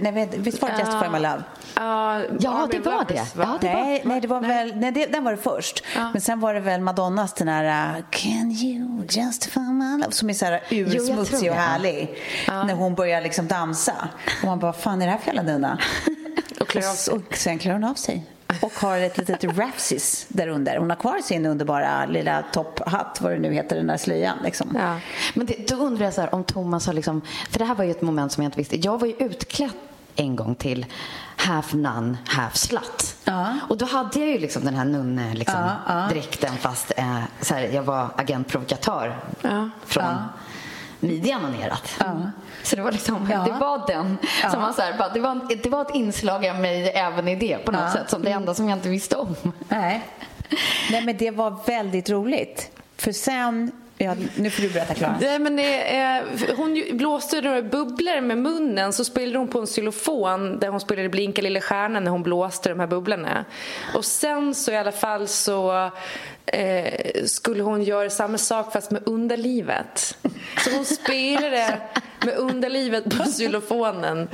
Nej, 0.00 0.12
vet- 0.12 0.34
visst 0.34 0.62
var 0.62 0.68
det 0.68 0.78
Justify 0.78 1.08
My 1.12 1.18
Love? 1.18 1.42
Ja, 1.76 2.20
Ja, 2.40 2.68
det 2.70 2.78
var 2.78 2.92
Lovers, 2.92 3.08
det. 3.32 3.38
va? 3.38 3.44
Ja, 3.52 3.58
det 3.60 3.66
var- 3.74 3.84
Nej, 3.84 4.02
nej, 4.04 4.20
det 4.20 4.28
var 4.28 4.40
väl, 4.40 4.72
nej, 4.76 4.92
det, 4.92 5.06
den 5.06 5.24
var 5.24 5.30
det 5.30 5.38
först. 5.38 5.84
Men 6.12 6.20
sen 6.20 6.40
var 6.40 6.54
det 6.54 6.60
väl 6.60 6.80
Madonnas 6.80 7.32
den 7.34 7.48
här 7.48 7.96
uh, 7.98 8.04
Can 8.10 8.52
you 8.52 9.02
justify 9.10 9.60
my 9.60 9.92
love? 9.98 10.12
Som 10.12 10.30
är 10.30 10.34
så 10.34 10.44
här 10.44 10.62
ursmutsig 10.70 11.50
och 11.50 11.56
härlig. 11.56 12.14
När 12.48 12.74
hon 12.74 12.94
börjar 12.94 13.20
liksom 13.20 13.46
dansa. 13.48 14.08
Och 14.42 14.46
man 14.48 14.58
bara, 14.58 14.66
vad 14.72 14.76
fan 14.80 15.02
är 15.02 15.06
det 15.06 15.12
här 15.12 15.18
för 15.18 15.26
jävla 15.26 15.42
nunna? 15.52 15.78
Och 16.60 16.68
klär 16.68 16.90
av 16.90 16.94
sig. 16.94 17.14
Och 17.14 17.36
sen 17.36 17.58
klär 17.58 17.72
hon 17.72 17.84
av 17.84 17.94
sig. 17.94 18.26
och 18.62 18.72
har 18.72 18.98
ett 18.98 19.18
litet 19.18 19.44
rafsis 19.44 20.26
där 20.28 20.48
under. 20.48 20.76
Hon 20.76 20.90
har 20.90 20.96
kvar 20.96 21.18
sin 21.22 21.46
underbara 21.46 22.06
lilla 22.06 22.42
topphatt, 22.52 23.18
vad 23.20 23.32
det 23.32 23.38
nu 23.38 23.52
heter, 23.52 23.76
den 23.76 23.86
där 23.86 23.96
slöjan. 23.96 24.38
Liksom. 24.44 24.76
Ja. 24.80 24.96
Men 25.34 25.46
det, 25.46 25.68
då 25.68 25.76
undrar 25.76 26.04
jag 26.04 26.14
så 26.14 26.20
här, 26.20 26.34
om 26.34 26.44
Thomas 26.44 26.86
har 26.86 26.92
liksom... 26.94 27.20
För 27.50 27.58
det 27.58 27.64
här 27.64 27.74
var 27.74 27.84
ju 27.84 27.90
ett 27.90 28.02
moment 28.02 28.32
som 28.32 28.42
jag 28.42 28.48
inte 28.48 28.58
visste. 28.58 28.76
Jag 28.76 29.00
var 29.00 29.06
ju 29.06 29.14
utklädd 29.18 29.70
en 30.16 30.36
gång 30.36 30.54
till 30.54 30.86
half 31.36 31.72
nun, 31.72 32.16
half 32.26 32.56
slut. 32.56 33.16
Ja. 33.24 33.54
Och 33.68 33.76
då 33.76 33.86
hade 33.86 34.20
jag 34.20 34.28
ju 34.28 34.38
liksom 34.38 34.64
den 34.64 34.74
här 34.74 34.84
nunne 34.84 35.34
liksom, 35.34 35.60
Ja, 35.60 35.76
ja. 35.88 36.08
dräkten 36.14 36.56
fast 36.56 36.92
eh, 36.96 37.18
så 37.40 37.54
här, 37.54 37.62
jag 37.62 37.82
var 37.82 38.08
agent 38.16 38.48
provokatör 38.48 39.16
Ja. 39.42 39.70
från 39.86 40.14
Ja. 41.02 41.08
midjan 41.08 41.44
och 41.44 41.50
neråt. 41.50 41.94
Så 42.62 42.76
det 42.76 42.82
var 42.82 42.92
liksom, 42.92 43.28
Ja. 43.32 43.38
det 43.44 43.52
var 43.60 43.86
den 43.86 44.16
som 44.50 44.62
var 44.62 44.72
så 44.72 44.82
här, 44.82 44.98
bara, 44.98 45.08
det, 45.08 45.20
var, 45.20 45.40
det 45.62 45.68
var 45.68 45.82
ett 45.82 45.94
inslag 45.94 46.46
av 46.46 46.60
mig 46.60 46.88
även 46.94 47.28
i 47.28 47.36
det 47.36 47.58
på 47.64 47.72
något 47.72 47.80
Ja. 47.80 47.92
sätt, 47.92 48.10
som 48.10 48.22
det 48.22 48.30
enda 48.30 48.54
som 48.54 48.68
jag 48.68 48.78
inte 48.78 48.88
visste 48.88 49.16
om. 49.16 49.36
Nej. 49.68 50.02
Nej, 50.90 51.04
men 51.04 51.16
det 51.16 51.30
var 51.30 51.56
väldigt 51.66 52.10
roligt. 52.10 52.70
För 52.96 53.12
sen... 53.12 53.72
Ja, 53.98 54.14
nu 54.36 54.50
får 54.50 54.62
du 54.62 54.70
berätta, 54.70 54.94
Klara. 54.94 55.14
Nej, 55.20 55.38
men 55.38 55.56
det, 55.56 55.96
är- 55.96 56.56
hon 56.56 56.84
blåste 56.98 57.40
några 57.40 57.62
bubblor 57.62 58.20
med 58.20 58.38
munnen 58.38 58.92
så 58.92 59.04
spelade 59.04 59.38
hon 59.38 59.48
på 59.48 59.60
en 59.60 59.66
xylofon 59.66 60.58
där 60.58 60.68
hon 60.68 60.80
spelade 60.80 61.08
Blinka 61.08 61.42
lilla 61.42 61.60
stjärnan 61.60 62.04
när 62.04 62.10
hon 62.10 62.22
blåste 62.22 62.68
de 62.68 62.80
här 62.80 62.86
bubblorna. 62.86 63.44
Och 63.94 64.04
sen 64.04 64.54
så 64.54 64.70
i 64.72 64.76
alla 64.76 64.92
fall 64.92 65.28
så 65.28 65.90
eh, 66.46 67.24
skulle 67.24 67.62
hon 67.62 67.82
göra 67.82 68.10
samma 68.10 68.38
sak 68.38 68.72
fast 68.72 68.90
med 68.90 69.02
underlivet. 69.06 70.16
Så 70.64 70.70
hon 70.70 70.84
spelade 70.84 71.78
med 72.24 72.36
underlivet 72.36 73.04
på 73.18 73.24
xylofonen 73.24 74.28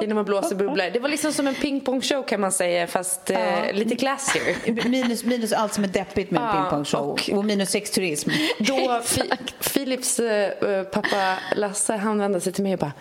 genom 0.00 0.18
att 0.18 0.26
blåsa 0.26 0.54
bubblor. 0.54 0.90
Det 0.92 0.98
var 0.98 1.08
liksom 1.08 1.32
som 1.32 1.46
en 1.46 1.54
pingpongshow 1.54 2.22
kan 2.22 2.40
man 2.40 2.52
säga 2.52 2.86
fast 2.86 3.30
eh, 3.30 3.72
lite 3.72 3.96
classier. 3.96 4.56
Minus, 4.88 5.24
minus 5.24 5.52
allt 5.52 5.74
som 5.74 5.84
är 5.84 5.88
deppigt 5.88 6.30
med 6.30 6.42
en 6.42 6.46
Ja, 6.48 6.52
pingpongshow. 6.62 7.00
Och, 7.10 7.30
och- 7.32 7.44
minus 7.44 7.70
sexturism. 7.70 8.30
Då 8.58 9.00
Fi- 9.04 9.32
Philips 9.74 10.18
eh, 10.20 10.82
pappa 10.82 11.38
Lasse 11.56 11.96
han 11.96 12.18
vände 12.18 12.40
sig 12.40 12.52
till 12.52 12.64
mig 12.64 12.72
och 12.72 12.78
bara 12.78 12.92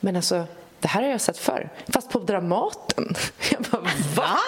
Men 0.00 0.16
alltså, 0.16 0.44
det 0.80 0.88
här 0.88 1.02
har 1.02 1.10
jag 1.10 1.20
sett 1.20 1.38
förr, 1.38 1.68
fast 1.88 2.10
på 2.10 2.18
Dramaten. 2.18 3.14
Jag 3.50 3.62
bara, 3.62 3.82
va? 4.16 4.38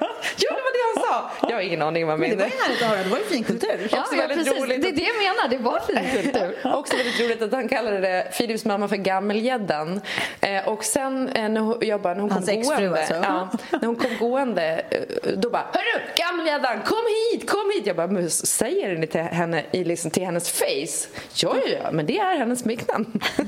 ja, 0.36 0.50
det 0.56 0.62
var 0.66 0.72
det 0.76 0.82
han 0.94 1.04
sa. 1.04 1.30
Jag 1.48 1.56
har 1.56 1.62
ingen 1.62 1.82
aning 1.82 2.06
vad 2.06 2.12
han 2.12 2.20
Men 2.20 2.30
det 2.30 2.36
var 2.36 2.42
menade. 2.42 2.56
ju 2.56 2.62
härligt 2.62 2.82
att 2.82 2.88
höra. 2.88 3.02
Det 3.02 3.10
var 3.10 3.18
ju 3.18 3.24
fin 3.24 3.44
kultur. 3.44 3.88
Ja, 3.92 4.04
ja, 4.12 4.24
precis. 4.28 4.60
roligt 4.60 4.82
Det 4.82 4.88
är 4.88 4.92
det 4.92 5.02
jag 5.02 5.16
menar, 5.16 5.48
det 5.48 5.58
var 5.58 5.80
fin 5.80 6.22
kultur. 6.22 6.58
Också 6.76 6.96
väldigt 6.96 7.20
roligt 7.20 7.42
att 7.42 7.52
han 7.52 7.68
kallade 7.68 8.00
det 8.00 8.32
Philips 8.38 8.64
mamma 8.64 8.88
för 8.88 8.96
Gammelgäddan. 8.96 10.00
Eh, 10.40 10.68
och 10.68 10.84
sen 10.84 11.28
eh, 11.28 11.48
när 11.48 11.60
hon, 11.60 11.78
jag 11.80 12.00
bara, 12.00 12.14
när 12.14 12.20
hon 12.20 12.30
Hans 12.30 12.46
kom 12.46 12.58
exfru 12.58 12.74
gående, 12.76 12.98
alltså? 13.00 13.14
ja, 13.14 13.48
när 13.70 13.86
hon 13.86 13.96
kom 13.96 14.16
gående, 14.20 14.84
eh, 14.90 15.00
då 15.36 15.50
bara 15.50 15.66
Hörru, 15.72 16.02
Gammelgäddan, 16.16 16.80
kom 16.84 17.04
hit, 17.32 17.50
kom 17.50 17.70
hit! 17.74 17.86
Jag 17.86 17.96
bara, 17.96 18.06
men 18.06 18.30
säger 18.30 18.96
ni 18.96 19.06
till 19.06 19.20
henne 19.20 19.64
i, 19.70 19.84
liksom, 19.84 20.10
till 20.10 20.24
hennes 20.24 20.50
face? 20.50 21.08
Ja, 21.34 21.56
ja, 21.66 21.78
ja, 21.82 21.90
men 21.92 22.06
det 22.06 22.18
är 22.18 22.36
hennes 22.36 22.60
smeknamn. 22.60 23.20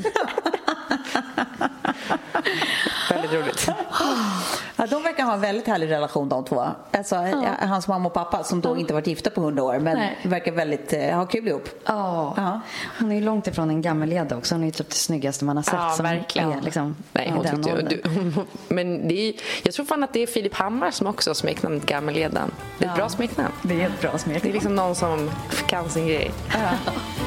väldigt 3.10 3.32
roligt. 3.32 3.68
Ja, 4.76 4.86
de 4.86 5.02
verkar 5.02 5.24
ha 5.24 5.34
en 5.34 5.40
väldigt 5.40 5.66
härlig 5.66 5.90
relation 5.90 6.28
de 6.28 6.37
två. 6.42 6.64
Alltså, 6.90 7.16
Hans 7.60 7.88
mamma 7.88 8.06
och 8.06 8.14
pappa 8.14 8.44
som 8.44 8.60
då 8.60 8.76
inte 8.76 8.92
varit 8.94 9.06
gifta 9.06 9.30
på 9.30 9.40
hundra 9.40 9.62
år 9.62 9.78
men 9.78 9.96
Nej. 9.98 10.18
verkar 10.24 10.52
väldigt 10.52 10.92
eh, 10.92 11.16
ha 11.16 11.26
kul 11.26 11.48
ihop. 11.48 11.68
Ja. 11.84 12.34
Ja. 12.36 12.60
Hon 12.98 13.10
är 13.12 13.14
ju 13.16 13.20
långt 13.20 13.46
ifrån 13.46 13.70
en 13.70 13.82
gammelgädda 13.82 14.36
också. 14.36 14.54
Hon 14.54 14.62
är 14.62 14.66
ju 14.66 14.72
typ 14.72 14.88
det 14.88 14.94
snyggaste 14.94 15.44
man 15.44 15.56
har 15.56 15.62
sett. 15.64 15.74
Ja, 15.74 15.90
som 15.96 16.04
verkligen. 16.04 16.52
Är, 16.52 16.62
liksom, 16.62 16.96
Nej, 17.12 17.30
hon 17.34 17.42
den 17.42 17.62
tyckte, 17.62 17.82
du, 17.82 18.02
hon, 18.08 18.46
men 18.68 19.08
det 19.08 19.28
är, 19.28 19.34
jag 19.62 19.74
tror 19.74 19.84
fan 19.86 20.04
att 20.04 20.12
det 20.12 20.22
är 20.22 20.26
Filip 20.26 20.54
Hammar 20.54 20.90
som 20.90 21.06
också 21.06 21.30
har 21.30 21.34
smeknamnet 21.34 21.86
Gammelgäddan. 21.86 22.50
Det 22.78 22.84
är 22.84 22.90
ett 22.90 22.96
bra 22.96 23.08
smeknamn. 23.08 23.52
Det 23.62 23.82
är 23.82 23.86
ett 23.86 24.00
bra 24.00 24.10
Det 24.10 24.16
är 24.16 24.18
smeknamn. 24.18 24.52
liksom 24.54 24.74
någon 24.76 24.94
som 24.94 25.30
kan 25.66 25.90
sin 25.90 26.06
grej. 26.06 26.30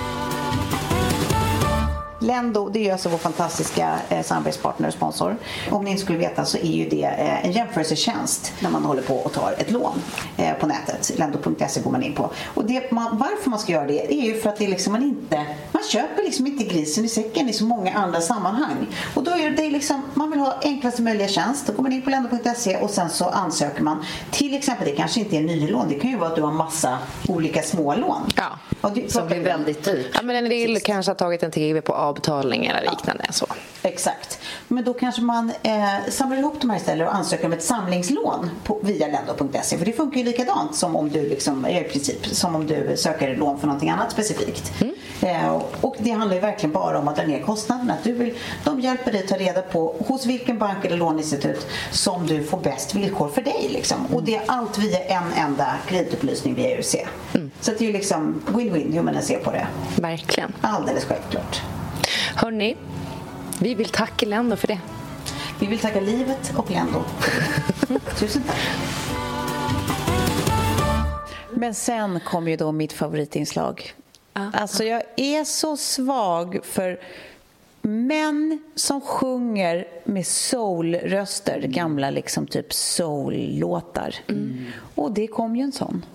Lendo, 2.22 2.70
det 2.70 2.88
är 2.90 2.94
alltså 2.94 3.10
vår 3.10 3.18
fantastiska 3.18 4.00
eh, 4.10 4.22
samarbetspartner 4.24 4.88
och 4.88 4.94
sponsor. 4.94 5.38
Om 5.72 5.84
ni 5.84 5.92
inte 5.92 6.04
skulle 6.04 6.18
veta 6.20 6.46
så 6.46 6.58
är 6.58 6.62
ju 6.72 6.90
det 6.90 7.04
eh, 7.04 7.46
en 7.46 7.52
jämförelsetjänst 7.52 8.54
när 8.60 8.70
man 8.70 8.86
håller 8.86 9.02
på 9.02 9.16
och 9.16 9.34
tar 9.34 9.56
ett 9.58 9.72
lån 9.72 10.02
eh, 10.38 10.54
på 10.54 10.68
nätet. 10.68 11.12
Lendo.se 11.18 11.82
går 11.82 11.92
man 11.92 12.04
in 12.04 12.14
på. 12.14 12.30
Och 12.54 12.66
det 12.66 12.92
man, 12.92 13.18
varför 13.18 13.50
man 13.50 13.60
ska 13.60 13.72
göra 13.72 13.86
det 13.88 14.14
är 14.14 14.22
ju 14.26 14.42
för 14.42 14.50
att 14.50 14.58
det 14.58 14.66
är 14.66 14.70
liksom 14.70 14.94
man 14.94 15.04
inte 15.04 15.46
man 15.72 15.84
köper 15.84 16.24
liksom 16.24 16.48
inte 16.48 16.64
grisen 16.64 17.06
i 17.06 17.08
säcken 17.08 17.50
i 17.50 17.54
så 17.54 17.64
många 17.66 17.94
andra 17.94 18.22
sammanhang. 18.22 18.88
Och 19.16 19.24
då 19.24 19.32
är 19.32 19.50
det 19.52 19.70
liksom, 19.70 20.02
man 20.14 20.32
vill 20.32 20.40
ha 20.40 20.60
enklaste 20.64 21.02
möjliga 21.02 21.28
tjänst. 21.28 21.68
Då 21.68 21.74
går 21.74 21.84
man 21.84 21.92
in 21.92 22.02
på 22.02 22.10
lendo.se 22.10 22.78
och 22.78 22.90
sen 22.90 23.10
så 23.10 23.26
ansöker 23.30 23.84
man. 23.84 24.06
Till 24.32 24.54
exempel, 24.58 24.88
det 24.88 24.96
kanske 24.96 25.20
inte 25.20 25.38
är 25.38 25.42
nylån. 25.42 25.86
Det 25.90 25.96
kan 26.00 26.10
ju 26.12 26.18
vara 26.18 26.30
att 26.30 26.36
du 26.36 26.42
har 26.42 26.52
massa 26.52 26.98
olika 27.28 27.62
smålån. 27.62 28.22
Ja. 28.36 28.44
Och 28.82 28.92
det- 28.92 29.12
Som 29.12 29.28
blir 29.28 29.40
väldigt 29.40 29.84
dyrt. 29.84 30.08
Ja, 30.14 30.22
men 30.22 30.36
en 30.36 30.50
del 30.50 30.80
kanske 30.80 31.10
har 31.10 31.16
tagit 31.16 31.44
en 31.44 31.52
TV 31.52 31.82
på 31.82 31.94
avbetalning 32.12 32.66
eller 32.66 32.82
liknande. 32.82 33.26
Så. 33.30 33.48
Exakt. 33.84 34.40
Men 34.68 34.84
då 34.84 34.94
kanske 34.94 35.22
man 35.22 35.52
eh, 35.64 36.10
samlar 36.10 36.38
ihop 36.38 36.62
de 36.62 36.70
här 36.70 36.78
istället 36.78 37.08
och 37.08 37.16
ansöker 37.16 37.46
om 37.46 37.54
ett 37.54 37.64
samlingslån 37.64 38.50
på, 38.64 38.80
via 38.84 39.08
lendo.se. 39.08 39.78
För 39.78 39.86
det 39.86 39.94
funkar 39.94 40.18
ju 40.18 40.24
likadant 40.24 40.76
som 40.76 40.96
om 40.96 41.10
du 41.10 41.30
liksom, 41.30 41.66
eh, 41.66 41.82
i 41.82 41.84
princip 41.84 42.26
som 42.26 42.56
om 42.56 42.68
du 42.68 42.98
söker 42.98 43.36
lån 43.36 43.60
för 43.60 43.68
någonting 43.68 43.90
annat 43.90 44.12
specifikt. 44.12 44.74
Eh, 45.22 45.62
och 45.82 45.96
det 46.00 46.12
handlar 46.12 46.36
ju 46.36 46.42
verkligen 46.42 46.74
bara 46.74 47.00
om 47.00 47.08
att 47.08 47.16
dra 47.16 47.24
ner 47.24 47.42
kostnaderna. 47.42 47.94
Att 47.94 48.04
du 48.04 48.14
vill, 48.14 48.34
de 48.64 48.80
hjälper 48.80 49.12
dig 49.12 49.28
ta 49.28 49.36
reda 49.36 49.62
på 49.62 49.96
hos 50.08 50.26
vilken 50.26 50.58
bank 50.58 50.86
eller 50.86 50.98
låneinstitut 50.98 51.68
som 51.92 52.28
du 52.28 52.44
får 52.44 52.58
bäst 52.58 52.96
villkor 52.96 53.30
för 53.30 53.42
dig. 53.42 53.70
Liksom. 53.70 54.06
Och 54.14 54.24
det 54.24 54.36
är 54.36 54.42
allt 54.46 54.78
via 54.78 55.00
en 55.00 55.34
enda 55.38 55.76
kreditupplysning 55.88 56.56
via 56.56 56.80
UC. 56.80 56.96
Så 57.62 57.72
att 57.72 57.78
det 57.78 57.86
är 57.86 57.88
ju 57.88 57.94
liksom 57.94 58.42
win-win 58.48 58.94
hur 58.94 59.02
man 59.02 59.16
än 59.16 59.24
ser 59.24 59.40
på 59.40 59.52
det. 59.52 59.68
Verkligen. 59.96 60.54
Alldeles 60.62 61.06
självklart. 61.06 61.62
Hörni, 62.36 62.78
vi 63.60 63.76
vill 63.76 63.90
tacka 63.90 64.26
Lendo 64.26 64.56
för 64.56 64.68
det. 64.68 64.80
Vi 65.60 65.68
vill 65.68 65.80
tacka 65.80 66.00
livet 66.00 66.54
och 66.58 66.72
Lendo. 66.72 67.04
Tusen 68.20 68.44
tack. 68.44 68.60
Men 71.52 71.74
sen 71.74 72.20
kom 72.20 72.48
ju 72.48 72.56
då 72.56 72.72
mitt 72.72 72.94
favoritinslag. 72.94 73.94
Alltså 74.34 74.84
jag 74.84 75.04
är 75.18 75.44
så 75.44 75.78
svag 75.78 76.60
för 76.64 77.00
män 77.82 78.60
som 78.76 79.02
sjunger 79.02 79.88
med 80.04 80.26
soul-röster, 80.26 81.62
gamla 81.62 82.10
liksom 82.10 82.48
typ 82.48 82.74
soul-låtar. 82.74 84.16
Och 84.96 85.12
det 85.12 85.28
kom 85.28 85.56
ju 85.56 85.62
en 85.62 85.72
sån. 85.72 86.06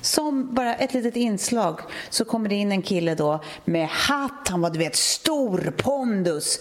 Som 0.00 0.54
bara 0.54 0.74
ett 0.74 0.94
litet 0.94 1.16
inslag 1.16 1.80
så 2.10 2.24
kommer 2.24 2.48
det 2.48 2.54
in 2.54 2.72
en 2.72 2.82
kille 2.82 3.14
då 3.14 3.40
med 3.64 3.88
hatt, 3.88 4.48
han 4.48 4.60
var 4.60 4.70
du 4.70 4.78
vet 4.78 4.96
stor 4.96 5.74
pondus 5.76 6.60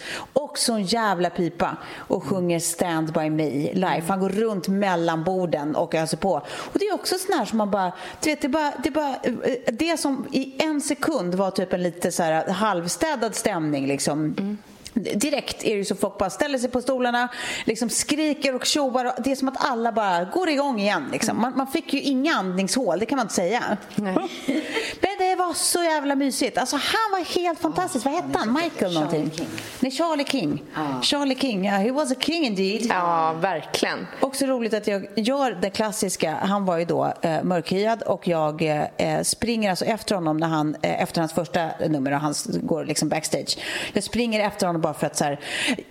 också 0.53 0.73
en 0.73 0.83
jävla 0.83 1.29
pipa 1.29 1.77
och 1.97 2.23
sjunger 2.23 2.59
Stand 2.59 3.13
By 3.13 3.29
Me 3.29 3.73
live. 3.73 4.03
Han 4.07 4.19
går 4.19 4.29
runt 4.29 4.67
mellan 4.67 5.23
borden 5.23 5.75
och 5.75 5.95
öser 5.95 6.17
på. 6.17 6.31
Och 6.45 6.79
det 6.79 6.85
är 6.85 6.93
också 6.93 7.15
sån 7.17 7.37
här 7.37 7.45
som 7.45 7.57
man 7.57 7.71
bara, 7.71 7.91
du 8.21 8.29
vet 8.29 8.41
det 8.41 8.47
är 8.47 8.49
bara, 8.49 8.73
det 8.83 8.89
är 8.89 8.93
bara, 8.93 9.15
eh, 9.23 9.73
det 9.73 9.97
som 9.97 10.27
i 10.31 10.63
en 10.63 10.81
sekund 10.81 11.35
var 11.35 11.51
typ 11.51 11.73
en 11.73 11.83
lite 11.83 12.11
så 12.11 12.23
här 12.23 12.47
halvstädad 12.47 13.35
stämning 13.35 13.87
liksom. 13.87 14.19
Mm. 14.19 14.57
Direkt 14.93 15.63
är 15.63 15.77
det 15.77 15.85
så 15.85 15.95
folk 15.95 16.17
bara 16.17 16.29
ställer 16.29 16.57
sig 16.57 16.69
på 16.69 16.81
stolarna, 16.81 17.27
liksom 17.65 17.89
skriker 17.89 18.55
och 18.55 18.65
tjoar. 18.65 19.23
Det 19.23 19.31
är 19.31 19.35
som 19.35 19.47
att 19.47 19.65
alla 19.69 19.91
bara 19.91 20.23
går 20.23 20.49
igång 20.49 20.79
igen. 20.79 21.09
Liksom. 21.11 21.41
Man, 21.41 21.57
man 21.57 21.67
fick 21.67 21.93
ju 21.93 22.01
inga 22.01 22.35
andningshål, 22.35 22.99
det 22.99 23.05
kan 23.05 23.15
man 23.15 23.25
inte 23.25 23.33
säga. 23.33 23.77
Men 23.95 25.17
det 25.19 25.35
var 25.35 25.53
så 25.53 25.83
jävla 25.83 26.15
mysigt. 26.15 26.57
Alltså, 26.57 26.75
han 26.75 27.11
var 27.11 27.41
helt 27.43 27.59
fantastisk. 27.59 28.05
Vad 28.05 28.13
hette 28.13 28.39
han? 28.39 28.53
Michael 28.53 28.93
någonting? 28.93 29.31
Nej, 29.79 29.91
Charlie 29.91 30.25
King. 30.25 30.63
Charlie 31.01 31.35
King, 31.35 31.65
yeah, 31.65 31.81
he 31.81 31.91
was 31.91 32.11
a 32.11 32.15
king 32.19 32.45
indeed. 32.45 32.85
Ja, 32.89 33.33
verkligen. 33.33 34.07
Också 34.19 34.45
roligt 34.45 34.73
att 34.73 34.87
jag 34.87 35.07
gör 35.15 35.51
det 35.61 35.69
klassiska. 35.69 36.37
Han 36.41 36.65
var 36.65 36.77
ju 36.77 36.85
då 36.85 37.13
eh, 37.21 37.43
mörkhyad 37.43 38.01
och 38.01 38.27
jag 38.27 38.61
eh, 38.97 39.21
springer 39.23 39.69
alltså 39.69 39.85
efter 39.85 40.15
honom 40.15 40.37
när 40.37 40.47
han, 40.47 40.75
eh, 40.81 41.01
efter 41.03 41.21
hans 41.21 41.33
första 41.33 41.69
nummer 41.89 42.11
och 42.11 42.19
han 42.19 42.33
går 42.61 42.85
liksom 42.85 43.09
backstage. 43.09 43.57
Jag 43.93 44.03
springer 44.03 44.47
efter 44.47 44.67
honom 44.67 44.81
bara 44.83 44.93
för 44.93 45.07
att 45.07 45.17
så 45.17 45.23
här, 45.23 45.39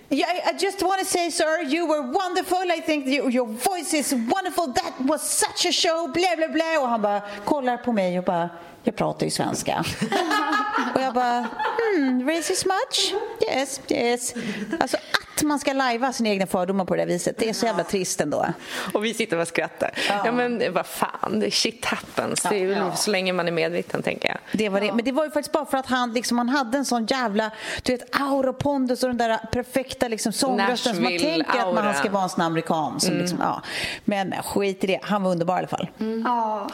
I, 0.09 0.15
I 0.15 0.23
just 0.59 0.81
want 0.81 0.99
to 0.99 1.05
say 1.05 1.31
sir, 1.31 1.73
you 1.73 1.87
were 1.87 2.01
wonderful. 2.01 2.71
I 2.77 2.81
think 2.81 3.05
you, 3.07 3.31
your 3.31 3.47
voice 3.47 3.93
is 3.93 4.13
wonderful. 4.13 4.73
That 4.73 4.93
was 4.97 5.21
such 5.21 5.65
a 5.65 5.71
show. 5.71 6.11
Bla 6.13 6.35
bla 6.37 6.47
bla. 6.47 6.79
Och 6.81 6.87
han 6.87 7.01
bara 7.01 7.21
kollar 7.45 7.77
på 7.77 7.91
mig 7.91 8.19
och 8.19 8.25
bara 8.25 8.49
jag 8.83 8.95
pratar 8.95 9.25
ju 9.25 9.31
svenska. 9.31 9.83
och 10.95 11.01
jag 11.01 11.13
bara, 11.13 11.47
hmm, 11.95 12.29
racist 12.29 12.65
much? 12.65 13.13
Yes, 13.49 13.81
yes. 13.89 14.33
Alltså 14.79 14.97
att 15.35 15.43
man 15.43 15.59
ska 15.59 15.73
lajva 15.73 16.13
sina 16.13 16.29
egna 16.29 16.47
fördomar 16.47 16.85
på 16.85 16.95
det 16.95 17.05
viset. 17.05 17.37
Det 17.37 17.49
är 17.49 17.53
så 17.53 17.65
jävla 17.65 17.83
trist 17.83 18.21
ändå. 18.21 18.45
Och 18.93 19.05
vi 19.05 19.13
sitter 19.13 19.37
och 19.37 19.47
skrattar. 19.47 19.91
Ja, 20.09 20.21
ja 20.25 20.31
men 20.31 20.73
vad 20.73 20.85
fan, 20.85 21.43
shit 21.51 21.85
happens. 21.85 22.41
Det 22.41 22.55
är 22.55 22.67
ja. 22.67 22.95
så 22.95 23.11
länge 23.11 23.33
man 23.33 23.47
är 23.47 23.51
medveten, 23.51 24.03
tänker 24.03 24.29
jag. 24.29 24.37
Det 24.51 24.69
var 24.69 24.81
det. 24.81 24.93
Men 24.93 25.05
det 25.05 25.11
var 25.11 25.25
ju 25.25 25.31
faktiskt 25.31 25.51
bara 25.51 25.65
för 25.65 25.77
att 25.77 25.85
han, 25.85 26.13
liksom, 26.13 26.37
han 26.37 26.49
hade 26.49 26.77
en 26.77 26.85
sån 26.85 27.05
jävla 27.05 27.51
du 27.83 27.91
vet, 27.91 28.15
aura 28.15 28.49
och 28.49 28.57
pondus 28.59 29.03
och 29.03 29.09
den 29.09 29.17
där 29.17 29.37
perfekta 29.37 30.07
liksom, 30.07 30.33
sångrösten 30.33 30.95
som 30.95 31.03
man 31.03 31.17
tänker 31.17 31.59
aura. 31.59 31.79
att 31.79 31.85
man 31.85 31.93
ska 31.93 32.09
vara 32.09 32.23
en 32.23 32.29
sån 32.29 32.41
amerikan. 32.41 32.99
Som, 32.99 33.09
mm. 33.09 33.21
liksom, 33.21 33.39
ja. 33.41 33.61
Men 34.05 34.33
skit 34.43 34.83
i 34.83 34.87
det, 34.87 34.99
han 35.03 35.23
var 35.23 35.31
underbar 35.31 35.55
i 35.55 35.57
alla 35.57 35.67
fall. 35.67 35.89
Mm. 35.99 36.23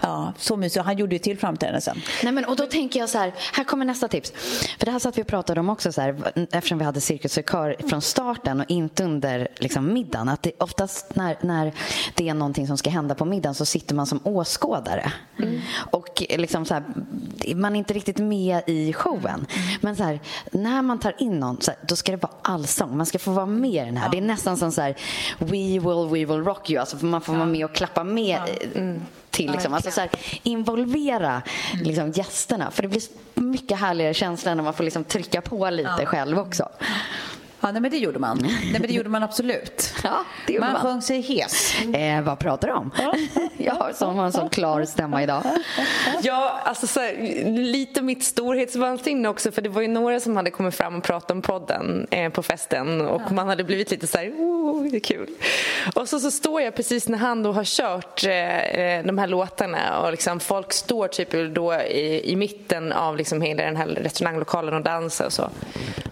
Ja. 0.02 0.34
så 0.38 0.58
mysig. 0.58 0.82
Han 0.82 0.98
gjorde 0.98 1.16
ju 1.16 1.20
till 1.20 1.38
framträdanden 1.38 1.82
sen. 1.82 2.02
Nej, 2.24 2.34
men, 2.34 2.46
och 2.46 2.56
då 2.56 2.66
tänker 2.66 3.00
jag 3.00 3.10
så 3.10 3.18
här, 3.18 3.34
här 3.54 3.64
kommer 3.64 3.86
nästa 3.86 4.08
tips. 4.08 4.32
För 4.80 4.86
det 4.86 4.92
här 4.92 5.00
satt 5.00 5.18
vi 5.18 5.22
och 5.22 5.28
pratade 5.28 5.60
om 5.60 5.70
också, 5.70 5.92
så 5.92 6.02
här, 6.02 6.16
eftersom 6.52 6.78
vi 6.78 6.86
hade 6.86 7.02
Cirkus 7.02 7.38
och 7.38 7.50
kör 7.52 7.76
från 7.90 8.02
starten 8.02 8.59
och 8.60 8.66
inte 8.70 9.04
under 9.04 9.48
liksom, 9.58 9.94
middagen. 9.94 10.30
Att 10.30 10.44
det, 10.44 10.52
oftast 10.58 11.16
när, 11.16 11.38
när 11.42 11.74
det 12.16 12.30
är 12.30 12.34
någonting 12.34 12.68
som 12.68 12.78
ska 12.78 12.90
hända 12.90 13.16
på 13.16 13.26
middagen 13.26 13.56
så 13.56 13.66
sitter 13.66 13.96
man 13.96 14.06
som 14.06 14.20
åskådare. 14.24 15.12
Mm. 15.40 15.62
Och 15.92 16.24
liksom 16.30 16.66
så 16.66 16.74
här, 16.74 16.84
man 17.56 17.76
är 17.76 17.80
inte 17.80 17.94
riktigt 17.94 18.18
med 18.18 18.62
i 18.68 18.94
showen. 18.94 19.46
Mm. 19.50 19.80
Men 19.82 19.96
så 19.96 20.04
här, 20.04 20.20
när 20.52 20.82
man 20.82 21.00
tar 21.00 21.16
in 21.18 21.40
någon, 21.40 21.62
så 21.62 21.72
här, 21.72 21.80
då 21.88 21.96
ska 21.96 22.12
det 22.12 22.22
vara 22.22 22.34
allsång. 22.42 22.98
Man 22.98 23.06
ska 23.06 23.20
få 23.20 23.32
vara 23.32 23.46
med 23.46 23.70
i 23.70 23.86
den 23.86 23.98
här. 23.98 24.06
Ja. 24.06 24.12
Det 24.12 24.18
är 24.18 24.22
nästan 24.22 24.58
som 24.58 24.72
så 24.72 24.82
här, 24.82 24.96
We 25.38 25.80
will, 25.80 26.08
we 26.10 26.34
will 26.34 26.44
rock 26.44 26.70
you. 26.70 26.80
Alltså, 26.80 27.06
man 27.06 27.22
får 27.22 27.36
ja. 27.36 27.40
vara 27.40 27.50
med 27.50 27.66
och 27.66 27.76
klappa 27.76 28.04
med. 28.04 28.40
Ja. 28.48 28.80
Mm 28.80 29.02
till. 29.30 29.52
Liksom. 29.52 29.74
Alltså, 29.74 29.92
så 29.92 30.02
här, 30.02 30.10
involvera 30.44 31.42
mm. 31.74 31.86
liksom, 31.86 32.12
gästerna. 32.12 32.72
För 32.72 32.82
det 32.82 32.88
blir 32.88 33.02
mycket 33.34 33.80
härligare 33.80 34.14
känsla 34.14 34.56
när 34.56 34.64
man 34.64 34.74
får 34.74 34.84
liksom, 34.84 35.04
trycka 35.04 35.42
på 35.42 35.70
lite 35.70 35.96
ja. 36.00 36.06
själv 36.06 36.40
också. 36.40 36.70
Ja, 37.62 37.72
nej, 37.72 37.82
men 37.82 37.92
det 37.92 37.98
gjorde 37.98 38.20
man. 38.20 38.40
Nej, 38.42 38.70
men 38.72 38.82
det 38.82 38.94
gjorde 38.94 39.10
man 39.10 39.24
absolut. 39.24 39.94
Ja, 40.04 40.26
det 40.48 40.54
gjorde 40.54 40.66
man, 40.66 40.74
man 40.74 40.82
sjöng 40.82 41.02
sig 41.02 41.22
hes. 41.22 41.76
Eh, 41.94 42.22
vad 42.22 42.40
pratar 42.40 42.68
du 42.68 42.74
om? 42.74 42.92
Jag 43.58 43.74
har 43.74 43.94
som 43.94 44.20
en 44.20 44.32
sån 44.32 44.50
klar 44.50 44.86
stämma 44.86 45.24
idag. 45.24 45.44
Ja, 46.22 46.60
alltså 46.64 46.88
så 46.88 47.00
här, 47.00 47.44
lite 47.52 48.02
mitt 48.02 48.24
storhetsvansinne 48.24 49.30
också 49.30 49.52
för 49.52 49.62
det 49.62 49.70
var 49.70 49.82
ju 49.82 49.88
några 49.88 50.20
som 50.20 50.36
hade 50.36 50.52
kommit 50.52 50.76
fram 50.76 50.96
och 50.96 51.04
pratat 51.04 51.32
om 51.32 51.42
podden 51.42 52.08
eh, 52.12 52.30
på 52.32 52.44
festen 52.44 53.02
och 53.02 53.22
ja. 53.22 53.34
man 53.34 53.48
hade 53.48 53.64
blivit 53.64 53.92
lite 53.92 54.08
så 54.08 54.18
här, 54.18 54.30
oh, 54.30 54.84
det 54.92 54.98
är 54.98 55.00
kul. 55.00 55.30
Och 55.96 56.10
så, 56.10 56.20
så 56.20 56.32
står 56.32 56.62
jag 56.62 56.76
precis 56.76 57.08
när 57.08 57.18
han 57.18 57.44
då 57.44 57.52
har 57.52 57.64
kört 57.64 58.24
eh, 58.24 59.06
de 59.06 59.18
här 59.18 59.28
låtarna 59.28 60.02
och 60.02 60.12
liksom 60.12 60.40
folk 60.40 60.74
står 60.74 61.08
typ 61.08 61.56
då 61.56 61.74
i, 61.74 62.32
i 62.32 62.36
mitten 62.36 62.92
av 62.92 63.18
liksom 63.18 63.42
hela 63.42 63.64
den 63.64 63.76
här 63.76 63.88
restauranglokalen 63.88 64.74
och 64.74 64.82
dansar 64.84 65.26
och 65.26 65.34
så. 65.34 65.50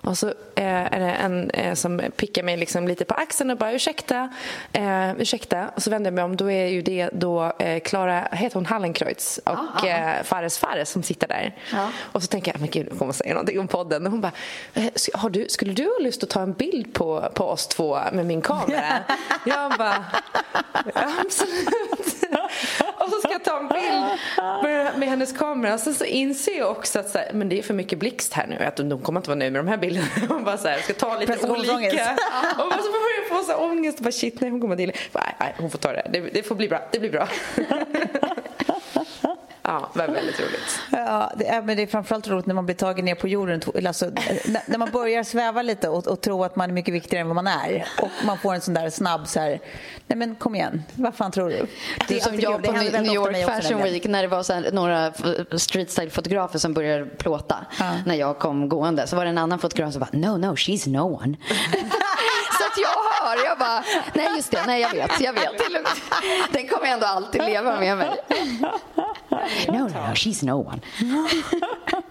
Och 0.08 0.18
så 0.18 0.28
eh, 0.28 0.93
är 0.93 0.99
det 0.99 1.12
en 1.12 1.49
eh, 1.49 1.74
som 1.74 2.01
pickar 2.16 2.43
mig 2.43 2.58
liksom 2.58 2.88
lite 2.88 3.05
på 3.05 3.14
axeln 3.14 3.49
och 3.49 3.58
bara 3.58 3.72
ursäkta, 3.72 4.30
eh, 4.74 5.12
ursäkta. 5.18 5.70
Och 5.76 5.84
så 5.84 5.89
vänder 5.89 6.08
jag 6.08 6.16
mig 6.16 6.24
om, 6.24 6.36
då 6.36 6.51
är 6.51 6.68
ju 6.68 6.82
det 6.82 7.10
då 7.14 7.53
Klara, 7.84 8.28
heter 8.32 8.55
hon 8.55 8.66
Hallenkreutz 8.66 9.39
och 9.45 9.51
ah, 9.51 9.68
ah. 9.84 10.24
Fares 10.24 10.58
Fares 10.58 10.89
som 10.89 11.03
sitter 11.03 11.28
där. 11.28 11.55
Ah. 11.74 11.88
Och 11.99 12.22
så 12.22 12.28
tänker 12.28 12.51
jag, 12.51 12.60
men 12.60 12.70
gud, 12.70 12.88
hon 12.89 12.97
kommer 12.97 13.14
säga 13.14 13.34
någonting 13.34 13.60
om 13.60 13.68
podden. 13.68 14.05
Och 14.05 14.12
hon 14.12 14.22
bara, 14.22 14.32
har 15.14 15.30
du, 15.30 15.49
skulle 15.49 15.74
du 15.74 15.84
ha 15.84 15.99
lust 16.03 16.24
att 16.24 16.30
ta 16.30 16.41
en 16.41 16.53
bild 16.53 16.93
på, 16.93 17.30
på 17.34 17.45
oss 17.45 17.68
två 17.68 17.99
med 18.12 18.26
min 18.26 18.41
kamera? 18.41 18.99
jag 19.45 19.78
bara, 19.78 20.05
absolut. 20.93 22.18
och 23.08 23.14
så 23.14 23.20
ska 23.20 23.32
jag 23.32 23.43
ta 23.43 23.60
en 23.60 23.68
bild 23.68 24.03
med, 24.64 24.99
med 24.99 25.10
hennes 25.10 25.38
kamera. 25.38 25.78
Sen 25.78 25.93
så 25.93 26.05
inser 26.05 26.58
jag 26.58 26.72
också 26.72 26.99
att 26.99 27.10
så 27.10 27.18
här, 27.18 27.34
men 27.34 27.49
det 27.49 27.60
är 27.60 27.64
för 27.64 27.74
mycket 27.74 27.99
blixt 27.99 28.34
här 28.34 28.47
nu. 28.47 28.66
Att 28.66 28.76
de 28.76 29.01
kommer 29.01 29.20
inte 29.20 29.30
vara 29.30 29.39
nöjda 29.39 29.51
med 29.51 29.66
de 29.66 29.68
här 29.68 29.78
bilderna. 29.78 30.08
Hon 30.30 30.43
bara 30.43 30.58
så 30.58 30.68
här, 30.68 30.80
ska 30.80 30.93
ta 30.93 31.20
lite 31.20 31.47
olika. 31.47 31.74
Och 32.58 32.74
så 32.74 32.91
börjar 32.91 33.18
jag 33.22 33.38
få 33.38 33.43
så 33.43 33.51
här 33.51 33.62
ångest. 33.62 33.97
Och 33.97 34.03
bara, 34.03 34.12
shit, 34.12 34.41
nej, 34.41 34.49
hon 34.49 34.62
kommer 34.62 34.76
till. 34.76 34.91
Nej, 35.12 35.36
nej, 35.39 35.55
hon 35.58 35.70
får 35.70 35.80
ta 35.80 35.91
det. 35.91 36.10
det. 36.14 36.20
Det 36.20 36.43
får 36.43 36.55
bli 36.55 36.68
bra. 36.68 36.82
Det 36.91 36.99
blir 36.99 37.12
bra. 37.12 37.28
Ja, 39.68 39.89
det 39.93 39.99
var 39.99 40.07
väldigt 40.07 40.39
roligt. 40.39 40.80
Ja, 40.91 41.32
det 41.38 41.47
är, 41.47 41.61
men 41.61 41.78
det 41.78 41.84
är 41.84 41.88
framförallt 41.88 42.28
roligt 42.28 42.45
när 42.45 42.53
man 42.53 42.65
blir 42.65 42.76
tagen 42.76 43.05
ner 43.05 43.15
på 43.15 43.28
jorden. 43.28 43.61
Alltså, 43.88 44.05
när 44.65 44.78
man 44.78 44.91
börjar 44.91 45.24
sväva 45.24 45.61
lite 45.61 45.89
och, 45.89 46.07
och 46.07 46.22
tro 46.22 46.43
att 46.43 46.55
man 46.55 46.70
är 46.70 46.74
mycket 46.74 46.93
viktigare 46.93 47.22
än 47.22 47.28
vad 47.28 47.36
man 47.36 47.47
är. 47.47 47.86
Och 48.01 48.09
man 48.26 48.38
får 48.38 48.53
en 48.53 48.61
sån 48.61 48.74
där 48.74 48.89
snabb 48.89 49.28
så 49.28 49.39
här, 49.39 49.59
nej 50.07 50.18
men 50.18 50.36
kom 50.36 50.55
igen, 50.55 50.84
vad 50.95 51.15
fan 51.15 51.32
tror 51.32 51.49
du? 51.49 51.65
Det 52.07 52.15
är 52.15 52.20
som 52.20 52.39
jag 52.39 52.63
på 52.63 52.72
New 52.72 53.13
York 53.13 53.45
Fashion 53.45 53.84
Week 53.84 54.05
när 54.05 54.22
det 54.22 54.28
var 54.28 54.43
så 54.43 54.53
här, 54.53 54.72
några 54.72 55.13
street 55.57 55.89
style-fotografer 55.89 56.57
som 56.57 56.74
började 56.74 57.05
plåta. 57.05 57.65
Ja. 57.80 57.91
När 58.05 58.15
jag 58.15 58.39
kom 58.39 58.70
gående 58.70 59.07
så 59.07 59.15
var 59.15 59.24
det 59.24 59.30
en 59.30 59.38
annan 59.38 59.59
fotograf 59.59 59.93
som 59.93 59.99
bara, 59.99 60.09
no, 60.11 60.38
no, 60.38 60.55
she's 60.55 60.89
no 60.89 61.22
one. 61.24 61.38
jag 62.82 63.25
hör, 63.28 63.45
jag 63.45 63.57
bara, 63.57 63.84
nej 64.13 64.30
just 64.36 64.51
det, 64.51 64.63
nej 64.67 64.82
jag 64.82 64.89
vet, 64.91 65.19
jag 65.21 65.34
vet. 65.34 65.61
Den 66.51 66.67
kommer 66.67 66.88
ändå 66.88 67.05
alltid 67.05 67.41
leva 67.43 67.80
med 67.80 67.97
mig. 67.97 68.09
No, 69.67 69.73
no, 69.73 69.88
no, 69.88 70.13
she's 70.13 70.45
no 70.45 70.67
one. 70.67 70.82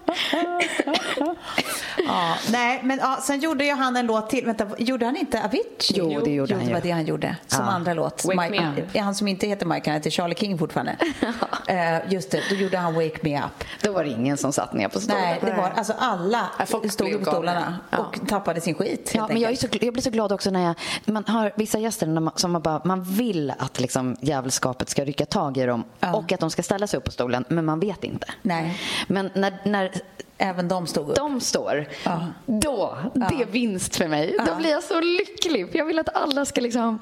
ja, 2.05 2.37
nej, 2.51 2.79
men 2.83 2.97
ja, 2.97 3.19
sen 3.21 3.39
gjorde 3.39 3.65
ju 3.65 3.73
han 3.73 3.97
en 3.97 4.05
låt 4.05 4.29
till. 4.29 4.45
Vänta, 4.45 4.67
gjorde 4.77 5.05
han 5.05 5.17
inte 5.17 5.43
Avicii? 5.43 5.97
Jo, 5.97 6.21
det 6.25 6.31
gjorde 6.31 6.51
jo, 6.53 6.57
han 6.57 6.67
det 6.67 6.73
var 6.73 6.81
det 6.81 6.91
han 6.91 7.05
gjorde. 7.05 7.35
Som 7.47 7.65
ja. 7.65 7.71
andra 7.71 7.93
låt. 7.93 8.25
Wake 8.25 8.49
Mike, 8.49 8.63
me 8.63 8.81
up. 8.81 8.97
Han 8.97 9.15
som 9.15 9.27
inte 9.27 9.47
heter 9.47 9.65
Mike, 9.65 9.89
han 9.89 9.97
heter 9.97 10.09
Charlie 10.09 10.35
King 10.35 10.57
fortfarande. 10.57 10.97
uh, 11.69 12.13
just 12.13 12.31
det, 12.31 12.41
då 12.49 12.55
gjorde 12.55 12.77
han 12.77 12.93
Wake 12.93 13.17
me 13.21 13.39
up. 13.39 13.63
Då 13.81 13.91
var 13.91 14.03
det 14.03 14.09
ingen 14.09 14.37
som 14.37 14.53
satt 14.53 14.73
ner 14.73 14.87
på 14.87 14.99
stolen. 14.99 15.21
Nej, 15.21 15.39
det 15.41 15.53
var 15.53 15.69
alltså 15.75 15.93
alla 15.99 16.49
stod 16.89 17.19
på 17.19 17.31
stolarna 17.31 17.77
ja. 17.89 17.97
och 17.97 18.27
tappade 18.27 18.61
sin 18.61 18.75
skit. 18.75 19.11
Ja, 19.15 19.27
men 19.27 19.39
jag, 19.39 19.51
är 19.51 19.55
så, 19.55 19.67
jag 19.71 19.93
blir 19.93 20.03
så 20.03 20.09
glad 20.09 20.31
också 20.31 20.49
när 20.49 20.63
jag, 20.63 20.75
man 21.05 21.25
har 21.27 21.51
vissa 21.55 21.79
gäster 21.79 22.07
man, 22.07 22.33
som 22.35 22.51
man 22.51 22.61
bara, 22.61 22.81
man 22.85 23.03
vill 23.03 23.53
att 23.59 23.79
liksom 23.79 24.17
djävulskapet 24.21 24.89
ska 24.89 25.05
rycka 25.05 25.25
tag 25.25 25.57
i 25.57 25.65
dem 25.65 25.83
ja. 25.99 26.15
och 26.15 26.31
att 26.31 26.39
de 26.39 26.49
ska 26.49 26.63
ställa 26.63 26.87
sig 26.87 26.97
upp 26.97 27.03
på 27.03 27.11
stolen, 27.11 27.45
men 27.49 27.65
man 27.65 27.79
vet 27.79 28.03
inte. 28.03 28.27
Nej. 28.41 28.81
Men 29.07 29.29
när, 29.33 29.53
när 29.63 29.91
Även 30.37 30.67
de 30.67 30.87
stod 30.87 31.09
upp? 31.09 31.15
De 31.15 31.41
står. 31.41 31.87
Ja. 32.03 32.27
Då, 32.45 32.97
ja. 33.13 33.29
det 33.29 33.43
är 33.43 33.45
vinst 33.45 33.95
för 33.95 34.07
mig. 34.07 34.35
Ja. 34.37 34.45
Då 34.45 34.55
blir 34.55 34.69
jag 34.69 34.83
så 34.83 35.01
lycklig. 35.01 35.71
För 35.71 35.77
jag 35.77 35.85
vill 35.85 35.99
att 35.99 36.15
alla 36.15 36.45
ska 36.45 36.61
liksom 36.61 36.99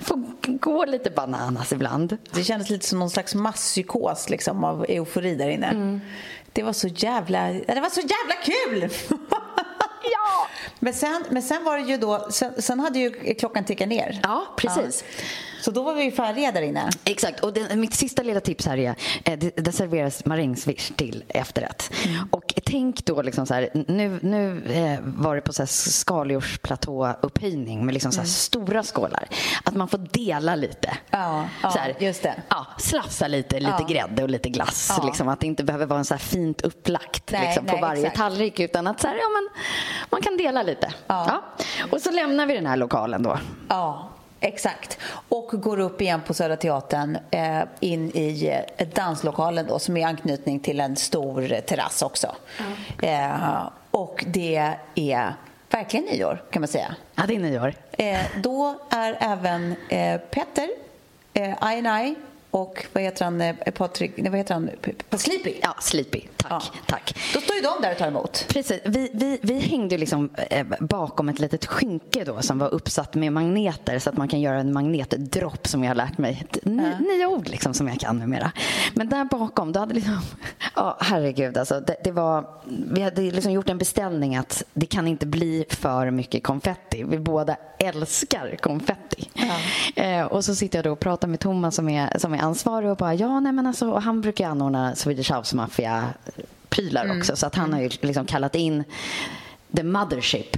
få 0.00 0.32
gå 0.44 0.84
lite 0.84 1.10
bananas 1.10 1.72
ibland. 1.72 2.16
Det 2.30 2.44
kändes 2.44 2.70
lite 2.70 2.86
som 2.86 2.98
någon 2.98 3.10
slags 3.10 3.34
masspsykos 3.34 4.30
liksom, 4.30 4.64
av 4.64 4.86
eufori 4.88 5.34
där 5.34 5.48
inne. 5.48 5.66
Mm. 5.66 6.00
Det 6.52 6.62
var 6.62 6.72
så 6.72 6.88
jävla, 6.88 7.48
det 7.52 7.80
var 7.80 7.90
så 7.90 8.00
jävla 8.00 8.34
kul! 8.44 8.90
ja! 10.02 10.48
Men 10.78 10.94
sen, 10.94 11.24
men 11.30 11.42
sen 11.42 11.64
var 11.64 11.78
det 11.78 11.84
ju 11.84 11.96
då, 11.96 12.26
sen, 12.30 12.62
sen 12.62 12.80
hade 12.80 12.98
ju 12.98 13.34
klockan 13.34 13.64
tickat 13.64 13.88
ner. 13.88 14.20
Ja, 14.22 14.46
precis. 14.56 15.04
Så 15.66 15.72
då 15.72 15.82
var 15.82 15.94
vi 15.94 16.10
färdiga 16.10 16.52
där 16.52 16.62
inne. 16.62 16.90
Exakt. 17.04 17.40
Och 17.40 17.52
det, 17.52 17.76
mitt 17.76 17.94
sista 17.94 18.22
lilla 18.22 18.40
tips 18.40 18.66
här 18.66 18.78
är 18.78 18.94
eh, 19.24 19.38
det, 19.38 19.56
det 19.56 19.72
serveras 19.72 20.24
marängsviss 20.24 20.92
till 20.96 21.24
efterrätt. 21.28 21.92
Mm. 22.04 22.28
Och 22.30 22.54
tänk 22.64 23.04
då 23.04 23.22
liksom 23.22 23.46
så 23.46 23.54
här, 23.54 23.68
nu, 23.88 24.18
nu 24.22 24.62
eh, 24.72 24.98
var 25.02 25.34
det 25.34 25.40
på 25.40 25.52
så 25.52 25.62
här 25.62 25.66
skaldjursplatå-upphöjning 25.66 27.84
med 27.84 27.94
liksom 27.94 28.12
så 28.12 28.20
mm. 28.20 28.26
stora 28.26 28.82
skålar. 28.82 29.28
Att 29.64 29.74
man 29.74 29.88
får 29.88 29.98
dela 29.98 30.54
lite. 30.54 30.98
Ja, 31.10 31.48
ja 31.62 31.70
så 31.70 31.78
här, 31.78 31.94
just 31.98 32.22
det. 32.22 32.34
Ja, 32.48 32.66
slafsa 32.78 33.28
lite, 33.28 33.60
lite 33.60 33.76
ja. 33.78 33.86
grädde 33.88 34.22
och 34.22 34.30
lite 34.30 34.48
glass. 34.48 34.92
Ja. 34.98 35.06
Liksom, 35.06 35.28
att 35.28 35.40
det 35.40 35.46
inte 35.46 35.64
behöver 35.64 35.86
vara 35.86 35.98
en 35.98 36.04
så 36.04 36.14
här 36.14 36.18
fint 36.18 36.60
upplagt 36.60 37.32
nej, 37.32 37.46
liksom, 37.46 37.66
på 37.66 37.76
varje 37.76 38.00
exakt. 38.00 38.16
tallrik 38.16 38.60
utan 38.60 38.86
att 38.86 39.00
så 39.00 39.08
här, 39.08 39.14
ja, 39.14 39.28
men, 39.28 39.48
man 40.10 40.22
kan 40.22 40.36
dela 40.36 40.62
lite. 40.62 40.92
Ja. 41.06 41.44
Och 41.90 42.00
så 42.00 42.10
lämnar 42.10 42.46
vi 42.46 42.54
den 42.54 42.66
här 42.66 42.76
lokalen 42.76 43.22
då. 43.22 43.38
Ja. 43.68 44.12
Exakt. 44.40 44.98
Och 45.28 45.48
går 45.52 45.80
upp 45.80 46.00
igen 46.00 46.20
på 46.26 46.34
Södra 46.34 46.56
Teatern 46.56 47.18
eh, 47.30 47.62
in 47.80 48.10
i 48.14 48.62
eh, 48.76 48.88
danslokalen 48.88 49.66
då, 49.66 49.78
som 49.78 49.96
är 49.96 50.06
anknytning 50.06 50.60
till 50.60 50.80
en 50.80 50.96
stor 50.96 51.60
terrass 51.60 52.02
också. 52.02 52.34
Mm. 53.00 53.32
Eh, 53.32 53.68
och 53.90 54.24
det 54.26 54.74
är 54.94 55.34
verkligen 55.70 56.06
nyår, 56.06 56.42
kan 56.50 56.62
man 56.62 56.68
säga. 56.68 56.94
Ja, 57.14 57.22
det 57.28 57.34
är 57.34 57.40
nyår. 57.40 57.74
Eh, 57.92 58.20
då 58.42 58.74
är 58.90 59.16
även 59.20 59.76
eh, 59.88 60.20
Petter, 60.20 60.68
eh, 61.34 61.72
I 61.78 61.82
och 62.56 62.86
vad 62.92 63.02
heter 63.02 63.24
han, 63.24 63.40
eh, 63.40 63.54
Patrik, 63.74 64.12
nej, 64.16 64.30
vad 64.30 64.38
heter 64.38 64.54
han, 64.54 64.70
Sleepy? 65.10 65.54
Ja, 65.62 65.74
Sleepy. 65.80 66.20
Tack, 66.36 66.50
ja. 66.50 66.80
tack. 66.86 67.16
Då 67.34 67.40
står 67.40 67.56
ju 67.56 67.62
de 67.62 67.82
där 67.82 67.92
och 67.92 67.98
tar 67.98 68.06
emot. 68.06 68.46
Precis. 68.48 68.80
Vi, 68.84 69.10
vi, 69.12 69.38
vi 69.42 69.58
hängde 69.58 69.98
liksom 69.98 70.30
eh, 70.50 70.66
bakom 70.80 71.28
ett 71.28 71.38
litet 71.38 71.66
skynke 71.66 72.24
då 72.24 72.42
som 72.42 72.58
var 72.58 72.68
uppsatt 72.68 73.14
med 73.14 73.32
magneter 73.32 73.98
så 73.98 74.10
att 74.10 74.16
man 74.16 74.28
kan 74.28 74.40
göra 74.40 74.60
en 74.60 74.72
magnetdropp 74.72 75.66
som 75.66 75.84
jag 75.84 75.90
har 75.90 75.94
lärt 75.94 76.18
mig. 76.18 76.46
Ny, 76.62 76.82
ja. 76.82 76.98
Nya 76.98 77.28
ord 77.28 77.48
liksom 77.48 77.74
som 77.74 77.88
jag 77.88 78.00
kan 78.00 78.18
numera. 78.18 78.52
Men 78.94 79.08
där 79.08 79.24
bakom, 79.24 79.72
då 79.72 79.80
hade 79.80 79.94
liksom, 79.94 80.20
ja 80.74 80.96
herregud 81.00 81.56
alltså. 81.56 81.80
Det, 81.80 81.96
det 82.04 82.10
var, 82.10 82.46
vi 82.92 83.02
hade 83.02 83.22
liksom 83.22 83.52
gjort 83.52 83.68
en 83.68 83.78
beställning 83.78 84.36
att 84.36 84.62
det 84.72 84.86
kan 84.86 85.08
inte 85.08 85.26
bli 85.26 85.64
för 85.68 86.10
mycket 86.10 86.42
konfetti. 86.42 87.04
Vi 87.08 87.18
båda 87.18 87.56
älskar 87.78 88.56
konfetti. 88.56 89.30
Ja. 89.32 90.02
Eh, 90.02 90.24
och 90.24 90.44
så 90.44 90.54
sitter 90.54 90.78
jag 90.78 90.84
då 90.84 90.92
och 90.92 91.00
pratar 91.00 91.28
med 91.28 91.40
Thomas 91.40 91.74
som 91.74 91.88
är, 91.88 92.18
som 92.18 92.34
är 92.34 92.45
ansvarig 92.46 92.90
och 92.90 92.96
bara 92.96 93.14
ja, 93.14 93.40
nej 93.40 93.52
men 93.52 93.66
alltså, 93.66 93.90
och 93.90 94.02
han 94.02 94.20
brukar 94.20 94.48
anordna 94.48 94.94
Swedish 94.94 95.32
House 95.32 95.56
Mafia 95.56 96.04
prylar 96.68 97.04
mm. 97.04 97.18
också. 97.18 97.36
Så 97.36 97.46
att 97.46 97.54
han 97.54 97.72
har 97.72 97.80
ju 97.80 97.90
liksom 98.00 98.26
kallat 98.26 98.54
in 98.54 98.84
the 99.76 99.82
mothership 99.82 100.56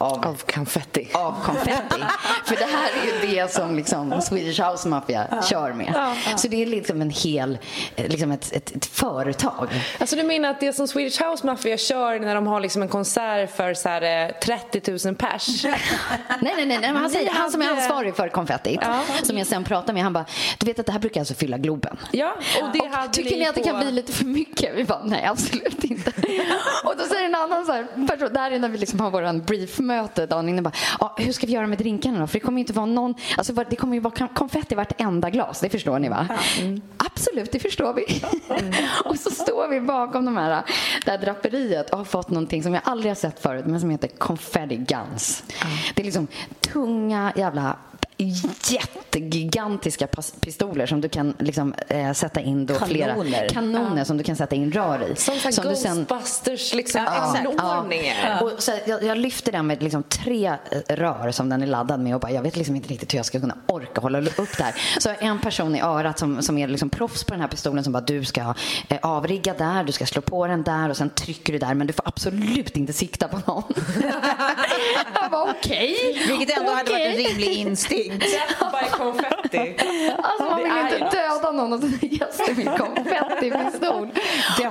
av, 0.00 0.26
Av 0.26 0.42
konfetti. 0.54 1.08
av 1.14 1.34
konfetti. 1.44 2.00
För 2.44 2.56
det 2.56 2.64
här 2.64 2.90
är 3.02 3.26
ju 3.28 3.34
det 3.34 3.52
som 3.52 3.76
liksom 3.76 4.20
Swedish 4.20 4.60
House 4.62 4.88
Mafia 4.88 5.42
kör 5.42 5.72
med. 5.72 5.94
Så 6.36 6.48
det 6.48 6.62
är 6.62 6.66
liksom 6.66 7.00
en 7.02 7.10
hel, 7.10 7.58
eh, 7.96 8.08
liksom 8.08 8.30
ett, 8.30 8.52
ett, 8.52 8.76
ett 8.76 8.86
företag. 8.86 9.68
Alltså 9.98 10.16
du 10.16 10.22
menar 10.22 10.50
att 10.50 10.60
det 10.60 10.72
som 10.72 10.88
Swedish 10.88 11.22
House 11.22 11.46
Mafia 11.46 11.76
kör 11.76 12.20
när 12.20 12.34
de 12.34 12.46
har 12.46 12.60
liksom 12.60 12.82
en 12.82 12.88
konsert 12.88 13.56
för 13.56 13.74
så 13.74 13.88
här, 13.88 14.26
eh, 14.28 14.32
30 14.70 15.06
000 15.08 15.14
pers? 15.14 15.64
Nej, 15.64 15.76
nej, 16.40 16.66
nej. 16.66 16.78
nej 16.80 16.90
han, 16.90 17.10
säger, 17.10 17.30
han 17.30 17.50
som 17.50 17.62
är 17.62 17.66
hade- 17.66 17.80
ansvarig 17.82 18.16
för 18.16 18.28
konfettit, 18.28 18.78
Ja. 18.82 19.00
som 19.22 19.38
jag 19.38 19.46
sen 19.46 19.64
pratar 19.64 19.92
med, 19.92 20.02
han 20.02 20.12
bara, 20.12 20.24
du 20.58 20.66
vet 20.66 20.78
att 20.78 20.86
det 20.86 20.92
här 20.92 20.98
brukar 20.98 21.20
alltså 21.20 21.34
fylla 21.34 21.58
Globen. 21.58 21.96
Ja, 22.12 22.34
och 22.62 22.68
det 22.72 22.86
hade 22.92 23.06
Och 23.06 23.12
tycker 23.12 23.36
ni 23.36 23.46
att 23.46 23.54
det 23.54 23.60
på- 23.62 23.68
kan 23.68 23.80
bli 23.80 23.90
lite 23.92 24.12
för 24.12 24.24
mycket? 24.24 24.74
Vi 24.74 24.84
bara, 24.84 25.02
nej 25.04 25.24
absolut 25.26 25.84
inte. 25.84 26.10
och 26.84 26.94
då 26.98 27.04
säger 27.04 27.24
en 27.24 27.34
annan 27.34 27.66
så 27.66 27.72
här 27.72 28.06
person, 28.08 28.28
det 28.32 28.40
här 28.40 28.50
är 28.50 28.58
när 28.58 28.68
vi 28.68 28.78
liksom 28.78 29.00
har 29.00 29.10
våran 29.10 29.40
briefmöte 29.90 30.26
dagen 30.26 30.48
innan, 30.48 30.64
bara, 30.64 30.72
ja, 31.00 31.14
hur 31.18 31.32
ska 31.32 31.46
vi 31.46 31.52
göra 31.52 31.66
med 31.66 31.78
drinkarna 31.78 32.20
då? 32.20 32.26
För 32.26 32.34
det 32.34 32.40
kommer 32.40 32.58
ju 32.58 32.60
inte 32.60 32.72
vara 32.72 32.86
någon, 32.86 33.14
alltså 33.36 33.52
det 33.52 33.76
kommer 33.76 33.94
ju 33.94 34.00
vara 34.00 34.28
konfetti 34.28 34.74
i 34.74 34.76
vartenda 34.76 35.30
glas, 35.30 35.60
det 35.60 35.68
förstår 35.68 35.98
ni 35.98 36.08
va? 36.08 36.28
Absolut, 36.96 37.52
det 37.52 37.58
förstår 37.58 37.94
vi. 37.94 38.22
och 39.04 39.18
så 39.18 39.30
står 39.30 39.68
vi 39.68 39.80
bakom 39.80 40.24
de 40.24 40.36
här, 40.36 40.62
det 41.04 41.10
här 41.10 41.18
draperiet 41.18 41.90
och 41.90 41.98
har 41.98 42.04
fått 42.04 42.30
någonting 42.30 42.62
som 42.62 42.74
jag 42.74 42.82
aldrig 42.84 43.10
har 43.10 43.16
sett 43.16 43.42
förut, 43.42 43.66
men 43.66 43.80
som 43.80 43.90
heter 43.90 44.08
confetti 44.08 44.76
guns. 44.76 45.44
Det 45.94 46.02
är 46.02 46.04
liksom 46.04 46.26
tunga 46.60 47.32
jävla 47.36 47.76
jättegigantiska 48.70 50.06
pistoler 50.40 50.86
som 50.86 51.00
du 51.00 51.08
kan 51.08 51.34
liksom, 51.38 51.74
eh, 51.88 52.12
sätta 52.12 52.40
in 52.40 52.66
då 52.66 52.74
flera 52.74 53.14
Kanoner. 53.14 53.48
kanoner 53.48 54.04
som 54.04 54.16
du 54.16 54.24
kan 54.24 54.36
sätta 54.36 54.56
in 54.56 54.72
rör 54.72 55.10
i. 55.12 55.16
Som, 55.16 55.34
så 55.38 55.62
här 55.62 55.70
du 55.70 55.76
sen- 55.76 55.96
Ghostbusters 56.08 56.74
liksom, 56.74 57.00
Ja, 57.04 57.26
exakt. 57.36 57.60
anordningar. 57.60 58.42
och 58.42 58.52
så 58.62 58.72
jag, 58.86 59.02
jag 59.04 59.18
lyfter 59.18 59.52
den 59.52 59.66
med 59.66 59.82
liksom 59.82 60.02
tre 60.02 60.46
eh, 60.46 60.56
rör 60.96 61.30
som 61.30 61.48
den 61.48 61.62
är 61.62 61.66
laddad 61.66 62.00
med 62.00 62.14
och 62.14 62.20
bara, 62.20 62.32
jag 62.32 62.42
vet 62.42 62.56
liksom 62.56 62.76
inte 62.76 62.88
riktigt 62.88 63.12
hur 63.14 63.18
jag 63.18 63.26
ska 63.26 63.40
kunna 63.40 63.56
orka 63.66 64.00
hålla 64.00 64.18
upp 64.18 64.56
det 64.58 64.62
här. 64.64 64.74
Så 65.00 65.10
en 65.20 65.38
person 65.40 65.76
i 65.76 65.80
örat 65.80 66.18
som, 66.18 66.42
som 66.42 66.58
är 66.58 66.68
liksom 66.68 66.90
proffs 66.90 67.24
på 67.24 67.30
den 67.34 67.40
här 67.40 67.48
pistolen 67.48 67.84
som 67.84 67.92
bara, 67.92 68.00
du 68.00 68.24
ska 68.24 68.54
eh, 68.88 68.98
avrigga 69.02 69.54
där, 69.54 69.84
du 69.84 69.92
ska 69.92 70.06
slå 70.06 70.22
på 70.22 70.46
den 70.46 70.62
där 70.62 70.88
och 70.88 70.96
sen 70.96 71.10
trycker 71.10 71.52
du 71.52 71.58
där 71.58 71.74
men 71.74 71.86
du 71.86 71.92
får 71.92 72.08
absolut 72.08 72.76
inte 72.76 72.92
sikta 72.92 73.28
på 73.28 73.40
någon. 73.46 73.62
jag 75.22 75.30
bara 75.30 75.50
okej. 75.50 75.96
Vilket 76.28 76.58
ändå 76.58 76.70
hade 76.72 76.90
varit 76.90 77.06
en 77.06 77.16
rimlig 77.16 77.48
instinkt. 77.52 78.09
Death 78.18 78.70
by 78.72 78.90
confetti. 78.90 79.76
Alltså 80.18 80.44
man 80.44 80.56
vill 80.56 80.66
inte 80.66 80.98
något. 80.98 81.12
döda 81.12 81.52
någon 81.52 81.72
och 81.72 81.80
så 81.80 81.86
det 81.86 82.78
konfettipistol. 82.78 84.08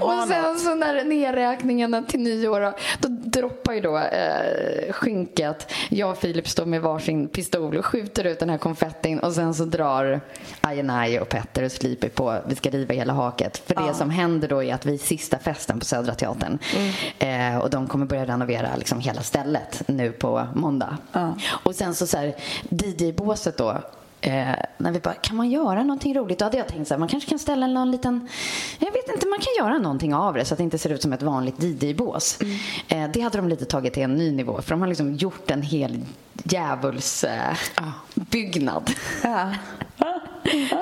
Och 0.02 0.28
sen 0.28 0.44
något. 0.44 0.60
så 0.62 0.76
när 0.76 1.04
nedräkningen 1.04 2.06
till 2.08 2.20
nyår 2.20 2.62
då, 2.62 2.74
då 3.00 3.08
droppar 3.10 3.74
ju 3.74 3.82
då 3.82 3.98
eh, 3.98 4.94
skynket. 4.94 5.72
Jag 5.90 6.12
och 6.12 6.18
Filip 6.18 6.48
står 6.48 6.66
med 6.66 6.82
varsin 6.82 7.28
pistol 7.28 7.78
och 7.78 7.86
skjuter 7.86 8.24
ut 8.24 8.40
den 8.40 8.50
här 8.50 8.58
konfettin 8.58 9.20
och 9.20 9.34
sen 9.34 9.54
så 9.54 9.66
drar 9.66 10.22
Ajenaj 10.62 11.20
och 11.20 11.30
Petter 11.30 11.64
och 11.64 11.72
Sleepy 11.72 12.10
på 12.10 12.40
vi 12.48 12.56
ska 12.56 12.70
riva 12.70 12.94
hela 12.94 13.14
haket. 13.14 13.58
För 13.66 13.76
det 13.88 13.94
som 13.94 14.10
händer 14.10 14.48
då 14.48 14.64
är 14.64 14.74
att 14.74 14.86
vi 14.86 14.94
är 14.94 14.98
sista 14.98 15.40
festen 15.40 15.80
på 15.80 15.86
Södra 15.86 16.16
Teatern 16.16 16.60
eh, 17.20 17.58
och 17.58 17.70
de 17.70 17.88
kommer 17.88 18.06
börja 18.06 18.26
renovera 18.26 18.76
liksom 18.76 19.00
hela 19.00 19.22
stället 19.22 19.82
nu 19.88 20.12
på 20.12 20.48
måndag. 20.56 20.98
Och 21.48 21.76
sen 21.76 21.96
så, 21.96 22.08
så 22.08 22.18
här, 22.18 22.36
DJ-båset 23.30 23.58
då 23.58 23.82
Eh, 24.22 24.56
när 24.78 24.92
vi 24.92 25.00
bara, 25.00 25.14
kan 25.14 25.38
man 25.38 25.50
göra 25.50 25.84
någonting 25.84 26.16
roligt? 26.16 26.40
Då 26.40 26.46
hade 26.46 26.58
jag 26.58 26.68
tänkt 26.68 26.88
så 26.88 26.94
här, 26.94 27.00
man 27.00 27.10
kanske 27.10 27.30
kan 27.30 27.40
ställa 27.40 27.68
någon 27.68 27.92
liten, 27.92 28.28
jag 28.80 28.92
vet 28.92 29.10
inte, 29.14 29.28
man 29.28 29.40
kan 29.40 29.66
göra 29.66 29.78
någonting 29.78 30.14
av 30.14 30.34
det 30.34 30.46
så 30.46 30.54
att 30.54 30.58
det 30.58 30.64
inte 30.64 30.78
ser 30.78 30.90
ut 30.90 31.02
som 31.02 31.14
ett 31.14 31.22
vanligt 31.22 31.64
DJ-bås. 31.64 32.40
Eh, 32.88 33.10
det 33.14 33.22
hade 33.22 33.38
de 33.38 33.48
lite 33.50 33.66
tagit 33.66 33.94
till 33.94 34.04
en 34.04 34.16
ny 34.16 34.32
nivå 34.32 34.62
för 34.62 34.70
de 34.70 34.82
har 34.82 34.88
liksom 34.88 35.16
gjort 35.16 35.52
en 35.52 35.62
hel 35.62 36.00
djävulsbyggnad. 36.44 37.70
Eh, 37.76 37.88
byggnad. 38.14 38.90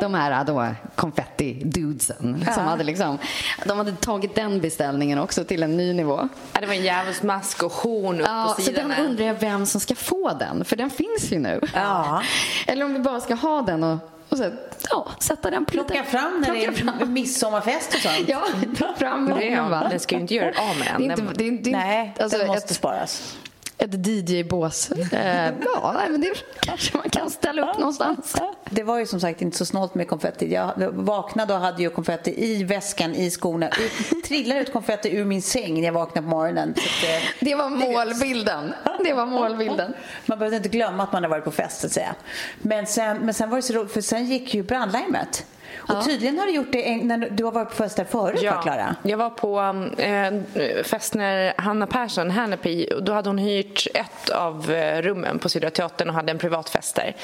De 0.02 0.14
här 0.14 0.44
då 0.44 0.68
konfetti-dudesen 0.96 2.46
som 2.54 2.64
hade 2.64 2.84
liksom, 2.84 3.18
de 3.66 3.78
hade 3.78 3.92
tagit 3.92 4.36
den 4.36 4.62
beställningen 4.62 5.20
också 5.20 5.44
till 5.44 5.64
en 5.64 5.78
ny 5.78 5.94
nivå. 5.94 6.30
Ja, 6.54 6.60
det 6.62 6.66
var 6.68 6.74
en 6.74 6.84
djävulsmask 6.84 7.64
och 7.64 7.72
horn 7.72 8.20
upp 8.22 8.28
Ja, 8.28 8.54
på 8.56 8.62
så 8.62 8.72
den 8.72 8.92
undrar 8.94 9.26
jag 9.26 9.34
vem 9.34 9.66
som 9.66 9.82
ska 9.82 9.96
få 9.96 10.34
den, 10.40 10.66
för 10.66 10.76
den 10.76 10.90
finns 10.90 11.32
ju 11.32 11.40
nu. 11.40 11.62
Ja. 11.74 12.22
Eller 12.68 12.86
om 12.86 12.94
vi 12.94 13.00
bara 13.00 13.20
ska 13.20 13.36
ha 13.36 13.62
den 13.62 13.84
och, 13.84 13.98
och 14.30 14.38
så, 14.38 14.52
ja, 14.90 15.08
sätta 15.20 15.50
den 15.50 15.66
på 15.66 15.72
Plocka 15.72 15.94
lite- 15.94 16.06
fram 16.06 16.42
när 16.48 16.54
det 16.54 16.66
är 16.66 16.72
fram. 16.72 17.14
midsommarfest 17.14 17.94
och 17.94 18.00
sånt. 18.00 18.16
Ja, 18.30 18.42
ta 18.80 18.94
fram 18.98 19.32
är, 19.32 19.90
den 19.90 20.00
ska 20.00 20.16
ju 20.16 20.22
inte 20.22 20.34
göra 20.36 20.48
av 20.70 20.78
med 20.80 20.88
Det 20.98 21.06
är 21.06 21.10
den. 21.10 21.20
inte, 21.28 21.34
det 21.38 21.48
är, 21.48 21.52
det 21.52 21.70
är, 21.70 21.74
Nej, 21.74 22.14
alltså 22.20 22.38
den 22.38 22.48
måste 22.48 22.64
ett, 22.66 22.76
sparas. 22.76 23.38
Ett 23.78 24.08
DJ-bås. 24.08 24.92
Eh, 25.12 25.52
ja, 25.76 26.04
men 26.10 26.22
det 26.22 26.34
kanske 26.60 26.98
man 26.98 27.10
kan 27.10 27.30
ställa 27.30 27.72
upp 27.72 27.78
någonstans. 27.78 28.36
Det 28.70 28.84
var 28.84 29.00
ju 29.00 29.06
som 29.06 29.20
sagt 29.20 29.42
inte 29.42 29.58
så 29.58 29.66
snålt 29.66 29.96
med 29.96 30.08
konfetti. 30.08 30.54
Jag 30.54 30.74
vaknade 30.94 31.54
och 31.54 31.60
hade 31.60 31.82
ju 31.84 31.90
konfetti 31.90 32.44
i 32.46 32.64
väskan, 32.64 33.16
i 33.16 33.30
skorna. 33.32 33.70
Ut- 33.70 34.24
Trillade 34.26 34.60
ut 34.62 34.74
konfetti 34.74 35.10
ur 35.18 35.26
min 35.26 35.42
säng 35.42 35.74
när 35.74 35.86
jag 35.86 35.94
vaknade 35.94 36.26
på 36.28 36.30
morgonen. 36.30 36.70
Att, 36.72 36.78
eh, 36.78 37.24
Det 37.40 37.56
var 37.56 37.70
målbilden. 37.70 38.74
Det 39.04 39.14
var 39.14 39.26
målbilden. 39.26 39.94
Man 40.26 40.40
behövde 40.40 40.58
inte 40.58 40.70
glömma 40.70 41.04
att 41.04 41.14
man 41.14 41.24
har 41.24 41.30
varit 41.30 41.44
på 41.44 41.52
fest, 41.52 41.80
så 41.82 41.88
att 41.88 41.94
säga. 41.94 42.16
Men 42.62 42.88
sen, 42.88 43.18
men 43.18 43.34
sen 43.34 43.50
var 43.50 43.56
det 43.58 43.62
så 43.62 43.74
roligt, 43.74 43.92
för 43.92 44.02
sen 44.02 44.26
gick 44.26 44.54
ju 44.54 44.64
brandlarmet. 44.64 45.46
Och 45.76 46.06
tydligen 46.06 46.40
har 46.40 46.46
du 46.46 46.52
gjort 46.52 46.72
det 46.72 46.90
en, 46.90 47.08
när 47.08 47.18
du 47.18 47.44
har 47.44 47.52
varit 47.52 47.70
på 47.70 47.76
fest 47.76 47.98
där 47.98 48.04
förut, 48.04 48.44
va, 48.44 48.62
Klara? 48.62 48.96
jag 49.04 49.18
var 49.18 49.30
på 49.30 49.60
eh, 50.02 50.84
fest 50.84 51.14
när 51.14 51.54
Hanna 51.58 51.88
Persson, 51.88 52.32
Hannepy, 52.32 52.88
och 52.88 53.04
då 53.04 53.14
hade 53.14 53.30
hon 53.30 53.38
hyrt 53.38 53.88
ett 53.94 54.30
av 54.30 54.72
eh, 54.72 55.02
rummen 55.02 55.40
på 55.40 55.50
Södra 55.50 55.70
Teatern 55.70 56.10
och 56.10 56.16
hade 56.16 56.32
en 56.32 56.38
privat 56.38 56.70
fest 56.70 56.96
där. 56.96 57.16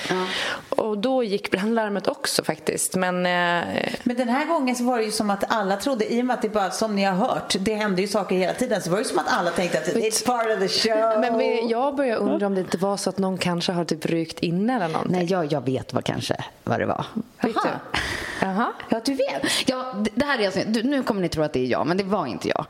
Och 0.69 0.97
då 0.97 1.23
gick 1.23 1.51
brandlarmet 1.51 2.07
också 2.07 2.43
faktiskt. 2.43 2.95
Men 2.95 3.15
eh, 3.25 3.93
Men 4.03 4.15
den 4.15 4.29
här 4.29 4.45
gången 4.45 4.75
så 4.75 4.83
var 4.83 4.97
det 4.97 5.03
ju 5.03 5.11
som 5.11 5.29
att 5.29 5.43
alla 5.47 5.77
trodde, 5.77 6.13
i 6.13 6.21
och 6.21 6.25
med 6.25 6.33
att 6.33 6.41
det 6.41 6.49
bara 6.49 6.71
som 6.71 6.95
ni 6.95 7.03
har 7.03 7.15
hört, 7.15 7.55
det 7.59 7.75
hände 7.75 8.01
ju 8.01 8.07
saker 8.07 8.35
hela 8.35 8.53
tiden, 8.53 8.81
så 8.81 8.89
var 8.89 8.97
det 8.97 9.03
som 9.03 9.19
att 9.19 9.33
alla 9.33 9.51
tänkte 9.51 9.77
att 9.77 9.87
it's 9.87 10.25
part 10.25 10.45
of 10.45 10.59
the 10.59 10.67
show. 10.67 11.19
Men 11.19 11.69
jag 11.69 11.95
börjar 11.95 12.17
undra 12.17 12.47
om 12.47 12.55
det 12.55 12.61
inte 12.61 12.77
var 12.77 12.97
så 12.97 13.09
att 13.09 13.17
någon 13.17 13.37
kanske 13.37 13.71
har 13.71 13.85
typ 13.85 14.05
rykt 14.05 14.39
in 14.39 14.69
eller 14.69 14.87
någonting. 14.87 15.15
Nej, 15.15 15.25
jag, 15.31 15.51
jag 15.51 15.65
vet 15.65 15.93
vad 15.93 16.03
kanske 16.03 16.35
vad 16.63 16.79
det 16.79 16.85
var. 16.85 17.05
Vet 17.41 17.55
du? 18.43 18.49
Jaha. 18.49 18.71
Ja, 18.89 19.01
du 19.05 19.13
vet. 19.13 19.69
Ja, 19.69 19.93
det- 20.13 20.25
här 20.25 20.39
är 20.39 20.45
alltså, 20.45 20.61
du, 20.67 20.83
nu 20.83 21.03
kommer 21.03 21.21
ni 21.21 21.29
tro 21.29 21.43
att 21.43 21.53
det 21.53 21.59
är 21.59 21.65
jag, 21.65 21.87
men 21.87 21.97
det 21.97 22.03
var 22.03 22.25
inte 22.27 22.47
jag. 22.49 22.65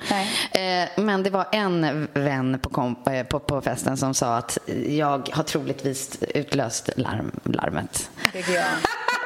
Eh, 0.51 0.89
men 1.03 1.23
det 1.23 1.29
var 1.29 1.45
en 1.51 2.07
vän 2.13 2.59
på, 2.59 2.69
komp, 2.69 3.07
eh, 3.07 3.23
på, 3.23 3.39
på 3.39 3.61
festen 3.61 3.97
som 3.97 4.13
sa 4.13 4.37
att 4.37 4.57
jag 4.87 5.29
har 5.33 5.43
troligtvis 5.43 6.17
utlöst 6.35 6.89
larm, 6.95 7.31
larmet. 7.43 8.09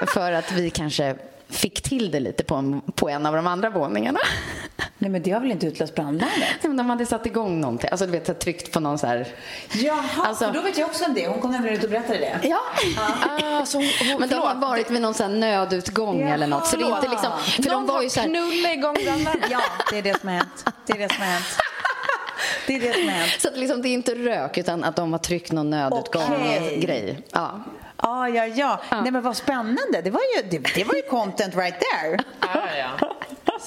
För 0.07 0.31
att 0.31 0.51
vi 0.51 0.69
kanske 0.69 1.15
fick 1.49 1.81
till 1.81 2.11
det 2.11 2.19
lite 2.19 2.43
på 2.43 2.55
en, 2.55 2.81
på 2.95 3.09
en 3.09 3.25
av 3.25 3.33
de 3.35 3.47
andra 3.47 3.69
våningarna. 3.69 4.19
Nej, 4.97 5.11
men 5.11 5.21
det 5.23 5.31
har 5.31 5.39
väl 5.39 5.51
inte 5.51 5.65
utlöst 5.67 5.95
brandlarmet? 5.95 6.57
Men 6.61 6.77
De 6.77 6.89
hade 6.89 7.05
satt 7.05 7.25
igång 7.25 7.61
någonting, 7.61 7.89
alltså 7.89 8.05
du 8.05 8.11
vet, 8.11 8.39
tryckt 8.39 8.71
på 8.71 8.79
någon 8.79 8.97
så 8.97 9.07
här... 9.07 9.27
Jaha, 9.73 10.03
Alltså- 10.17 10.51
då 10.53 10.61
vet 10.61 10.77
jag 10.77 10.87
också 10.89 11.05
om 11.05 11.13
det. 11.13 11.27
Hon 11.27 11.41
kom 11.41 11.51
nämligen 11.51 11.77
ut 11.77 11.83
och 11.83 11.89
berättade 11.89 12.19
det. 12.19 12.39
Ja. 12.43 12.59
Ah, 13.43 13.65
så 13.65 13.77
hon, 13.77 13.87
hon, 14.11 14.19
Men 14.19 14.29
de 14.29 14.35
har 14.35 14.55
varit 14.55 14.91
vid 14.91 15.01
någon 15.01 15.13
så 15.13 15.23
här 15.23 15.29
nödutgång 15.29 16.21
eller 16.21 16.47
något. 16.47 16.67
Så 16.67 16.75
det 16.77 16.83
är 16.83 16.95
inte 16.95 17.07
liksom, 17.07 17.31
för 17.63 17.71
Någon 17.71 17.87
de 17.87 17.93
var 17.93 18.01
ju 18.01 18.09
så 18.09 18.19
här, 18.19 18.27
knulla 18.27 18.73
igång 18.73 18.93
brandlarmet. 19.03 19.47
Ja, 19.51 19.61
det 19.91 19.97
är 19.97 20.01
det 20.01 20.19
som 20.19 20.29
har 20.29 20.35
hänt. 20.35 20.65
Det 20.85 20.93
är 20.93 20.97
det 20.99 21.13
som 21.13 21.21
har 21.23 21.29
hänt. 21.31 21.45
Det 22.67 22.75
är 22.75 22.79
det 22.79 22.93
som 22.93 23.03
har 23.03 23.15
hänt. 23.15 23.31
så 23.41 23.47
att 23.47 23.57
liksom, 23.57 23.81
det 23.81 23.89
är 23.89 23.93
inte 23.93 24.15
rök 24.15 24.57
utan 24.57 24.83
att 24.83 24.95
de 24.95 25.11
har 25.11 25.19
tryckt 25.19 25.51
någon 25.51 25.69
nödutgång 25.69 26.23
Okej. 26.23 26.79
grej. 26.79 27.17
Ja. 27.31 27.63
Ja, 28.03 28.29
ja, 28.29 28.45
ja. 28.45 28.79
Nej, 28.91 29.11
men 29.11 29.21
vad 29.21 29.35
spännande. 29.37 30.01
Det 30.03 30.09
var 30.09 30.21
ju, 30.35 30.49
det, 30.49 30.57
det 30.75 30.83
var 30.83 30.95
ju 30.95 31.01
content 31.01 31.55
right 31.55 31.75
there. 31.79 32.17
Ja, 32.41 32.61
ja. 32.77 33.13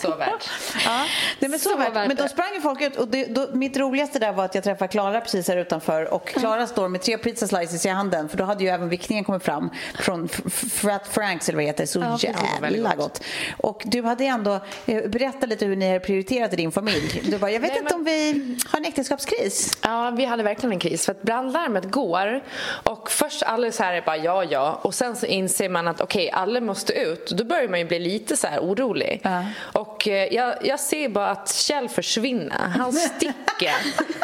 Så 0.03 0.16
värt. 0.16 0.51
Ja, 0.84 1.05
nej, 1.38 1.51
men 1.51 1.59
så, 1.59 1.68
Så 1.70 1.76
värt. 1.76 1.94
värt 1.96 2.09
Men 2.09 2.16
då 2.16 2.28
sprang 2.28 2.55
ju 2.55 2.61
folk 2.61 2.80
ut 2.82 2.96
och 2.96 3.09
det, 3.09 3.24
då, 3.24 3.48
mitt 3.53 3.76
roligaste 3.76 4.18
där 4.18 4.32
var 4.32 4.44
att 4.44 4.55
jag 4.55 4.64
träffade 4.64 4.88
Klara 4.88 5.20
precis 5.20 5.48
här 5.48 5.57
utanför 5.57 6.14
och 6.14 6.26
Klara 6.28 6.66
står 6.66 6.88
med 6.88 7.03
tre 7.03 7.18
pizza 7.18 7.48
slices 7.48 7.86
i 7.86 7.88
handen 7.88 8.28
för 8.28 8.36
då 8.38 8.44
hade 8.44 8.64
ju 8.64 8.70
även 8.70 8.88
vickningen 8.88 9.24
kommit 9.24 9.42
fram 9.42 9.70
från 9.94 10.28
Frat 10.72 11.09
Franks 11.09 11.48
eller 11.48 11.57
vad 11.57 11.62
det 11.64 11.66
heter, 11.66 11.86
så 11.86 12.01
väldigt 12.01 12.82
jävla 12.82 12.94
gott. 12.96 13.22
Och 13.57 13.82
du 13.84 14.03
hade 14.03 14.24
ändå, 14.24 14.61
eh, 14.86 15.09
berätta 15.09 15.46
lite 15.46 15.66
hur 15.66 15.76
ni 15.76 15.92
har 15.92 15.98
prioriterat 15.98 16.53
i 16.53 16.57
din 16.57 16.72
familj. 16.72 17.22
Du 17.24 17.38
bara, 17.38 17.51
jag 17.51 17.61
vet 17.61 17.70
Nej, 17.70 17.78
inte 17.78 17.90
men- 17.96 18.01
om 18.01 18.05
vi 18.05 18.57
har 18.68 18.78
en 18.78 18.84
äktenskapskris. 18.84 19.78
Ja, 19.82 20.11
vi 20.16 20.24
hade 20.24 20.42
verkligen 20.42 20.72
en 20.72 20.78
kris 20.78 21.05
för 21.07 21.12
att 21.12 21.22
brandlarmet 21.22 21.90
går 21.90 22.40
och 22.84 23.11
först 23.11 23.42
alla 23.42 23.72
så 23.72 23.82
här 23.82 23.92
är 23.94 24.03
bara 24.03 24.16
ja, 24.16 24.44
ja 24.44 24.80
och 24.82 24.94
sen 24.94 25.16
så 25.16 25.26
inser 25.26 25.68
man 25.68 25.88
att 25.88 26.01
okej, 26.01 26.30
alla 26.30 26.61
måste 26.61 26.92
ut 26.92 27.30
då 27.30 27.44
börjar 27.44 27.68
man 27.68 27.78
ju 27.78 27.84
bli 27.84 27.98
lite 27.98 28.36
så 28.36 28.46
här 28.46 28.61
orolig. 28.61 29.20
Ja. 29.24 29.44
Och 29.72 29.89
Och 29.91 30.09
eh, 30.09 30.34
jag, 30.34 30.55
jag 30.62 30.80
ser 30.80 31.09
bara 31.09 31.30
att 31.30 31.53
Kjell 31.55 31.88
försvinner. 31.88 32.59
Han 32.78 32.93
sticker. 32.93 33.74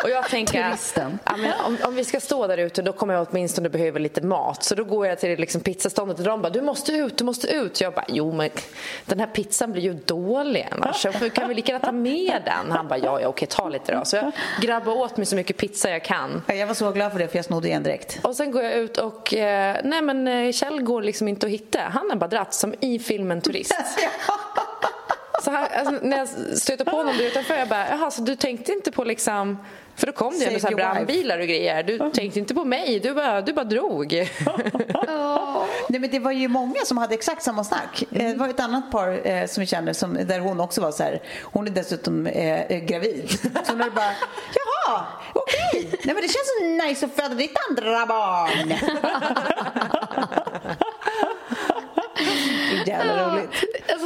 och 0.03 0.11
jag 0.11 0.29
tänker 0.29 0.71
Turisten. 0.71 1.19
ja, 1.25 1.37
men 1.37 1.53
om, 1.65 1.77
om 1.83 1.95
vi 1.95 2.05
ska 2.05 2.21
stå 2.21 2.47
där 2.47 2.59
ute 2.59 2.83
då 2.83 2.93
kommer 2.93 3.15
jag 3.15 3.27
åtminstone 3.31 3.69
behöva 3.69 3.99
lite 3.99 4.21
mat. 4.21 4.65
Så 4.65 4.75
då 4.75 4.85
går 4.85 5.07
jag 5.07 5.19
till 5.19 5.41
liksom, 5.41 5.61
pizzaståndet 5.61 6.19
och 6.19 6.25
de 6.25 6.43
bara 6.43 6.51
du 6.51 6.63
måste 6.63 6.93
ut, 6.93 7.19
du 7.19 7.25
måste 7.25 7.47
ut. 7.47 7.81
Jag 7.81 7.93
bara 7.95 8.05
jo 8.09 8.33
men 8.33 8.51
den 9.05 9.21
här 9.21 9.27
pizzan 9.27 9.73
blir 9.73 9.83
ju 9.83 9.93
dålig 9.95 10.69
annars. 10.71 11.03
Så 11.03 11.31
kan 11.31 11.49
vi 11.49 11.55
lika 11.55 11.73
gärna 11.73 11.87
ta 11.87 11.93
med 11.93 12.43
den? 12.45 12.73
Han 12.73 12.89
bara 12.89 12.99
ja, 12.99 13.21
ja 13.21 13.29
okej 13.29 13.49
ta 13.49 13.69
lite 13.69 13.95
då. 13.95 14.05
Så 14.05 14.17
jag 14.17 14.33
grabbar 14.61 14.93
åt 14.93 15.17
mig 15.17 15.27
så 15.27 15.37
mycket 15.37 15.57
pizza 15.57 15.91
jag 15.91 16.05
kan. 16.05 16.43
Ja, 16.47 16.55
Jag 16.55 16.67
var 16.67 16.75
så 16.75 16.91
glad 16.91 17.13
för 17.13 17.19
det 17.19 17.29
för 17.29 17.39
jag 17.39 17.45
snodde 17.45 17.69
en 17.69 17.83
direkt. 17.83 18.19
Och 18.23 18.37
sen 18.37 18.51
går 18.51 18.63
jag 18.63 18.73
ut 18.73 18.99
och 18.99 19.35
eh, 19.35 19.77
nej 19.85 20.03
men 20.03 20.29
eh, 20.29 20.53
Kjell 20.53 20.83
går 20.83 21.03
liksom 21.03 21.29
inte 21.29 21.47
att 21.47 21.53
hitta. 21.53 21.79
Han 21.79 22.11
har 22.11 22.17
bara 22.17 22.29
dratt 22.31 22.55
som 22.55 22.75
i 22.81 22.99
filmen 22.99 23.41
Turist. 23.41 23.75
Så 25.45 25.51
här, 25.51 25.69
alltså, 25.79 25.95
när 26.07 26.19
jag 26.19 26.29
stöter 26.59 26.85
på 26.85 26.91
honom 26.91 27.15
utanför, 27.21 27.55
jag 27.55 27.69
bara, 27.69 27.89
jaha, 27.91 28.11
så 28.11 28.23
du 28.23 28.37
tänkte 28.37 28.73
inte 28.73 28.93
på 28.93 29.05
liksom... 29.05 29.59
För 29.97 30.07
då 30.07 30.13
kom 30.13 30.33
det 30.39 30.45
ju 30.45 30.57
ändå 30.57 30.77
brandbilar 30.77 31.39
och 31.39 31.47
grejer. 31.47 31.83
Du 31.83 31.99
tänkte 32.11 32.39
inte 32.39 32.55
på 32.55 32.65
mig, 32.65 33.01
du 33.01 33.15
bara, 33.15 33.41
du 33.41 33.53
bara 33.53 33.65
drog. 33.65 34.13
Nej, 35.89 36.01
men 36.01 36.11
det 36.11 36.19
var 36.19 36.33
ju 36.33 36.49
många 36.49 36.81
som 36.85 36.99
hade 36.99 37.15
exakt 37.15 37.43
samma 37.43 37.65
snack. 37.65 38.03
Eh, 38.13 38.29
Det 38.29 38.35
var 38.35 38.49
ett 38.49 38.61
annat 38.61 38.91
par 38.91 39.29
eh, 39.29 39.47
som 39.47 39.61
vi 39.61 39.67
känner 39.67 39.93
som, 39.93 40.15
där 40.27 40.39
hon 40.41 40.61
också 40.61 40.81
var 40.81 40.93
så 40.93 41.03
här. 41.03 41.23
Hon 41.43 41.67
är 41.67 41.71
dessutom 41.71 42.27
eh, 42.27 42.61
eh, 42.63 42.79
gravid. 42.79 43.31
Så 43.65 43.75
när 43.75 43.85
det 43.85 43.91
bara, 43.91 44.13
jaha, 44.55 45.05
okej. 45.33 45.89
Nej 46.05 46.15
men 46.15 46.17
det 46.17 46.21
känns 46.29 46.59
så 46.59 46.65
nice 46.87 47.07
att 47.07 47.13
föda 47.17 47.35
ditt 47.35 47.57
andra 47.71 48.07
barn. 48.07 48.73
Jävla 52.87 53.35
roligt. 53.35 53.51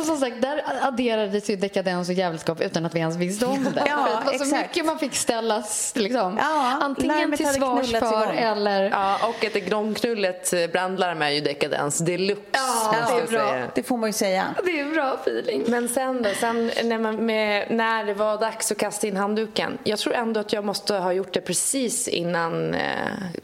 Alltså 0.01 0.13
som 0.17 0.21
sagt, 0.21 0.43
där 0.43 0.63
adderades 0.83 1.51
ju 1.51 1.57
dekadens 1.57 2.09
och 2.09 2.15
jävelskap 2.15 2.61
utan 2.61 2.87
att 2.87 2.95
vi 2.95 2.99
ens 2.99 3.17
visste 3.17 3.47
om 3.47 3.65
det. 3.75 3.83
Ja, 3.87 4.07
För 4.25 4.33
det 4.33 4.39
var 4.39 4.39
så 4.39 4.45
exakt. 4.45 4.69
mycket 4.69 4.87
man 4.87 4.99
fick 4.99 5.15
ställas 5.15 5.93
liksom, 5.97 6.37
Ja, 6.41 6.79
antingen 6.83 7.37
till 7.37 7.47
svars 7.47 7.91
för 7.91 7.97
igång. 7.97 8.37
eller... 8.37 8.91
Ja, 8.91 9.19
och 9.29 9.45
ett 9.45 9.55
gromknullet 9.55 10.73
brandlarm 10.73 11.23
är 11.23 11.31
ju 11.31 11.41
dekadens 11.41 11.99
deluxe. 11.99 12.43
Ja, 12.53 12.95
det 13.09 13.23
är 13.23 13.27
bra. 13.27 13.49
säga. 13.49 13.67
Det 13.75 13.83
får 13.83 13.97
man 13.97 14.09
ju 14.09 14.13
säga. 14.13 14.55
Det 14.65 14.81
är 14.81 14.85
en 14.85 14.93
bra 14.93 15.15
feeling. 15.15 15.65
Men 15.67 15.89
sen 15.89 16.23
då, 16.23 16.31
sen 16.41 16.71
när, 16.85 16.99
man 16.99 17.17
med, 17.17 17.71
när 17.71 18.05
det 18.05 18.15
var 18.15 18.39
dags 18.39 18.73
att 18.73 18.79
kasta 18.79 19.07
in 19.07 19.17
handduken. 19.17 19.79
Jag 19.85 19.99
tror 19.99 20.15
ändå 20.15 20.41
att 20.41 20.53
jag 20.53 20.65
måste 20.65 20.95
ha 20.95 21.13
gjort 21.13 21.33
det 21.33 21.41
precis 21.41 22.09
innan 22.09 22.75
eh, 22.75 22.81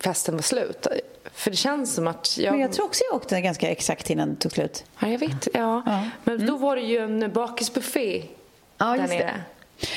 festen 0.00 0.34
var 0.34 0.42
slut. 0.42 0.86
För 1.36 1.50
det 1.50 1.56
känns 1.56 1.94
som 1.94 2.06
att 2.06 2.38
jag... 2.38 2.52
Men 2.52 2.60
jag 2.60 2.72
tror 2.72 2.86
också 2.86 3.04
jag 3.10 3.16
åkte 3.16 3.40
ganska 3.40 3.68
exakt 3.68 4.10
innan 4.10 4.28
det 4.30 4.36
tog 4.36 4.52
slut. 4.52 4.84
Ja, 4.98 5.08
jag 5.08 5.18
vet. 5.18 5.48
Ja. 5.54 5.82
Men 6.24 6.46
då 6.46 6.56
var 6.56 6.76
det 6.76 6.82
ju 6.82 6.98
en 6.98 7.32
bakisbuffé 7.32 8.22
Ja, 8.78 8.86
där 8.86 8.96
just 8.96 9.10
det. 9.10 9.40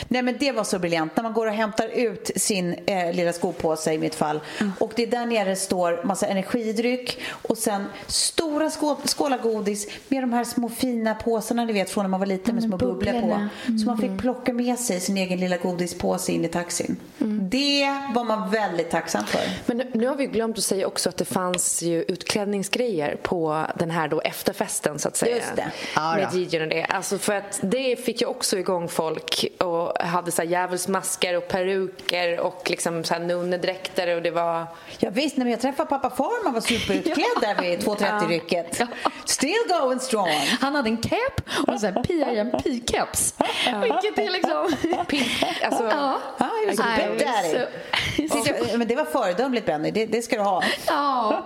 Nej 0.07 0.21
men 0.21 0.35
det 0.39 0.51
var 0.51 0.63
så 0.63 0.79
briljant 0.79 1.15
när 1.15 1.23
man 1.23 1.33
går 1.33 1.47
och 1.47 1.53
hämtar 1.53 1.87
ut 1.87 2.31
sin 2.35 2.75
eh, 2.85 3.13
lilla 3.13 3.33
skopåse 3.33 3.93
i 3.93 3.97
mitt 3.97 4.15
fall 4.15 4.39
och 4.79 4.93
det 4.95 5.05
där 5.05 5.25
nere 5.25 5.55
står 5.55 6.03
massa 6.03 6.27
energidryck 6.27 7.19
och 7.29 7.57
sen 7.57 7.85
stora 8.07 8.69
skål, 8.69 8.95
skålar 9.05 9.37
godis 9.37 9.87
med 10.07 10.23
de 10.23 10.33
här 10.33 10.43
små 10.43 10.69
fina 10.69 11.15
påsarna 11.15 11.65
ni 11.65 11.73
vet 11.73 11.89
från 11.89 12.03
när 12.03 12.09
man 12.09 12.19
var 12.19 12.27
liten 12.27 12.55
med 12.55 12.63
små 12.63 12.77
bubblor 12.77 13.11
på. 13.11 13.19
bubblorna. 13.19 13.49
Så 13.65 13.85
man 13.85 13.97
fick 13.97 14.19
plocka 14.19 14.53
med 14.53 14.79
sig 14.79 14.99
sin 14.99 15.17
egen 15.17 15.39
lilla 15.39 15.57
godispåse 15.57 16.31
in 16.31 16.45
i 16.45 16.47
taxin. 16.47 16.97
Det 17.41 17.85
var 18.15 18.23
man 18.23 18.49
väldigt 18.51 18.89
tacksam 18.89 19.25
för. 19.25 19.41
Men 19.65 19.83
nu, 19.93 20.07
har 20.07 20.15
vi 20.15 20.25
glömt 20.25 20.57
att 20.57 20.63
säga 20.63 20.87
också 20.87 21.09
att 21.09 21.17
det 21.17 21.25
fanns 21.25 21.81
ju 21.81 22.01
utklädningsgrejer 22.01 23.15
på 23.15 23.65
den 23.75 23.91
här 23.91 24.07
då 24.07 24.21
efterfesten 24.21 24.99
så 24.99 25.07
att 25.07 25.17
säga. 25.17 25.35
Just 25.35 25.55
det. 25.55 25.71
Ja, 25.95 26.15
med. 26.15 26.33
DJn 26.33 26.61
och 26.61 26.67
det. 26.67 26.83
Alltså 26.83 27.17
för 27.17 27.33
att 27.33 27.59
det 27.61 27.95
fick 27.95 28.21
ju 28.21 28.27
också 28.27 28.57
igång 28.57 28.87
folk 28.87 29.45
och 29.69 29.97
hade 29.99 30.31
så 30.31 30.41
här 30.41 30.49
djävulsmaskar 30.49 31.33
och 31.33 31.47
peruker 31.47 32.39
och 32.39 32.69
liksom 32.69 33.03
så 33.03 33.13
här 33.13 33.21
nunnedräkter 33.21 34.15
och 34.15 34.21
det 34.21 34.31
var... 34.31 34.65
Ja, 34.99 35.09
visst, 35.09 35.37
när 35.37 35.45
jag 35.45 35.61
träffade 35.61 35.89
pappa 35.89 36.09
Farman 36.09 36.53
var 36.53 36.61
superutklädd 36.61 37.25
där 37.41 37.61
vid 37.61 37.79
2.30-rycket. 37.79 38.81
Still 39.25 39.63
going 39.79 39.99
strong. 39.99 40.29
Han 40.61 40.75
hade 40.75 40.89
en 40.89 40.97
cap 40.97 41.41
och 41.67 41.73
en 41.73 41.79
sån 41.79 41.93
här 41.93 42.03
PIMP-keps. 42.03 43.33
Vilket 43.81 44.17
är 44.17 44.29
liksom... 44.29 44.71
Pink, 45.07 45.63
alltså, 45.63 45.83
Ja. 45.83 46.17
Ja, 46.37 46.45
he 46.45 46.67
was 46.67 46.79
a 46.79 46.85
big 46.97 47.27
daddy. 47.27 48.77
men 48.77 48.87
det 48.87 48.95
var 48.95 49.05
föredömligt 49.05 49.65
Benny, 49.65 49.91
det, 49.91 50.05
det 50.05 50.21
ska 50.21 50.35
du 50.35 50.41
ha. 50.41 50.63
Ja. 50.87 51.45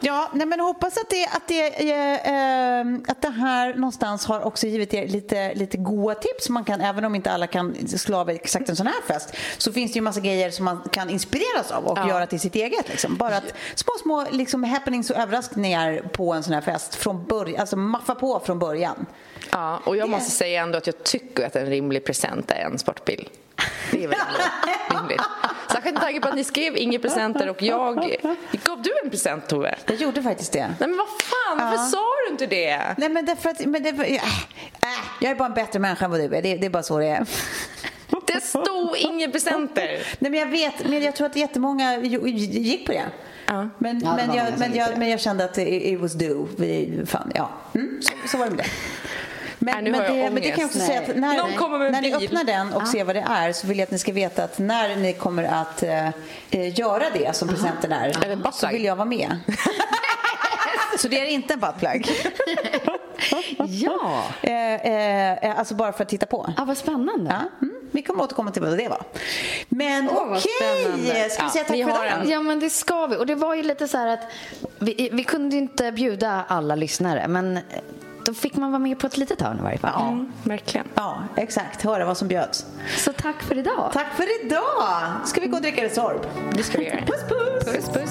Ja, 0.00 0.28
nej, 0.32 0.46
men 0.46 0.60
hoppas 0.60 0.96
att 0.96 1.10
det, 1.10 1.26
att, 1.26 1.48
det, 1.48 1.90
eh, 1.90 2.80
eh, 2.80 2.86
att 3.08 3.22
det 3.22 3.30
här 3.30 3.74
någonstans 3.74 4.26
har 4.26 4.40
också 4.40 4.66
givit 4.66 4.94
er 4.94 5.08
lite, 5.08 5.54
lite 5.54 5.76
goda 5.76 6.14
tips. 6.14 6.48
Man 6.48 6.64
kan, 6.64 6.80
även 6.80 7.04
om 7.04 7.14
inte 7.14 7.30
alla 7.30 7.46
kan 7.54 7.88
slå 7.88 8.16
av 8.18 8.30
exakt 8.30 8.68
en 8.68 8.76
sån 8.76 8.86
här 8.86 9.02
fest 9.06 9.34
så 9.58 9.72
finns 9.72 9.92
det 9.92 9.96
ju 9.96 10.02
massa 10.02 10.20
grejer 10.20 10.50
som 10.50 10.64
man 10.64 10.82
kan 10.92 11.10
inspireras 11.10 11.70
av 11.70 11.84
och 11.84 12.08
göra 12.08 12.26
till 12.26 12.40
sitt 12.40 12.54
eget. 12.54 12.88
Liksom. 12.88 13.16
Bara 13.16 13.36
att 13.36 13.54
små, 13.74 13.92
små 14.02 14.26
liksom, 14.30 14.64
happenings 14.64 15.10
och 15.10 15.16
överraskningar 15.16 16.02
på 16.12 16.32
en 16.32 16.42
sån 16.42 16.54
här 16.54 16.60
fest 16.60 16.94
från 16.94 17.24
början, 17.24 17.60
alltså 17.60 17.76
maffa 17.76 18.14
på 18.14 18.40
från 18.40 18.58
början. 18.58 19.06
ja, 19.50 19.80
och 19.84 19.96
jag 19.96 20.08
måste 20.08 20.30
säga 20.30 20.62
ändå 20.62 20.78
att 20.78 20.86
jag 20.86 21.04
tycker 21.04 21.46
att 21.46 21.56
en 21.56 21.66
rimlig 21.66 22.04
present 22.04 22.50
är 22.50 22.64
en 22.64 22.78
sportbil. 22.78 23.28
Det 23.90 24.04
är 24.04 24.08
väl 24.08 24.18
ändå 24.28 25.00
rimligt. 25.00 25.22
Särskilt 25.72 25.94
med 25.94 26.02
tanke 26.02 26.20
på 26.20 26.28
att 26.28 26.34
ni 26.34 26.44
skrev 26.44 26.76
inga 26.76 26.98
presenter 26.98 27.48
och 27.50 27.62
jag... 27.62 28.16
Gav 28.64 28.82
du 28.82 28.90
en 29.04 29.10
present 29.10 29.48
Tove? 29.48 29.74
Jag 29.86 29.96
gjorde 29.96 30.22
faktiskt 30.22 30.52
det. 30.52 30.66
Nej 30.80 30.88
men 30.88 30.96
vad 30.96 31.08
fan, 31.08 31.58
varför 31.58 31.84
sa 31.84 32.02
du 32.23 32.23
inte 32.34 32.46
det? 32.46 32.94
Nej 32.96 33.08
men 33.08 33.24
därför 33.24 33.50
att, 33.50 33.66
men 33.66 33.82
det, 33.82 33.88
äh, 33.88 34.14
äh, 34.14 34.20
jag 35.20 35.30
är 35.30 35.34
bara 35.34 35.48
en 35.48 35.54
bättre 35.54 35.78
människa 35.78 36.04
än 36.04 36.10
vad 36.10 36.20
du 36.20 36.24
är. 36.24 36.42
Det, 36.42 36.56
det 36.56 36.66
är 36.66 36.70
bara 36.70 36.82
så 36.82 36.98
det 36.98 37.06
är. 37.06 37.26
Det 38.26 38.40
stod 38.40 38.96
inga 38.96 39.28
presenter. 39.28 39.86
Nej, 40.18 40.30
men 40.30 40.40
jag 40.40 40.46
vet, 40.46 40.88
men 40.88 41.02
jag 41.02 41.16
tror 41.16 41.26
att 41.26 41.36
jättemånga 41.36 41.98
gick 41.98 42.86
på 42.86 42.92
det. 42.92 43.04
Ja. 43.46 43.68
Men, 43.78 44.00
Ja, 44.04 44.10
det 44.10 44.26
men, 44.26 44.36
jag, 44.36 44.46
men, 44.58 44.74
jag, 44.74 44.98
men 44.98 45.10
jag 45.10 45.20
kände 45.20 45.44
att 45.44 45.58
it, 45.58 45.68
it 45.68 46.00
was 46.00 46.12
due. 46.12 46.46
Vi, 46.56 47.02
fan, 47.06 47.32
ja. 47.34 47.50
Mm, 47.74 48.00
så, 48.02 48.12
så 48.28 48.38
var 48.38 48.44
det 48.44 48.50
med 48.50 48.64
det. 48.64 48.70
Men, 49.58 49.84
Nej, 49.84 49.92
men, 49.92 50.02
det, 50.02 50.30
men 50.30 50.34
det 50.34 50.50
kan 50.50 50.60
jag 50.60 50.66
också 50.66 50.78
ångest. 50.78 50.86
säga 50.86 51.00
att 51.00 51.16
när, 51.16 51.86
en 51.86 51.92
när 51.92 52.02
ni 52.02 52.14
öppnar 52.14 52.44
den 52.44 52.72
och 52.72 52.88
ser 52.88 53.04
vad 53.04 53.16
det 53.16 53.24
är 53.28 53.52
så 53.52 53.66
vill 53.66 53.78
jag 53.78 53.86
att 53.86 53.90
ni 53.90 53.98
ska 53.98 54.12
veta 54.12 54.44
att 54.44 54.58
när 54.58 54.96
ni 54.96 55.12
kommer 55.12 55.44
att 55.44 55.82
eh, 55.82 56.08
eh, 56.50 56.78
göra 56.78 57.04
det 57.14 57.36
som 57.36 57.48
presenten 57.48 57.92
är, 57.92 58.30
en 58.30 58.52
så 58.52 58.68
vill 58.68 58.84
jag 58.84 58.96
vara 58.96 59.08
med. 59.08 59.36
så 60.98 61.08
det 61.08 61.20
är 61.20 61.26
inte 61.26 61.54
en 61.54 61.60
buttplug. 61.60 62.08
Ja. 63.68 64.24
Eh, 64.42 64.74
eh, 64.74 65.32
eh, 65.32 65.58
alltså 65.58 65.74
bara 65.74 65.92
för 65.92 66.02
att 66.02 66.08
titta 66.08 66.26
på. 66.26 66.52
ja, 66.56 66.64
vad 66.64 66.76
spännande. 66.76 67.30
Ja, 67.30 67.66
mm, 67.66 67.74
vi 67.92 68.02
kommer 68.02 68.22
återkomma 68.24 68.50
till 68.50 68.62
vad 68.62 68.78
det 68.78 68.88
var. 68.88 69.02
Men 69.68 70.06
vad 70.06 70.28
okej, 70.28 70.40
ska 70.40 70.90
vi 70.96 71.08
Ja, 71.08 71.50
säga 71.50 71.64
tack 71.64 71.70
vi 71.76 71.84
för 71.84 71.90
har 71.90 72.06
idag? 72.06 72.26
Ja, 72.26 72.40
men 72.40 72.60
det 72.60 72.70
ska 72.70 73.06
vi. 73.06 73.16
Och 73.16 73.26
det 73.26 73.34
var 73.34 73.54
ju 73.54 73.62
lite 73.62 73.88
så 73.88 73.98
här 73.98 74.06
att 74.06 74.20
vi, 74.78 75.08
vi 75.12 75.24
kunde 75.24 75.56
inte 75.56 75.92
bjuda 75.92 76.44
alla 76.48 76.74
lyssnare, 76.74 77.28
men 77.28 77.58
då 78.26 78.34
fick 78.34 78.56
man 78.56 78.70
vara 78.72 78.78
med 78.78 78.98
på 78.98 79.06
ett 79.06 79.16
litet 79.16 79.40
hörn 79.42 79.58
i 79.58 79.62
varje 79.62 79.78
fall. 79.78 79.92
Ja, 79.94 80.24
verkligen. 80.50 80.86
Ja, 80.94 81.22
exakt. 81.36 81.82
Höra 81.82 82.04
vad 82.04 82.16
som 82.16 82.28
bjöds. 82.28 82.66
Så 82.96 83.12
tack 83.12 83.42
för 83.42 83.58
idag. 83.58 83.90
Tack 83.92 84.14
för 84.16 84.44
idag! 84.44 85.02
Ska 85.24 85.40
vi 85.40 85.46
gå 85.46 85.56
och 85.56 85.62
dricka 85.62 85.84
Resorb? 85.84 86.26
Det 86.52 86.62
ska 86.62 86.78
vi 86.78 86.84
göra. 86.84 86.98
Puss, 87.06 87.22
puss! 87.28 87.64
Puss, 87.74 87.88
puss. 87.94 88.10